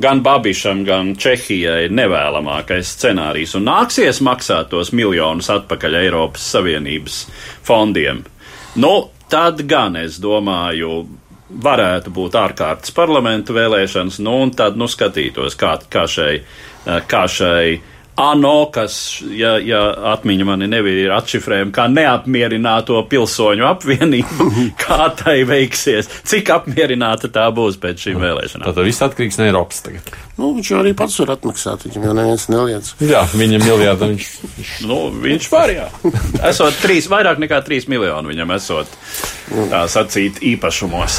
gan 0.00 0.22
Babišam, 0.24 0.84
gan 0.88 1.12
Čehijai 1.20 1.90
nevēlamākais 1.92 2.94
scenārijs 2.96 3.54
un 3.58 3.66
nāksies 3.68 4.22
maksāt 4.24 4.70
tos 4.72 4.94
miljonus 4.96 5.50
atpakaļ 5.52 5.98
Eiropas 6.00 6.46
Savienības 6.54 7.18
fondiem. 7.66 8.22
Nu, 8.80 8.94
tad 9.30 9.60
gan 9.68 9.98
es 10.00 10.16
domāju, 10.22 11.04
varētu 11.50 12.12
būt 12.14 12.38
ārkārtas 12.38 12.94
parlamentu 12.94 13.54
vēlēšanas, 13.56 14.20
nu, 14.24 14.36
un 14.46 14.54
tad 14.56 14.78
nu, 14.80 14.88
skatītos, 14.88 15.56
kā, 15.58 15.76
kā 15.90 16.06
šai, 16.08 16.34
kā 17.10 17.24
šai 17.28 17.80
ANO, 18.20 18.70
kas, 18.72 18.94
ja, 19.32 19.54
ja 19.62 19.80
atmiņa 20.12 20.46
mani 20.48 20.68
nebija 20.70 21.16
atšifrējama, 21.18 21.72
kā 21.74 21.86
neapmierināto 21.90 23.00
pilsoņu 23.10 23.66
apvienību, 23.70 24.48
kā 24.82 25.10
tai 25.18 25.40
veiksies, 25.48 26.10
cik 26.28 26.52
apmierināta 26.54 27.30
tā 27.32 27.46
būs 27.54 27.80
pēc 27.80 28.06
šīm 28.06 28.20
vēlēšanām. 28.22 28.68
Tad 28.70 28.84
viss 28.86 29.04
atkarīgs 29.06 29.40
no 29.40 29.48
Eiropas 29.48 29.82
tagad. 29.86 30.12
Nu, 30.40 30.52
viņš 30.56 30.70
jau 30.72 30.78
arī 30.80 30.92
pats 30.96 31.18
var 31.20 31.34
atmaksāt, 31.34 31.82
viņam 31.84 32.06
jau 32.08 32.12
neviens 32.16 32.46
neliedz. 32.48 32.92
Jā, 33.04 33.24
viņam 33.36 33.64
miljārdu 33.66 34.10
viņš. 34.12 34.28
nu, 34.88 35.00
viņš 35.20 35.48
var, 35.52 35.72
jā. 35.74 35.88
Esot 36.48 36.78
trīs, 36.80 37.10
vairāk 37.12 37.42
nekā 37.42 37.60
trīs 37.66 37.88
miljonu 37.90 38.32
viņam 38.32 38.54
esot, 38.56 38.94
tā 39.72 39.82
sacīt, 39.92 40.40
īpašumos. 40.52 41.18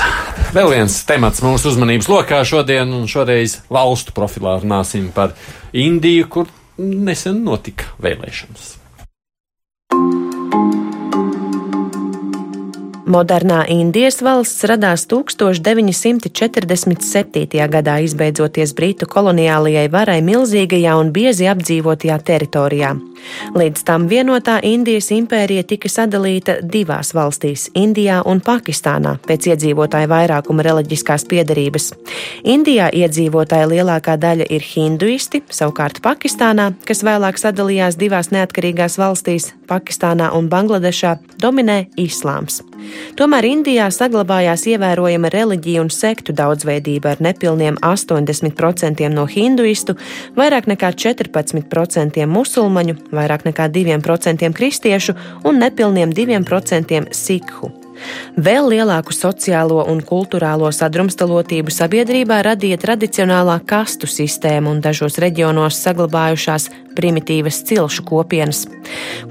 Vēl 0.56 0.74
viens 0.74 1.02
temats 1.10 1.44
mūsu 1.46 1.70
uzmanības 1.74 2.10
lokā 2.10 2.42
šodien, 2.48 2.90
un 2.98 3.06
šoreiz 3.10 3.60
valstu 3.72 4.16
profilā 4.18 4.58
runāsim 4.64 5.12
par 5.14 5.36
Indiju, 5.72 6.26
kur 6.28 6.50
nesen 6.78 7.44
notika 7.44 7.92
vēlēšanas. 8.02 8.78
Modernā 13.12 13.66
Indijas 13.68 14.22
valsts 14.24 14.64
radās 14.70 15.04
1947. 15.12 17.60
gadā, 17.74 17.96
izbeidzoties 18.06 18.72
Britu 18.78 19.06
koloniālajai 19.12 19.90
varai 19.92 20.22
milzīgajā 20.24 20.94
un 20.96 21.12
biezi 21.12 21.44
apdzīvotajā 21.52 22.16
teritorijā. 22.30 22.92
Līdz 23.58 23.84
tam 23.86 24.08
vienotā 24.10 24.60
Indijas 24.64 25.12
impērija 25.12 25.64
tika 25.68 25.90
sadalīta 25.92 26.56
divās 26.64 27.14
valstīs- 27.18 27.70
Indijā 27.84 28.22
un 28.26 28.40
Pakistānā 28.40 29.18
pēc 29.28 29.48
iedzīvotāju 29.52 30.08
vairākuma 30.08 30.62
reliģiskās 30.64 31.26
piedarības. 31.28 31.94
Indijā 32.44 32.90
iedzīvotāja 32.94 33.68
lielākā 33.68 34.18
daļa 34.18 34.46
ir 34.50 34.62
hinduisti, 34.62 35.42
savukārt 35.50 36.02
Pakistānā, 36.02 36.74
kas 36.86 37.04
vēlāk 37.04 37.38
sadalījās 37.38 37.98
divās 37.98 38.32
neatkarīgās 38.32 38.98
valstīs- 38.98 39.52
Pakistānā 39.72 40.34
un 40.34 40.50
Bangladešā, 40.50 41.18
dominē 41.42 41.86
islāms. 41.98 42.62
Tomēr 43.20 43.48
Indijā 43.50 43.90
saglabājās 43.94 44.66
ievērojama 44.72 45.32
reliģija 45.34 45.84
un 45.84 45.92
sektu 45.94 46.36
daudzveidība 46.38 47.16
ar 47.16 47.24
nepilniem 47.24 47.80
80% 47.82 49.10
no 49.14 49.28
hinduistu, 49.30 49.98
vairāk 50.38 50.70
nekā 50.72 50.94
14% 51.06 52.26
musulmaņu 52.38 52.98
vairāk 53.12 53.46
nekā 53.50 53.70
2% 53.74 54.54
kristiešu 54.58 55.18
un 55.44 55.64
nepilniem 55.66 56.14
2% 56.16 57.06
sikhu. 57.12 57.81
Vēl 58.42 58.70
lielāku 58.72 59.14
sociālo 59.14 59.82
un 59.92 60.00
kultūrālo 60.08 60.70
sadrumstalotību 60.74 61.74
sabiedrībā 61.74 62.40
radīja 62.48 62.80
tradicionālā 62.82 63.60
kastu 63.68 64.08
sistēma 64.10 64.72
un 64.72 64.80
dažos 64.84 65.20
reģionos 65.22 65.80
saglabājušās 65.84 66.70
primitīvas 66.96 67.62
cilšu 67.68 68.04
kopienas. 68.08 68.66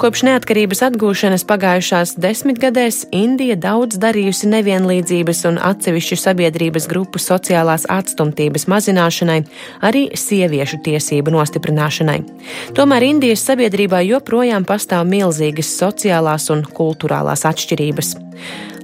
Kopš 0.00 0.24
neatkarības 0.28 0.82
atgūšanas 0.88 1.44
pagājušās 1.48 2.14
desmitgadēs 2.20 3.02
Indija 3.16 3.56
daudz 3.60 3.98
darījusi 4.00 4.48
nevienlīdzības 4.52 5.44
un 5.50 5.60
atsevišķu 5.70 6.18
sabiedrības 6.20 6.88
grupu 6.90 7.20
sociālās 7.20 7.86
atstumtības 7.90 8.66
mazināšanai, 8.70 9.40
arī 9.84 10.06
sieviešu 10.16 10.80
tiesību 10.86 11.34
nostiprināšanai. 11.36 12.18
Tomēr 12.76 13.08
Indijas 13.10 13.44
sabiedrībā 13.48 14.02
joprojām 14.08 14.68
pastāv 14.68 15.06
milzīgas 15.08 15.72
sociālās 15.80 16.50
un 16.54 16.64
kultūrālās 16.64 17.46
atšķirības. 17.48 18.16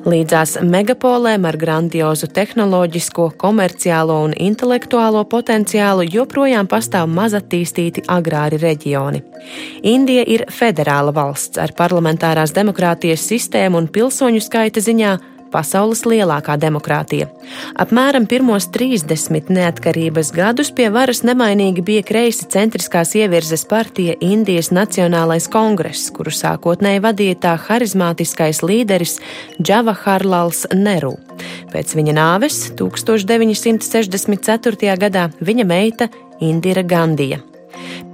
Līdzās 0.07 0.53
megapolēm 0.63 1.49
ar 1.49 1.57
grandiozu 1.59 2.29
tehnoloģisko, 2.31 3.25
komerciālo 3.43 4.21
un 4.29 4.37
intelektuālo 4.39 5.25
potenciālu 5.27 6.05
joprojām 6.07 6.69
pastāv 6.71 7.09
mazattīstīti 7.11 8.05
agrāri 8.15 8.61
reģioni. 8.63 9.25
Indija 9.91 10.23
ir 10.31 10.45
federāla 10.55 11.11
valsts 11.17 11.59
ar 11.59 11.75
parlamentārās 11.75 12.55
demokrātijas 12.55 13.27
sistēmu 13.27 13.83
un 13.83 13.91
pilsoņu 13.91 14.45
skaita 14.47 14.85
ziņā 14.87 15.17
pasaules 15.53 16.03
lielākā 16.09 16.57
demokrātija. 16.61 17.27
Apmēram 17.81 18.27
pirmos 18.31 18.65
30 18.75 19.51
neatkarības 19.55 20.29
gadus 20.37 20.71
pie 20.75 20.89
varas 20.93 21.21
nemainīgi 21.27 21.81
bija 21.87 22.03
kreisi 22.07 22.45
centriskās 22.53 23.15
ievirzes 23.19 23.65
partija 23.69 24.13
Indijas 24.21 24.71
Nacionālais 24.75 25.47
kongress, 25.53 26.11
kuru 26.15 26.31
sākotnēji 26.35 27.01
vadīja 27.05 27.37
tā 27.47 27.55
harizmātiskais 27.69 28.59
līderis 28.67 29.15
Džavaharlals 29.63 30.61
Neru. 30.75 31.15
Pēc 31.73 31.89
viņa 31.99 32.13
nāves 32.17 32.57
1964. 32.79 34.97
gadā 35.01 35.25
viņa 35.41 35.65
meita 35.69 36.05
Indira 36.41 36.83
Gandija. 36.83 37.56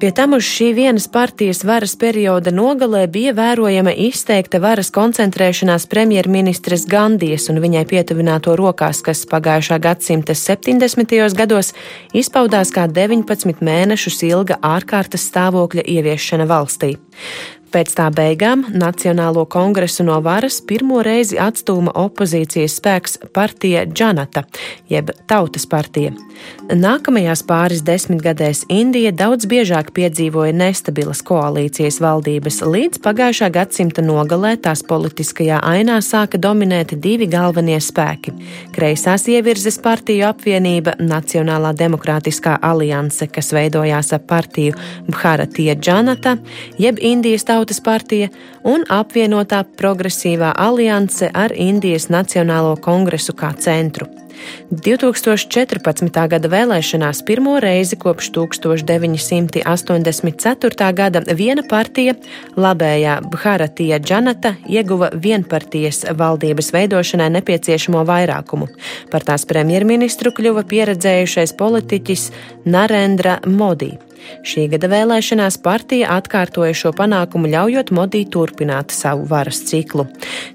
Pie 0.02 0.10
tam 0.10 0.32
uz 0.34 0.42
šī 0.42 0.72
vienas 0.74 1.04
partijas 1.06 1.60
varas 1.62 1.92
perioda 1.94 2.50
nogalē 2.50 3.04
bija 3.06 3.30
vērojama 3.38 3.92
izteikta 3.94 4.58
varas 4.58 4.90
koncentrēšanās 4.90 5.86
premjerministres 5.86 6.88
Gandijas 6.90 7.46
un 7.52 7.60
viņai 7.62 7.84
pietuvināto 7.86 8.56
rokās, 8.58 8.98
kas 9.06 9.22
pagājušā 9.30 9.78
gadsimta 9.78 10.34
70. 10.34 11.14
gados 11.38 11.70
izpaudās 12.18 12.74
kā 12.74 12.88
19 12.90 13.62
mēnešus 13.62 14.24
ilga 14.26 14.58
ārkārtas 14.74 15.30
stāvokļa 15.30 15.86
ieviešana 15.94 16.50
valstī. 16.50 16.96
Pēc 17.72 17.94
tā 17.96 18.10
beigām 18.12 18.66
Nacionālo 18.76 19.46
kongresu 19.48 20.04
no 20.04 20.18
varas 20.20 20.58
pirmo 20.68 20.98
reizi 21.00 21.38
atstūma 21.40 21.94
opozīcijas 21.96 22.74
spēks 22.76 23.14
partija 23.32 23.86
Džanata, 23.88 24.42
jeb 24.92 25.08
Tautas 25.30 25.64
partija. 25.64 26.12
Nākamajās 26.68 27.40
pāris 27.48 27.80
desmitgadēs 27.86 28.66
Indija 28.72 29.12
daudz 29.16 29.46
biežāk 29.48 29.92
piedzīvoja 29.96 30.52
nestabilas 30.52 31.22
koalīcijas 31.24 31.96
valdības, 32.02 32.58
līdz 32.74 33.00
pagājušā 33.04 33.48
gadsimta 33.54 34.04
nogalē 34.04 34.52
tās 34.60 34.84
politiskajā 34.84 35.62
ainā 35.64 35.96
sāka 36.04 36.40
dominēt 36.42 36.92
divi 37.00 37.30
galvenie 37.30 37.78
spēki- 37.80 38.34
kreisās 38.76 39.24
ievirzes 39.32 39.80
partiju 39.80 40.28
apvienība 40.28 40.98
Nacionālā 41.00 41.72
demokrātiskā 41.72 42.58
alianse, 42.60 43.32
kas 43.32 43.52
veidojās 43.52 44.12
ap 44.12 44.26
partiju 44.26 44.74
Bharatija 45.08 45.74
Džanata, 45.76 46.36
jeb 46.78 46.98
Indijas 47.00 47.44
tautas 47.44 47.61
Tautas 47.62 47.78
partija 47.78 48.26
un 48.66 48.82
apvienotā 48.90 49.62
progresīvā 49.78 50.50
alianse 50.58 51.28
ar 51.30 51.54
Indijas 51.54 52.10
Nacionālo 52.10 52.74
kongresu 52.82 53.30
kā 53.38 53.54
centru. 53.54 54.10
2014. 54.72 56.18
gada 56.34 56.50
vēlēšanās 56.50 57.22
pirmo 57.22 57.62
reizi 57.62 57.94
kopš 58.02 58.34
1984. 58.34 60.90
gada 60.98 61.22
viena 61.38 61.62
partija, 61.70 62.18
labējā 62.58 63.22
Bharatija 63.30 64.02
Džanata, 64.02 64.58
ieguva 64.66 65.14
vienpartijas 65.14 66.02
valdības 66.18 66.74
veidošanai 66.74 67.30
nepieciešamo 67.38 68.02
vairākumu. 68.10 68.66
Par 69.14 69.22
tās 69.22 69.46
premjerministru 69.46 70.34
kļuva 70.34 70.66
pieredzējušais 70.66 71.54
politiķis 71.62 72.34
Narendra 72.66 73.38
Modi. 73.46 73.94
Šī 74.46 74.66
gada 74.72 74.90
vēlēšanās 74.90 75.58
partija 75.62 76.10
atkārtoja 76.16 76.74
šo 76.76 76.92
panākumu, 76.96 77.50
ļaujot 77.52 77.92
Modī 77.94 78.24
turpināt 78.26 78.94
savu 78.94 79.26
varas 79.30 79.60
ciklu. 79.68 80.06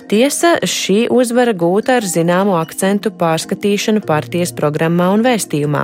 Tiesa, 0.07 0.53
šī 0.63 1.07
uzvara 1.11 1.51
gūta 1.57 1.97
ar 1.99 2.05
zināmu 2.07 2.55
akcentu 2.59 3.11
pārskatīšanu 3.19 4.03
partijas 4.07 4.53
programmā 4.55 5.09
un 5.15 5.23
vēstījumā. 5.25 5.83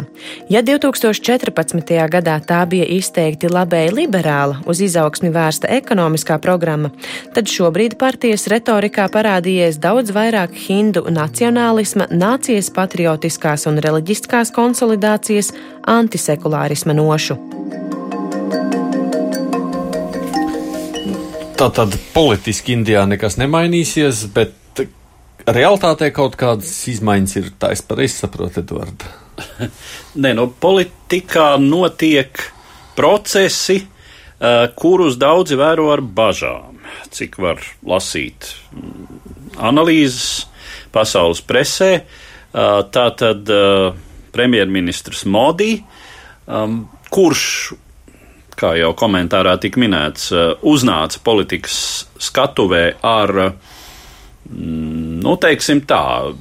Ja 0.52 0.64
2014. 0.64 1.94
gadā 2.14 2.38
tā 2.48 2.62
bija 2.70 2.88
izteikti 2.98 3.52
labēji 3.52 3.96
liberāla, 3.98 4.62
uz 4.70 4.80
izaugsmi 4.84 5.32
vērsta 5.34 5.72
ekonomiskā 5.76 6.40
programma, 6.44 6.94
tad 7.36 7.52
šobrīd 7.52 7.98
partijas 8.00 8.48
retorikā 8.52 9.10
parādījies 9.12 9.82
daudz 9.84 10.14
vairāk 10.16 10.56
hindu 10.68 11.04
nacionālisma, 11.12 12.08
nācijas 12.12 12.72
patriotiskās 12.76 13.68
un 13.68 13.82
reliģiskās 13.84 14.54
konsolidācijas, 14.56 15.52
antisekulārisma 15.98 16.96
nošu. 16.96 17.40
Tā 21.64 21.70
tad 21.72 21.94
politiski 22.12 22.74
Indijā 22.76 23.06
nekas 23.08 23.38
nemainīsies, 23.40 24.26
bet 24.36 24.82
realitātē 25.48 26.10
kaut 26.12 26.34
kādas 26.36 26.74
izmaiņas 26.92 27.36
ir. 27.40 27.46
Es 27.72 27.84
pareizi 27.88 28.18
saprotu, 28.20 28.60
Edvards. 28.60 29.70
Nē, 30.26 30.34
no 30.36 30.50
politikā 30.52 31.54
notiek 31.64 32.42
procesi, 32.98 33.78
uh, 33.80 34.66
kurus 34.76 35.16
daudzi 35.22 35.56
vēro 35.56 35.86
ar 35.94 36.04
bažām. 36.04 36.82
Cik 37.16 37.40
var 37.40 37.64
lasīt 37.88 38.50
mm, 38.76 39.24
analīzes 39.64 40.50
pasaules 40.92 41.40
presē, 41.48 41.94
uh, 42.04 42.84
tā 42.92 43.06
tad 43.24 43.56
uh, 43.56 43.96
premjerministrs 44.36 45.24
Modi, 45.32 45.78
um, 46.44 46.82
kurš 47.08 47.48
kā 48.58 48.74
jau 48.80 48.94
komentārā 48.98 49.56
tika 49.62 49.82
minēts, 49.82 50.30
eh, 50.32 50.54
uznāca 50.62 51.20
politikas 51.24 52.06
skatuvē 52.20 52.84
ar, 53.04 53.34
mm, 54.50 55.20
nu, 55.24 55.36
teiksim 55.38 55.82
tā, 55.82 56.34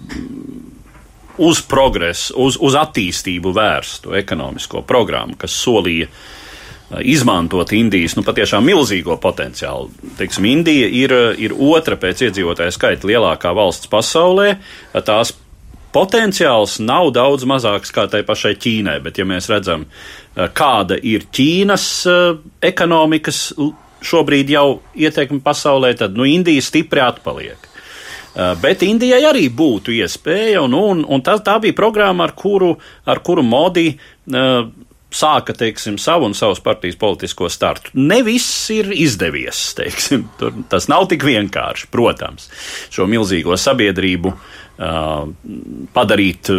uz 1.38 1.62
progresu, 1.62 2.34
uz, 2.36 2.58
uz 2.60 2.74
attīstību 2.74 3.54
vērstu 3.56 4.14
ekonomisko 4.20 4.82
programmu, 4.82 5.36
kas 5.38 5.56
solīja 5.64 6.08
eh, 6.08 7.02
izmantot 7.14 7.72
Indijas 7.72 8.16
nu, 8.16 8.22
patiešām 8.22 8.64
milzīgo 8.64 9.18
potenciālu. 9.20 9.90
Teiksim, 10.18 10.44
Indija 10.44 10.88
ir, 10.88 11.16
ir 11.38 11.56
otra 11.58 11.96
pēc 11.96 12.28
iedzīvotāju 12.28 12.74
skaita 12.74 13.08
lielākā 13.08 13.54
valsts 13.56 13.90
pasaulē. 13.92 14.56
Tās 15.04 15.32
potenciāls 15.92 16.78
nav 16.82 17.12
daudz 17.14 17.46
mazāks 17.48 17.92
kā 17.94 18.06
tai 18.10 18.22
pašai 18.26 18.54
Ķīnai, 18.60 18.98
bet 19.04 19.18
ja 19.20 19.26
mēs 19.28 19.48
redzam, 19.52 19.86
eh, 19.86 20.48
kāda 20.48 20.98
ir 20.98 21.26
Ķīnas 21.32 21.88
eh, 22.06 22.38
ekonomikas 22.72 23.52
šobrīd 24.02 24.50
jau 24.50 24.80
ieteikumi 24.98 25.42
pasaulē, 25.44 25.92
tad 25.98 26.16
nu, 26.18 26.26
Indija 26.26 26.62
stipri 26.62 27.02
atpaliek. 27.04 27.68
Eh, 28.32 28.54
bet 28.62 28.82
Indijai 28.86 29.22
arī 29.28 29.48
būtu 29.52 29.92
iespēja, 29.92 30.62
un, 30.64 30.74
un, 30.74 31.04
un 31.04 31.24
tā, 31.24 31.36
tā 31.44 31.58
bija 31.60 31.76
programma, 31.76 32.24
ar 32.24 32.32
kuru, 32.32 32.74
ar 33.04 33.20
kuru 33.20 33.44
Modi 33.44 33.90
uh, 33.92 34.64
sāka 35.12 35.54
teiksim, 35.56 35.98
savu 36.00 36.26
un 36.28 36.36
savas 36.36 36.60
partijas 36.64 36.96
politisko 37.00 37.50
startu. 37.52 37.92
Ne 37.98 38.22
viss 38.26 38.70
ir 38.74 38.92
izdevies. 38.96 39.60
Teiksim, 39.78 40.26
Tur, 40.40 40.54
tas 40.72 40.88
nav 40.90 41.06
tik 41.10 41.26
vienkārši, 41.26 41.88
protams, 41.92 42.48
šo 42.92 43.06
milzīgo 43.10 43.56
sabiedrību 43.60 44.32
uh, 44.32 44.40
padarīt 45.92 46.50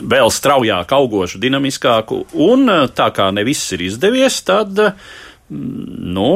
vēl 0.00 0.32
straujāk, 0.34 0.92
augošu, 0.96 1.40
dinamiskāku. 1.42 2.24
Un 2.42 2.66
tā 2.96 3.08
kā 3.14 3.30
ne 3.34 3.46
viss 3.46 3.72
ir 3.76 3.86
izdevies, 3.86 4.42
tad 4.46 4.78
nu, 5.52 6.30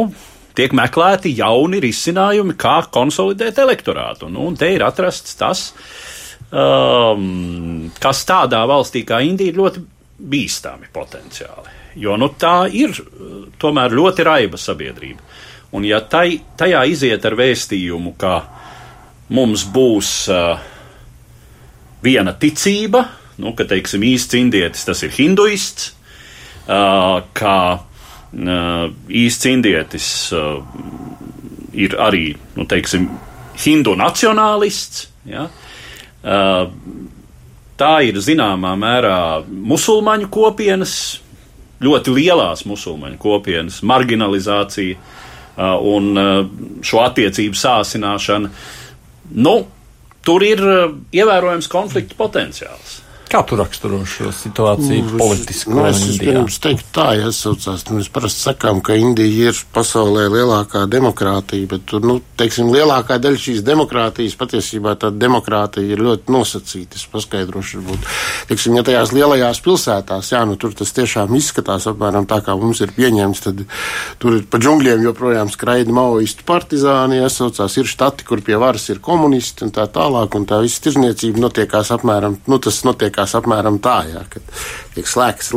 tiek 0.57 0.75
meklēti 0.77 1.35
jauni 1.37 1.81
risinājumi, 1.85 2.57
kā 2.59 2.79
konsolidēt 2.93 3.61
elektorātu. 3.63 4.31
Nu, 4.33 4.47
un 4.51 4.57
te 4.59 4.71
ir 4.73 4.85
atrasts 4.87 5.37
tas, 5.39 5.67
um, 6.51 7.91
kas 8.01 8.25
tādā 8.29 8.63
valstī 8.69 9.05
kā 9.09 9.21
Indija 9.27 9.57
ļoti 9.57 9.85
bīstami 10.17 10.89
potenciāli. 10.93 11.75
Jo 12.01 12.17
nu, 12.21 12.31
tā 12.39 12.67
ir 12.73 12.95
tomēr 13.61 13.95
ļoti 13.97 14.25
raiba 14.27 14.61
sabiedrība. 14.61 15.23
Un 15.77 15.85
ja 15.85 16.01
tai, 16.01 16.39
tajā 16.57 16.85
iziet 16.89 17.25
ar 17.27 17.37
vēstījumu, 17.37 18.15
ka 18.21 18.35
mums 19.35 19.67
būs 19.73 20.11
uh, 20.33 20.61
viena 22.05 22.33
ticība, 22.39 23.03
nu, 23.43 23.53
ka, 23.57 23.67
teiksim, 23.69 24.05
īsts 24.07 24.39
indietis 24.39 24.87
tas 24.89 25.03
ir 25.05 25.13
hinduists, 25.17 25.91
uh, 26.69 27.21
kā 27.37 27.59
uh, 27.77 28.87
īsts 29.09 29.51
indietis 29.51 30.09
uh, 30.37 30.63
ir 31.77 31.99
arī, 32.01 32.31
nu, 32.57 32.65
teiksim, 32.69 33.11
hindu 33.61 33.97
nacionālists. 33.99 35.09
Ja? 35.29 35.49
Uh, 36.23 36.71
tā 37.81 37.93
ir 38.09 38.19
zināmā 38.23 38.75
mērā 38.81 39.21
musulmaņu 39.47 40.31
kopienas, 40.33 40.97
ļoti 41.83 42.17
lielās 42.17 42.65
musulmaņu 42.69 43.21
kopienas 43.21 43.83
marginalizācija 43.85 44.97
uh, 44.97 45.77
un 45.85 46.13
uh, 46.17 46.35
šo 46.85 47.03
attiecību 47.05 47.59
sāsināšana. 47.61 48.53
Nu, 49.37 49.57
tur 50.27 50.45
ir 50.47 50.63
eh, 50.63 50.95
ievērojams 51.21 51.69
konflikta 51.71 52.19
potenciāls. 52.19 53.01
Kā 53.27 53.41
tu 53.43 53.57
raksturo 53.59 54.05
šo 54.07 54.31
situāciju 54.31 55.03
Nu, 55.03 55.19
politiski? 55.19 55.71
Nu, 55.75 55.83
es 55.89 55.99
pirms 56.21 56.61
teiktu 56.63 56.87
tā, 56.95 57.09
ja 57.19 57.33
saucās, 57.35 57.83
nu, 57.89 57.99
mēs 57.99 58.11
parasti 58.15 58.45
sakām, 58.47 58.79
ka 58.85 58.95
Indija 58.95 59.51
ir 59.51 59.61
pasaulē 59.75 60.29
lielākā 60.31 60.85
demokrātija, 60.91 61.67
bet 61.73 61.89
tur, 61.91 62.05
nu, 62.07 62.21
teiksim, 62.39 62.71
lielākā 62.71 63.19
daļa 63.23 63.41
šīs 63.43 63.65
demokrātijas 63.67 64.37
patiesībā 64.39 64.95
tā 65.03 65.11
demokrātija 65.11 65.97
ir 65.97 66.05
ļoti 66.07 66.31
nosacīta. 66.31 67.01
Es 67.01 67.09
paskaidrošu, 67.11 67.81
varbūt, 67.81 68.07
teiksim, 68.53 68.79
ja 68.79 68.85
tajās 68.87 69.15
lielajās 69.17 69.63
pilsētās, 69.65 70.31
jā, 70.31 70.45
nu, 70.47 70.55
tur 70.61 70.77
tas 70.79 70.95
tiešām 70.95 71.35
izskatās 71.35 71.89
apmēram 71.91 72.29
tā, 72.31 72.39
kā 72.47 72.55
mums 72.61 72.85
ir 72.87 72.95
pieņemts, 72.95 73.43
tad 73.49 73.65
tur 74.23 74.39
ir 74.39 74.47
pa 74.51 74.63
džungļiem 74.63 75.03
joprojām 75.09 75.51
skraida 75.51 75.95
maoistu 75.99 76.47
partizāni, 76.47 77.19
ja 77.19 77.33
saucās, 77.33 77.75
ir 77.81 77.91
štati, 77.91 78.27
kur 78.29 78.45
pie 78.47 78.55
varas 78.63 78.87
ir 78.95 79.03
komunisti 79.03 79.67
un 79.67 79.75
tā 79.75 79.91
tālāk, 79.91 80.39
un 80.39 80.47
tā 80.47 80.63
visa 80.63 80.87
tirzniecība 80.87 81.43
notiekās 81.43 81.91
apmēram, 81.99 82.39
nu, 82.47 82.63
tas 82.63 82.79
notiekās 83.17 83.35
apmēram 83.39 83.79
tā, 83.81 84.05
jā, 84.11 84.23
kad 84.29 84.43
tiek 84.95 85.07
slēgts 85.09 85.53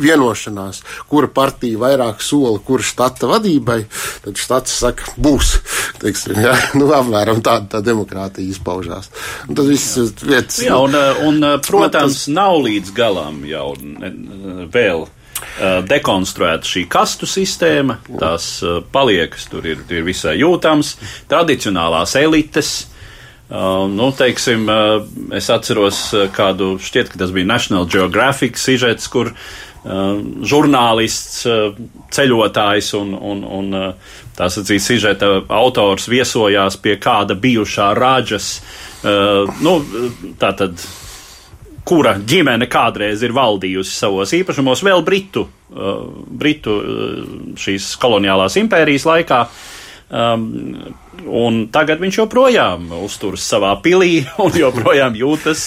vienošanās, 0.00 0.82
kura 1.08 1.28
partija 1.28 1.78
vairāk 1.78 2.22
sola, 2.22 2.58
kura 2.58 2.82
štata 2.82 3.28
vadībai, 3.30 3.84
tad 4.24 4.36
štats 4.36 4.74
saka, 4.82 5.14
būs, 5.16 5.60
teiksim, 6.00 6.40
jā, 6.42 6.54
nu, 6.78 6.90
apmēram 6.92 7.42
tāda 7.42 7.78
tā 7.78 7.84
demokrātija 7.84 8.50
izpaužās. 8.50 9.10
Un 9.48 9.54
tad 9.54 9.70
viss 9.70 9.96
ir 9.96 10.10
vietas. 10.24 10.60
Jā, 10.64 10.76
un, 10.76 10.94
uh, 10.94 11.22
un 11.28 11.40
uh, 11.44 11.56
protams, 11.62 12.26
nav 12.28 12.58
līdz 12.64 12.92
galam 12.96 13.44
jau 13.46 13.74
vēl 14.74 15.06
uh, 15.06 15.80
dekonstruēta 15.86 16.66
šī 16.66 16.86
kastu 16.90 17.28
sistēma. 17.30 18.00
Tās 18.18 18.56
uh, 18.64 18.80
paliekas 18.92 19.46
tur 19.50 19.66
ir, 19.66 19.84
ir 19.90 20.06
visai 20.06 20.40
jūtams. 20.42 20.96
Tradicionālās 21.30 22.18
elites. 22.18 22.89
Uh, 23.50 23.90
nu, 23.90 24.12
teiksim, 24.14 24.68
uh, 24.70 25.02
es 25.34 25.48
atceros 25.50 26.12
uh, 26.14 26.28
kādu, 26.30 26.76
šķiet, 26.78 27.08
ka 27.10 27.18
tas 27.18 27.32
bija 27.34 27.48
National 27.50 27.88
Geographic 27.90 28.60
sižets, 28.60 29.10
kur 29.10 29.34
žurnālists, 29.80 31.46
ceļotājs 32.12 32.90
un, 32.98 33.14
un, 33.16 33.38
un 33.48 33.70
tā 34.36 34.48
sacīt, 34.52 34.82
sižeta 34.84 35.30
autors 35.56 36.04
viesojās 36.12 36.76
pie 36.84 36.98
kāda 37.00 37.32
bijušā 37.32 37.86
rāģas, 37.96 38.48
nu, 39.64 39.72
tā 40.36 40.52
tad 40.58 40.84
kura 41.88 42.12
ģimene 42.20 42.68
kādreiz 42.68 43.24
ir 43.24 43.32
valdījusi 43.32 43.96
savos 44.02 44.36
īpašumos, 44.36 44.84
vēl 44.84 45.00
Britu, 45.00 45.46
Britu 46.28 46.76
šīs 47.56 47.94
koloniālās 48.04 48.60
impērijas 48.60 49.08
laikā. 49.08 49.44
Un 51.26 51.66
tagad 51.72 52.00
viņš 52.00 52.20
joprojām 52.22 52.88
uzturas 53.00 53.44
savā 53.44 53.72
pilī 53.84 54.22
un 54.44 54.54
joprojām 54.56 55.16
jūtas 55.18 55.64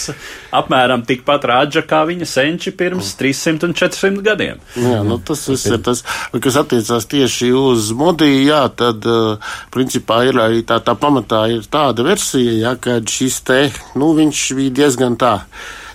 apmēram 0.53 1.05
tikpat 1.07 1.45
rādža 1.49 1.83
kā 1.87 2.03
viņa 2.09 2.27
senči 2.29 2.73
pirms 2.77 3.13
300 3.19 3.69
un 3.69 3.75
400 3.77 4.25
gadiem. 4.25 4.63
Jā, 4.79 5.01
nu, 5.05 5.19
tas 5.19 5.45
viss 5.49 5.69
ir 5.69 5.79
tas, 5.85 6.03
kas 6.33 6.59
attiecās 6.63 7.07
tieši 7.11 7.51
uz 7.57 7.91
modiju, 7.97 8.41
jā, 8.47 8.63
tad, 8.77 9.05
uh, 9.05 9.55
principā, 9.73 10.23
ir 10.29 10.41
arī 10.41 10.65
tā, 10.67 10.79
tā 10.83 10.97
pamatā 10.99 11.45
ir 11.53 11.69
tāda 11.71 12.05
versija, 12.07 12.57
jā, 12.67 12.75
ka 12.81 12.99
šis 13.09 13.41
te, 13.47 13.61
nu, 13.99 14.13
viņš 14.17 14.45
bija 14.59 14.77
diezgan 14.83 15.17
tā 15.19 15.37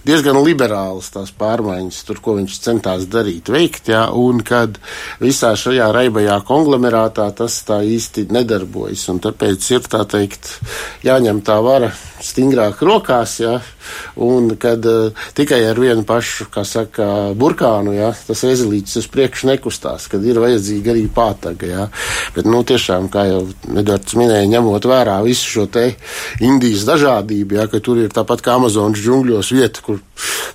diezgan 0.07 0.39
liberāls 0.45 1.11
tās 1.15 1.33
pārmaiņas, 1.39 2.03
tur, 2.09 2.21
ko 2.23 2.37
viņš 2.39 2.59
centās 2.65 3.07
darīt, 3.11 3.51
veikt, 3.53 3.91
jā, 3.93 4.05
un 4.15 4.43
kad 4.47 4.79
visā 5.23 5.55
šajā 5.59 5.89
raibajā 5.95 6.39
konglomerātā 6.49 7.29
tas 7.39 7.61
tā 7.69 7.81
īsti 7.87 8.29
nedarbojas, 8.35 9.09
un 9.13 9.23
tāpēc 9.25 9.71
ir 9.75 9.89
tā 9.91 10.05
teikt, 10.09 10.59
jāņem 11.07 11.43
tā 11.47 11.59
vara 11.65 11.91
stingrāk 12.25 12.81
rokās, 12.83 13.39
jā, 13.43 13.59
un 14.23 14.51
kad 14.61 14.85
uh, 14.89 15.27
tikai 15.39 15.61
ar 15.69 15.79
vienu 15.81 16.05
pašu, 16.09 16.49
kā 16.53 16.65
saka, 16.67 17.07
burkānu, 17.39 17.95
jā, 17.97 18.11
tas 18.27 18.45
ezelītis 18.49 18.99
uz 19.03 19.09
priekšu 19.13 19.51
nekustās, 19.53 20.09
kad 20.11 20.25
ir 20.27 20.41
vajadzīga 20.43 20.93
arī 20.95 21.07
pātaga, 21.15 21.71
jā, 21.71 21.87
bet, 22.37 22.49
nu, 22.49 22.63
tiešām, 22.67 23.09
kā 23.13 23.29
jau 23.31 23.43
Edvards 23.79 24.17
minēja, 24.19 24.49
ņemot 24.51 24.89
vērā 24.89 25.19
visu 25.27 25.55
šo 25.55 25.67
te 25.73 25.87
Indijas 26.45 26.87
dažādību, 26.89 27.59
jā, 27.59 27.69
ka 27.71 27.83
tur 27.85 28.03
ir 28.03 28.13
tāpat 28.15 28.43
kā 28.45 28.59
Amazonas 28.59 29.01
džungļos 29.03 29.53
vieta, 29.57 29.85
kur 29.89 30.03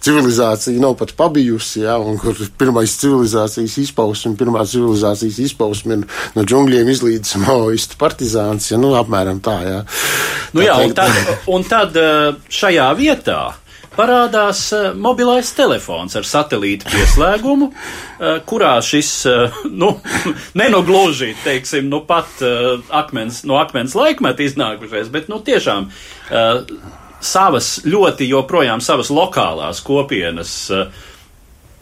civilizācija 0.03 0.81
nav 0.83 0.97
pat 0.99 1.13
pabijusi, 1.17 1.83
jā, 1.85 1.95
un 2.01 2.19
kur 2.21 2.37
pirmais 2.59 2.93
civilizācijas 2.99 3.77
izpausme, 3.85 4.35
pirmā 4.39 4.65
civilizācijas 4.69 5.39
izpausme 5.47 5.99
ir 5.99 6.05
no 6.35 6.45
džungļiem 6.45 6.91
izlīdz 6.93 7.37
maoistu 7.45 7.99
partizāns, 8.01 8.71
jā, 8.71 8.79
nu, 8.81 8.93
apmēram 8.99 9.41
tā, 9.43 9.57
jā. 9.67 9.81
Nu 10.53 10.63
jā, 10.65 10.77
un 10.83 10.95
tad, 10.97 11.19
un 11.49 11.67
tad 11.67 11.99
uh, 11.99 12.33
šajā 12.51 12.87
vietā 12.99 13.41
parādās 13.93 14.65
uh, 14.75 14.89
mobilais 14.97 15.51
telefons 15.55 16.17
ar 16.19 16.27
satelīta 16.27 16.91
pieslēgumu, 16.91 17.69
uh, 17.71 18.41
kurā 18.49 18.75
šis, 18.83 19.13
nu, 19.71 19.93
nenogluži, 20.61 21.31
teiksim, 21.45 21.87
nu 21.93 22.03
pat 22.09 22.43
akmens, 23.03 23.43
no 23.47 23.61
akmens 23.61 23.95
laikmeta 23.97 24.43
iznākušais, 24.45 25.13
bet, 25.13 25.31
nu, 25.31 25.39
tiešām 25.45 25.87
savas 27.23 27.79
ļoti 27.87 28.27
joprojām 28.29 28.83
savas 28.83 29.11
lokālās 29.13 29.81
kopienas 29.85 30.53
uh, 30.73 30.87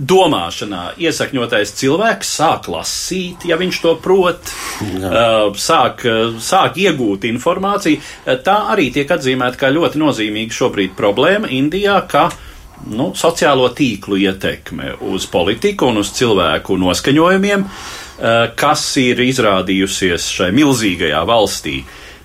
domāšanā 0.02 0.96
iesakņotais 1.02 1.74
cilvēks 1.78 2.36
sāk 2.40 2.68
lasīt, 2.74 3.46
ja 3.50 3.58
viņš 3.60 3.80
to 3.84 3.96
prot, 4.02 4.50
uh, 4.50 5.52
sāk, 5.58 6.06
uh, 6.10 6.38
sāk 6.42 6.80
iegūt 6.82 7.28
informāciju. 7.30 8.02
Uh, 8.02 8.40
Tā 8.42 8.58
arī 8.74 8.90
tiek 8.94 9.10
atzīmēta 9.12 9.60
kā 9.62 9.72
ļoti 9.74 10.02
nozīmīga 10.02 10.58
šobrīd 10.58 10.96
problēma 10.98 11.52
Indijā, 11.54 12.00
ka 12.10 12.30
nu, 12.90 13.12
sociālo 13.18 13.70
tīklu 13.78 14.18
ietekme 14.24 14.96
uz 15.12 15.28
politiku 15.30 15.92
un 15.92 16.02
uz 16.02 16.14
cilvēku 16.18 16.80
noskaņojumiem, 16.82 17.66
uh, 17.68 18.46
kas 18.58 18.88
ir 19.02 19.22
izrādījusies 19.28 20.32
šai 20.40 20.50
milzīgajā 20.58 21.22
valstī, 21.30 21.82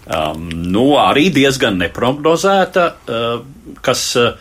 um, 0.06 0.48
nu, 0.72 0.86
arī 1.00 1.28
diezgan 1.34 1.78
neprognozēta, 1.82 2.86
uh, 2.86 3.76
kas 3.84 4.04
uh, 4.20 4.32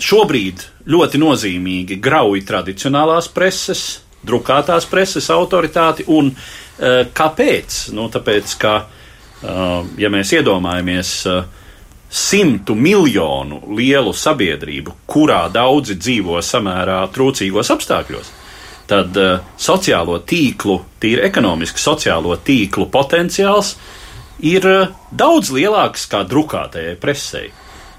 šobrīd 0.00 0.66
ļoti 0.88 1.20
nozīmīgi 1.22 2.00
grauj 2.02 2.42
tradicionālās 2.48 3.28
preses, 3.32 4.02
drukātās 4.26 4.86
preses 4.90 5.28
autoritāti. 5.34 6.06
Un 6.12 6.32
uh, 6.32 7.02
kāpēc? 7.12 7.82
Nu, 7.96 8.08
tāpēc, 8.12 8.56
ka, 8.62 8.76
uh, 8.86 9.74
ja 10.00 10.12
mēs 10.12 10.34
iedomājamies 10.38 11.16
uh, 11.30 11.42
simtu 12.12 12.74
miljonu 12.76 13.62
lielu 13.72 14.12
sabiedrību, 14.12 14.98
kurā 15.08 15.46
daudzi 15.52 15.96
dzīvo 15.96 16.42
samērā 16.44 17.00
trūcīgos 17.14 17.72
apstākļos, 17.72 18.32
tad 18.90 19.16
uh, 19.16 19.40
sociālo 19.56 20.18
tīklu, 20.28 20.76
tīri 21.00 21.24
ekonomiski 21.28 21.80
sociālo 21.80 22.36
tīklu 22.44 22.90
potenciāls 22.92 23.76
ir 24.42 24.66
uh, 24.68 24.92
daudz 25.10 25.52
lielāks 25.54 26.06
kā 26.10 26.22
drukātajai 26.28 26.96
presei. 27.00 27.48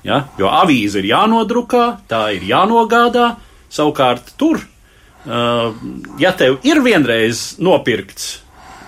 Ja? 0.04 0.26
Jo 0.39 0.52
avīze 0.52 1.00
ir 1.02 1.10
jānodrukā, 1.14 1.88
tā 2.12 2.28
ir 2.36 2.46
jānogādā. 2.48 3.34
Savukārt 3.74 4.36
tur, 4.38 4.62
uh, 4.62 5.84
ja 6.22 6.34
tev 6.38 6.60
ir 6.68 6.84
vienreiz 6.86 7.54
nopirkts 7.64 8.44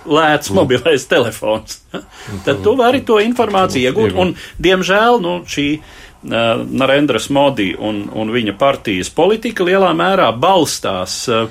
lēts 0.06 0.52
mobilais 0.54 1.06
telefons, 1.12 1.80
tad 2.46 2.60
tu 2.62 2.76
vari 2.78 3.02
to 3.06 3.18
informāciju 3.22 3.90
iegūt. 3.90 4.14
Un, 4.14 4.34
diemžēl 4.62 5.18
nu, 5.22 5.40
šī 5.50 5.66
uh, 5.78 6.62
Narendras 6.62 7.30
Modi 7.34 7.72
un, 7.74 8.04
un 8.14 8.30
viņa 8.34 8.54
partijas 8.60 9.10
politika 9.10 9.66
lielā 9.66 9.90
mērā 9.96 10.30
balstās 10.38 11.24
uh, 11.32 11.48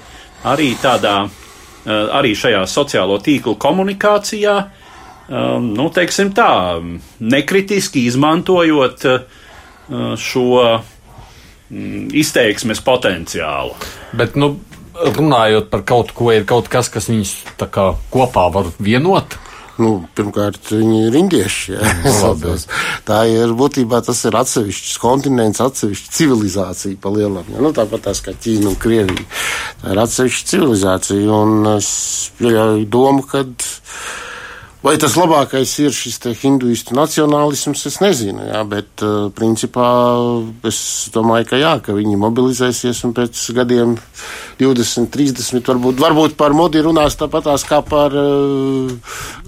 arī 0.47 0.72
tādā, 0.82 1.18
uh, 1.26 1.91
arī 2.16 2.36
šajā 2.38 2.64
sociālo 2.70 3.20
tīklu 3.24 3.58
komunikācijā, 3.60 4.56
um, 4.64 4.84
nu, 5.30 5.88
teiksim 5.93 6.32
tā, 6.38 6.78
nekritiski 7.19 8.05
izmantojot 8.09 9.07
uh, 9.09 9.23
šo 10.21 10.45
mm, 11.69 12.11
izteiksmes 12.13 12.84
potenciālu. 12.86 13.73
Bet, 14.17 14.38
nu, 14.38 14.55
runājot 14.95 15.71
par 15.71 15.84
kaut 15.88 16.13
ko, 16.15 16.30
ir 16.34 16.45
kaut 16.47 16.69
kas, 16.71 16.91
kas 16.93 17.09
viņus 17.11 17.36
tā 17.59 17.69
kā 17.71 17.91
kopā 18.13 18.47
var 18.53 18.71
vienot. 18.80 19.38
Nu, 19.76 20.05
pirmkārt, 20.15 20.69
viņi 20.71 20.99
ir 21.09 21.15
indieši. 21.19 21.73
Jā. 21.76 21.89
Tā 23.09 23.17
ir 23.28 23.51
būtībā 23.59 23.99
tas 24.07 24.21
ir 24.23 24.38
atsevišķs 24.39 24.93
kontinents, 25.03 25.59
atsevišķa 25.59 26.13
civilizācija 26.15 26.99
pa 27.03 27.11
lielam. 27.11 27.49
Nu, 27.59 27.73
tāpat 27.76 28.05
tās 28.07 28.23
kā 28.23 28.32
Ķīna 28.39 28.71
un 28.71 28.78
Krievija. 28.80 29.26
Tā 29.82 29.91
ir 29.91 30.01
atsevišķa 30.05 30.47
civilizācija. 30.53 31.26
Un 31.41 31.73
es 31.76 31.89
pieļauju 32.39 32.88
domu, 32.93 33.28
ka. 33.28 33.43
Vai 34.86 34.99
tas 35.01 35.15
labākais 35.17 35.71
ir 35.81 35.93
šis 35.97 36.19
hinduistu 36.43 36.93
nacionālisms, 36.93 37.88
es 37.89 37.95
nezinu, 38.03 38.43
jā, 38.51 38.59
bet 38.69 39.01
uh, 39.01 39.31
principā 39.33 39.88
es 40.69 40.77
domāju, 41.15 41.47
ka 41.49 41.57
jā, 41.57 41.71
ka 41.81 41.95
viņi 41.97 42.19
mobilizēsies 42.21 42.99
un 43.07 43.15
pēc 43.17 43.41
gadiem 43.57 43.95
20, 44.60 45.10
30, 45.12 45.66
varbūt, 45.68 45.99
varbūt 45.99 46.36
par 46.39 46.56
modi 46.56 46.82
runās 46.84 47.18
tāpatās 47.20 47.66
kā 47.68 47.82
par 47.86 48.14
uh, 48.16 48.91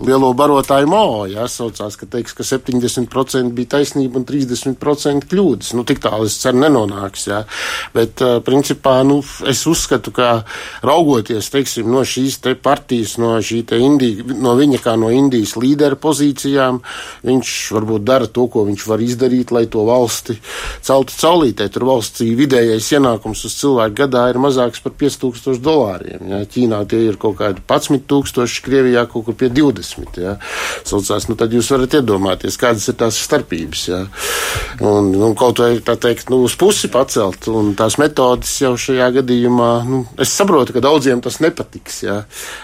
lielo 0.04 0.34
barotāju 0.38 0.90
Mo. 0.92 1.04
Jā, 1.30 1.48
saucās, 1.52 1.96
ka 2.00 2.08
teiks, 2.12 2.36
ka 2.38 2.46
70% 2.48 3.54
bija 3.56 3.74
taisnība 3.78 4.20
un 4.20 4.28
30% 4.28 5.30
kļūdas. 5.32 5.74
Nu, 5.78 5.86
tik 5.88 6.02
tālu 6.04 6.28
es 6.28 6.38
ceru 6.42 6.62
nenonāks, 6.64 7.28
jā. 7.32 7.44
Bet, 7.96 8.24
uh, 8.26 8.40
principā, 8.46 9.00
nu, 9.08 9.22
es 9.48 9.64
uzskatu, 9.70 10.14
ka 10.16 10.32
raugoties, 10.86 11.52
teiksim, 11.54 11.90
no 11.92 12.04
šīs 12.08 12.42
te 12.44 12.56
partijas, 12.60 13.18
no 13.22 13.36
šī 13.40 13.62
te 13.68 13.80
Indija, 13.84 14.26
no 14.36 14.58
viņa 14.60 14.82
kā 14.84 14.98
no 15.00 15.12
Indijas 15.14 15.56
līdera 15.60 16.00
pozīcijām, 16.00 16.82
viņš 17.28 17.56
varbūt 17.78 18.08
dara 18.08 18.28
to, 18.28 18.48
ko 18.52 18.66
viņš 18.68 18.88
var 18.90 19.04
izdarīt, 19.04 19.54
lai 19.56 19.66
to 19.72 19.86
valsti 19.88 20.38
celtu 20.86 21.16
caulītē. 21.18 21.70
Tur 21.72 21.88
valsts 21.88 22.26
vidējais 22.38 22.92
ienākums 22.98 23.46
uz 23.48 23.56
cilvēku 23.60 24.02
gadā 24.04 24.28
ir 24.32 24.42
mazāks 24.42 24.82
par 24.84 24.97
5000 25.00 25.62
dolāriem. 25.64 26.28
Ja? 26.32 26.42
Ķīnā 26.48 26.82
tie 26.90 27.04
ir 27.08 27.18
kaut 27.22 27.38
kādi 27.42 27.64
11,000, 27.64 28.62
Krievijā 28.66 29.06
kaut 29.12 29.28
kur 29.28 29.38
pie 29.38 29.50
20. 29.54 30.20
Ja? 30.22 30.36
Saucās, 30.88 31.28
nu, 31.30 31.38
tad 31.40 31.54
jūs 31.54 31.70
varat 31.74 31.98
iedomāties, 32.00 32.58
kādas 32.60 32.88
ir 32.92 32.98
tās 33.00 33.20
starpības. 33.28 33.84
Ja? 33.92 34.02
Un, 34.88 35.12
un 35.16 35.36
kaut 35.38 35.62
vai 35.64 35.78
tā 35.86 35.98
teikt, 36.02 36.32
nu, 36.34 36.44
uz 36.48 36.58
pusi 36.60 36.90
pacelt, 36.94 37.50
un 37.52 37.74
tās 37.78 38.00
metodas 38.02 38.54
jau 38.62 38.74
šajā 38.80 39.10
gadījumā, 39.20 39.72
nu, 39.88 40.04
es 40.22 40.34
saprotu, 40.34 40.76
ka 40.76 40.84
daudziem 40.84 41.22
tas 41.26 41.40
nepatiks, 41.44 42.02
ja? 42.06 42.20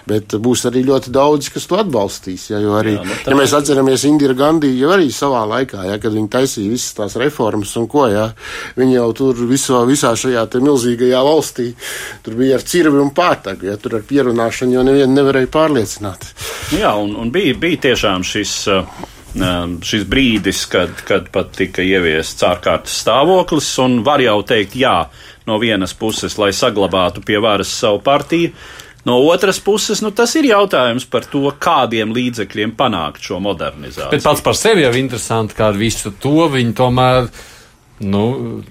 bet 0.09 0.37
būs 0.43 0.65
arī 0.69 0.85
ļoti 0.89 1.13
daudz, 1.13 1.51
kas 1.53 1.69
to 1.69 1.79
atbalstīs. 1.81 2.49
Ja? 2.53 2.61
Jo 2.63 2.77
arī, 2.79 2.97
Jā, 2.99 3.07
nu, 3.07 3.19
ja 3.33 3.39
mēs 3.39 3.55
atceramies 3.57 4.07
Indira 4.09 4.37
Gandhi, 4.37 4.73
jau 4.79 4.93
arī 4.95 5.09
savā 5.13 5.43
laikā, 5.49 5.85
ja, 5.89 5.99
kad 6.01 6.13
viņi 6.15 6.31
taisīja 6.33 6.73
visas 6.73 6.97
tās 6.97 7.17
reformas 7.19 7.73
un 7.79 7.87
ko, 7.91 8.07
ja, 8.11 8.29
viņi 8.77 8.97
jau 8.97 9.09
tur 9.17 9.45
viso, 9.49 9.81
visā 9.89 10.13
šajā 10.17 10.45
milzīgajā 10.63 11.21
valstī 11.25 11.71
tur 12.23 12.37
bija 12.39 12.59
ar 12.59 12.67
cirvi 12.67 13.01
un 13.03 13.11
pārtagu, 13.15 13.67
ja 13.69 13.77
tur 13.81 13.97
ar 13.99 14.05
pierunāšanu 14.07 14.77
jau 14.77 14.85
nevienu 14.87 15.17
nevarēja 15.17 15.51
pārliecināt. 15.53 16.29
Jā, 16.75 16.93
un, 16.99 17.15
un 17.19 17.33
bija, 17.33 17.57
bija 17.59 17.89
tiešām 17.89 18.25
šis. 18.27 18.61
Uh, 18.71 19.09
šis 19.33 20.03
brīdis, 20.05 20.59
kad, 20.69 20.91
kad 21.07 21.31
pat 21.33 21.55
tika 21.57 21.81
ieviests 21.81 22.43
ārkārtas 22.45 22.99
stāvoklis, 23.01 23.65
un 23.81 24.03
var 24.05 24.21
jau 24.21 24.35
teikt, 24.45 24.75
jā, 24.77 25.07
no 25.49 25.57
vienas 25.57 25.95
puses, 25.97 26.35
lai 26.37 26.51
saglabātu 26.53 27.23
pie 27.25 27.39
varas 27.41 27.71
savu 27.79 27.97
partiju, 28.05 28.51
No 29.03 29.17
otras 29.19 29.59
puses, 29.59 29.99
nu, 29.99 30.13
tas 30.15 30.31
ir 30.39 30.45
jautājums 30.47 31.03
par 31.11 31.25
to, 31.27 31.41
kādiem 31.59 32.13
līdzekļiem 32.15 32.71
panākt 32.79 33.25
šo 33.27 33.41
modernizāciju. 33.43 34.13
Bet 34.13 34.23
pats 34.23 34.43
par 34.45 34.55
sevi 34.55 34.85
jau 34.85 34.93
interesanti, 34.95 35.57
kā 35.57 35.73
ar 35.73 35.79
visu 35.79 36.13
to 36.23 36.47
viņi 36.53 36.71
tomēr 36.77 37.27
nu, 38.01 38.23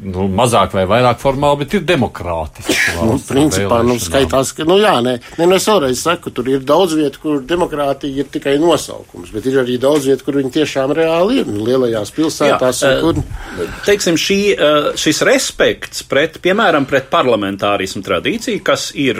nu, 0.02 0.24
mazāk 0.34 0.74
vai 0.74 0.82
vairāk 0.90 1.20
formāli, 1.22 1.62
bet 1.62 1.76
ir 1.78 1.86
demokrātiski. 1.86 2.78
Nu, 3.02 3.16
principā, 3.26 3.80
nu, 3.86 3.96
skaitās, 4.00 4.52
ka, 4.54 4.64
nu, 4.68 4.76
jā, 4.80 4.92
nē, 5.02 5.14
nē, 5.38 5.46
nu, 5.48 5.56
es 5.56 5.66
vēlreiz 5.66 6.00
saku, 6.04 6.30
tur 6.34 6.46
ir 6.50 6.62
daudz 6.66 6.94
vietu, 6.96 7.20
kur 7.22 7.40
demokrātija 7.46 8.22
ir 8.22 8.28
tikai 8.30 8.54
nosaukums, 8.62 9.32
bet 9.34 9.46
ir 9.48 9.58
arī 9.62 9.78
daudz 9.80 10.06
vietu, 10.10 10.26
kur 10.26 10.38
viņi 10.38 10.52
tiešām 10.54 10.94
reāli 10.96 11.40
ir, 11.40 11.50
nu, 11.50 11.64
lielajās 11.66 12.12
pilsētās. 12.14 12.82
Jā, 12.84 12.92
kur... 13.02 13.18
Teiksim, 13.86 14.18
šī, 14.20 14.38
šis 15.02 15.22
respekts 15.26 16.04
pret, 16.08 16.38
piemēram, 16.44 16.86
pret 16.90 17.10
parlamentārismu 17.12 18.04
tradīciju, 18.06 18.62
kas 18.66 18.90
ir 18.98 19.18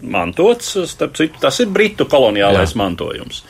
mantots, 0.00 0.74
starp 0.88 1.18
citu, 1.18 1.42
tas 1.42 1.60
ir 1.64 1.72
Britu 1.74 2.08
koloniālais 2.08 2.74
jā. 2.74 2.80
mantojums. 2.80 3.44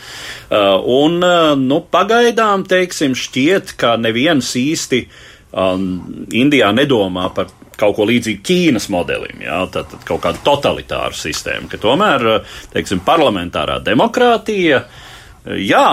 Un, 0.98 1.22
nu, 1.62 1.80
pagaidām, 1.92 2.66
teiksim, 2.68 3.16
šķiet, 3.18 3.76
ka 3.78 3.96
neviens 4.00 4.54
īsti 4.58 5.04
uh, 5.06 5.24
um, 5.52 5.88
Indijā 6.34 6.70
nedomā 6.76 7.28
par 7.34 7.52
kaut 7.78 7.94
ko 7.98 8.06
līdzīgu 8.08 8.42
Ķīnas 8.44 8.88
modelim, 8.90 9.42
jā, 9.44 9.60
tad, 9.72 9.90
tad 9.92 10.02
kaut 10.06 10.22
kādu 10.24 10.42
totalitāru 10.46 11.14
sistēmu, 11.14 11.70
ka 11.70 11.78
tomēr, 11.82 12.26
teiksim, 12.72 13.04
parlamentārā 13.06 13.78
demokrātija, 13.86 14.82
jā, 15.62 15.88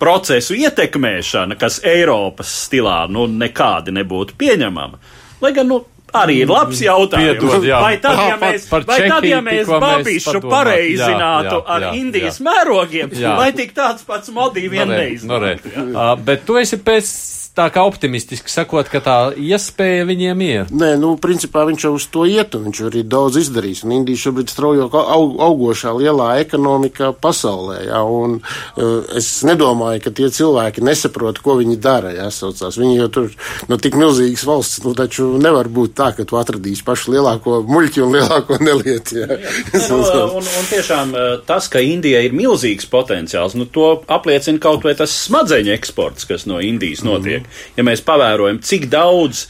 procesu 0.00 0.58
ietekmēšana, 0.60 1.56
kas 1.60 1.80
Eiropas 1.88 2.52
stilā, 2.66 3.04
nu, 3.08 3.26
nekādi 3.32 3.94
nebūtu 3.96 4.36
pieņemama, 4.38 5.00
lai 5.40 5.52
gan, 5.56 5.72
nu, 5.72 5.80
arī 6.16 6.40
ir 6.44 6.52
labs 6.52 6.80
jautājums. 6.84 7.40
Piedod, 7.40 7.64
jā. 7.66 7.80
vai 7.82 7.96
tad, 8.02 8.20
ja 8.28 8.36
mēs, 8.44 8.68
par, 8.70 8.84
par 8.86 9.00
vai 9.00 9.10
tad, 9.10 9.26
ja 9.28 9.40
mēs 9.44 9.72
babišu 9.72 10.42
pareizinātu 10.44 11.54
jā, 11.54 11.56
jā, 11.56 11.64
ar 11.76 11.88
jā, 11.88 11.94
Indijas 12.02 12.40
jā. 12.40 12.46
mērogiem, 12.50 13.16
jā. 13.16 13.34
vai 13.40 13.50
tik 13.56 13.74
tāds 13.76 14.06
pats 14.06 14.32
modī 14.36 14.68
vien 14.72 14.92
neiznāk? 14.92 15.64
Uh, 15.64 16.12
bet 16.28 16.44
tu 16.48 16.60
esi 16.60 16.78
pēc 16.84 17.10
tā 17.56 17.66
kā 17.72 17.82
optimistiski 17.88 18.52
sakot, 18.52 18.88
ka 18.92 19.00
tā 19.00 19.16
iespēja 19.32 20.04
viņiem 20.08 20.42
ir. 20.44 20.72
Nē, 20.76 20.92
nu, 21.00 21.14
principā 21.20 21.64
viņš 21.68 21.86
jau 21.86 21.92
uz 21.96 22.06
to 22.12 22.26
iet, 22.28 22.54
un 22.58 22.68
viņš 22.68 22.82
arī 22.90 23.02
daudz 23.08 23.38
izdarīs. 23.40 23.80
Un 23.86 23.94
Indija 23.96 24.26
šobrīd 24.26 24.52
straujo 24.52 24.88
aug, 24.92 25.38
augošā 25.46 25.94
lielā 25.96 26.28
ekonomikā 26.42 27.14
pasaulē, 27.22 27.78
jā, 27.88 28.02
un 28.04 28.38
uh, 28.42 29.16
es 29.16 29.30
nedomāju, 29.48 30.02
ka 30.04 30.12
tie 30.18 30.28
cilvēki 30.36 30.84
nesaprot, 30.84 31.40
ko 31.44 31.56
viņi 31.62 31.78
dara, 31.80 32.12
jā, 32.18 32.28
saucās. 32.34 32.76
Viņi 32.76 32.98
jau 32.98 33.08
tur, 33.14 33.30
nu, 33.70 33.80
tik 33.80 33.96
milzīgas 33.96 34.44
valsts, 34.48 34.82
nu, 34.84 34.92
taču 34.98 35.30
nevar 35.40 35.72
būt 35.72 35.96
tā, 35.96 36.10
ka 36.16 36.28
tu 36.28 36.36
atradīsi 36.40 36.84
pašu 36.84 37.16
lielāko 37.16 37.62
muļķi 37.64 38.04
un 38.04 38.18
lielāko 38.18 38.60
nelieti, 38.68 39.22
jā. 39.22 39.40
jā 39.72 39.82
nu, 39.88 40.02
un, 40.42 40.44
un 40.44 40.68
tiešām 40.68 41.16
tas, 41.48 41.70
ka 41.72 41.80
Indija 41.80 42.20
ir 42.26 42.36
milzīgs 42.36 42.88
potenciāls, 42.92 43.56
nu, 43.56 43.64
to 43.64 43.94
apliecina 44.12 44.60
kaut 44.60 44.84
vai 44.84 44.92
tas 44.98 45.14
smadzeņu 45.24 45.72
eksports, 45.72 46.28
kas 46.28 46.44
no 46.50 46.60
Indijas 46.60 47.06
notiek. 47.06 47.40
Mm 47.40 47.45
ja 47.76 47.86
mēs 47.86 48.04
pavērojam, 48.06 48.60
cik 48.64 48.88
daudz 48.92 49.46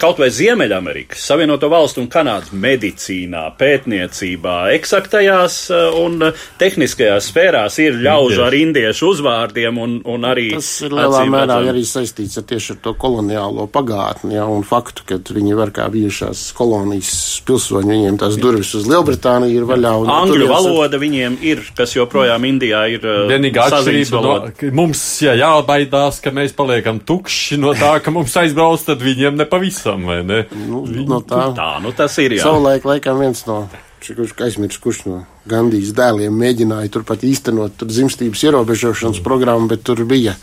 kaut 0.00 0.16
vai 0.16 0.30
Ziemeļamerikas, 0.32 1.20
Savienoto 1.28 1.68
Valstu 1.68 2.00
un 2.00 2.08
Kanādas 2.08 2.54
medicīnā, 2.56 3.42
pētniecībā, 3.58 4.54
eksaktajās 4.78 5.58
eh, 5.74 5.98
un 6.00 6.22
tehniskajās 6.60 7.28
sfērās 7.28 7.76
ir 7.84 7.98
ļaužu 8.00 8.44
ar 8.46 8.56
indiešu 8.56 9.10
uzvārdiem 9.12 9.80
un, 9.82 9.98
un 10.08 10.24
arī. 10.28 10.48
Tas 10.56 10.70
ir 10.86 10.94
lielā 10.96 11.24
mērā 11.28 11.58
arī 11.72 11.84
saistīts 11.84 12.40
ar 12.40 12.46
tieši 12.48 12.76
ar 12.76 12.80
to 12.86 12.94
koloniālo 12.96 13.66
pagātni, 13.72 14.38
ja, 14.38 14.46
un 14.48 14.64
faktu, 14.66 15.04
ka 15.08 15.20
viņi 15.36 15.58
var 15.58 15.74
kā 15.76 15.90
bijušās 15.92 16.46
kolonijas 16.56 17.12
pilsoņi, 17.44 17.92
viņiem 17.92 18.18
tās 18.24 18.40
durvis 18.40 18.72
uz 18.78 18.88
Lielbritāniju 18.88 19.60
ir 19.60 19.68
vaļā. 19.68 19.94
Angļu 20.16 20.48
valoda 20.48 20.96
ar... 20.96 21.02
viņiem 21.04 21.38
ir, 21.44 21.62
kas 21.76 21.92
joprojām 21.98 22.48
Indijā 22.48 22.86
ir. 22.94 23.04
Eh, 23.04 23.20
Vienīgā 23.34 23.68
atšķirība 23.68 24.24
no, 24.24 24.34
mums, 24.80 25.04
ja 25.26 25.36
jābaidās, 25.36 26.22
ka 26.24 26.32
mēs 26.32 26.56
paliekam 26.56 27.04
tukši 27.04 27.60
no 27.60 27.76
tā, 27.76 27.98
ka 28.00 28.14
mums 28.14 28.32
aizbrauc, 28.40 28.88
tad 28.88 29.04
viņiem 29.04 29.36
nepatīk 29.36 29.57
pavisam, 29.58 30.06
vai 30.08 30.22
ne? 30.26 30.44
Nu, 30.54 30.84
no 30.86 31.20
tā, 31.26 31.50
tā, 31.58 31.68
nu 31.84 31.92
tas 31.96 32.16
ir 32.22 32.38
jā. 32.38 32.46
Savulaik 32.46 32.86
laikam 32.88 33.20
viens 33.20 33.44
no, 33.50 33.64
kurš 34.04 34.36
aizmirst, 34.46 34.80
kurš 34.82 35.04
no 35.08 35.24
Gandijas 35.48 35.94
dēliem 35.96 36.34
mēģināja 36.36 36.90
turpat 36.92 37.22
īstenot 37.24 37.78
tur 37.80 37.88
dzimstības 37.88 38.42
ierobežošanas 38.44 39.20
programmu, 39.24 39.68
bet 39.70 39.84
tur 39.86 40.02
bija 40.08 40.34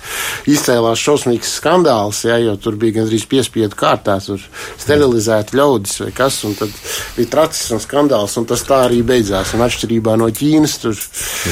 izcēlās 0.49 1.01
šausmīgs 1.01 1.51
skandāls, 1.59 2.23
jā, 2.25 2.39
jo 2.41 2.55
tur 2.61 2.77
bija 2.81 2.99
gandrīz 2.99 3.27
piespiedu 3.29 3.77
kārtā, 3.77 4.17
tur 4.25 4.41
sterilizēti 4.81 5.59
ļaudis 5.59 5.99
vai 6.01 6.11
kas, 6.15 6.39
un 6.47 6.57
tad 6.57 6.73
bija 7.17 7.31
tracis 7.35 7.69
un 7.75 7.83
skandāls, 7.83 8.37
un 8.41 8.49
tas 8.49 8.65
tā 8.65 8.81
arī 8.87 9.03
beidzās. 9.05 9.53
Un 9.55 9.65
atšķirībā 9.65 10.17
no 10.19 10.31
Ķīnas, 10.35 10.77
tur 10.81 10.97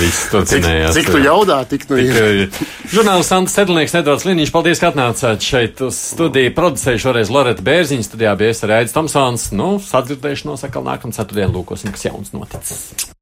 viss 0.01 0.25
tur 0.33 0.47
cenējās. 0.49 0.97
Cik, 0.97 1.05
cik 1.05 1.13
tu 1.13 1.21
jaudā, 1.23 1.59
tik 1.69 1.85
nu 1.91 2.01
ir. 2.01 2.49
Žurnālists 2.93 3.37
Ants 3.37 3.55
Sedlnieks, 3.57 3.93
Nedvalds 3.95 4.25
Liniņš, 4.27 4.53
paldies, 4.53 4.81
ka 4.81 4.89
atnācāt 4.91 5.45
šeit 5.45 5.81
uz 5.85 5.99
studiju. 6.13 6.53
Producēju 6.57 7.05
šoreiz 7.05 7.31
Loreta 7.33 7.65
Bērziņa, 7.65 8.07
studijā 8.09 8.33
bija 8.39 8.53
es 8.53 8.63
Raidis 8.67 8.95
Tomsons. 8.95 9.47
Nu, 9.55 9.75
sadzirdēšanos 9.83 10.65
atkal 10.67 10.85
nākamā 10.87 11.15
ceturtdiena 11.15 11.53
lūkosim, 11.53 11.92
kas 11.93 12.09
jauns 12.09 12.33
noticis 12.33 13.13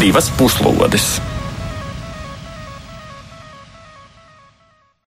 divas 0.00 0.30
puslodes. 0.38 1.20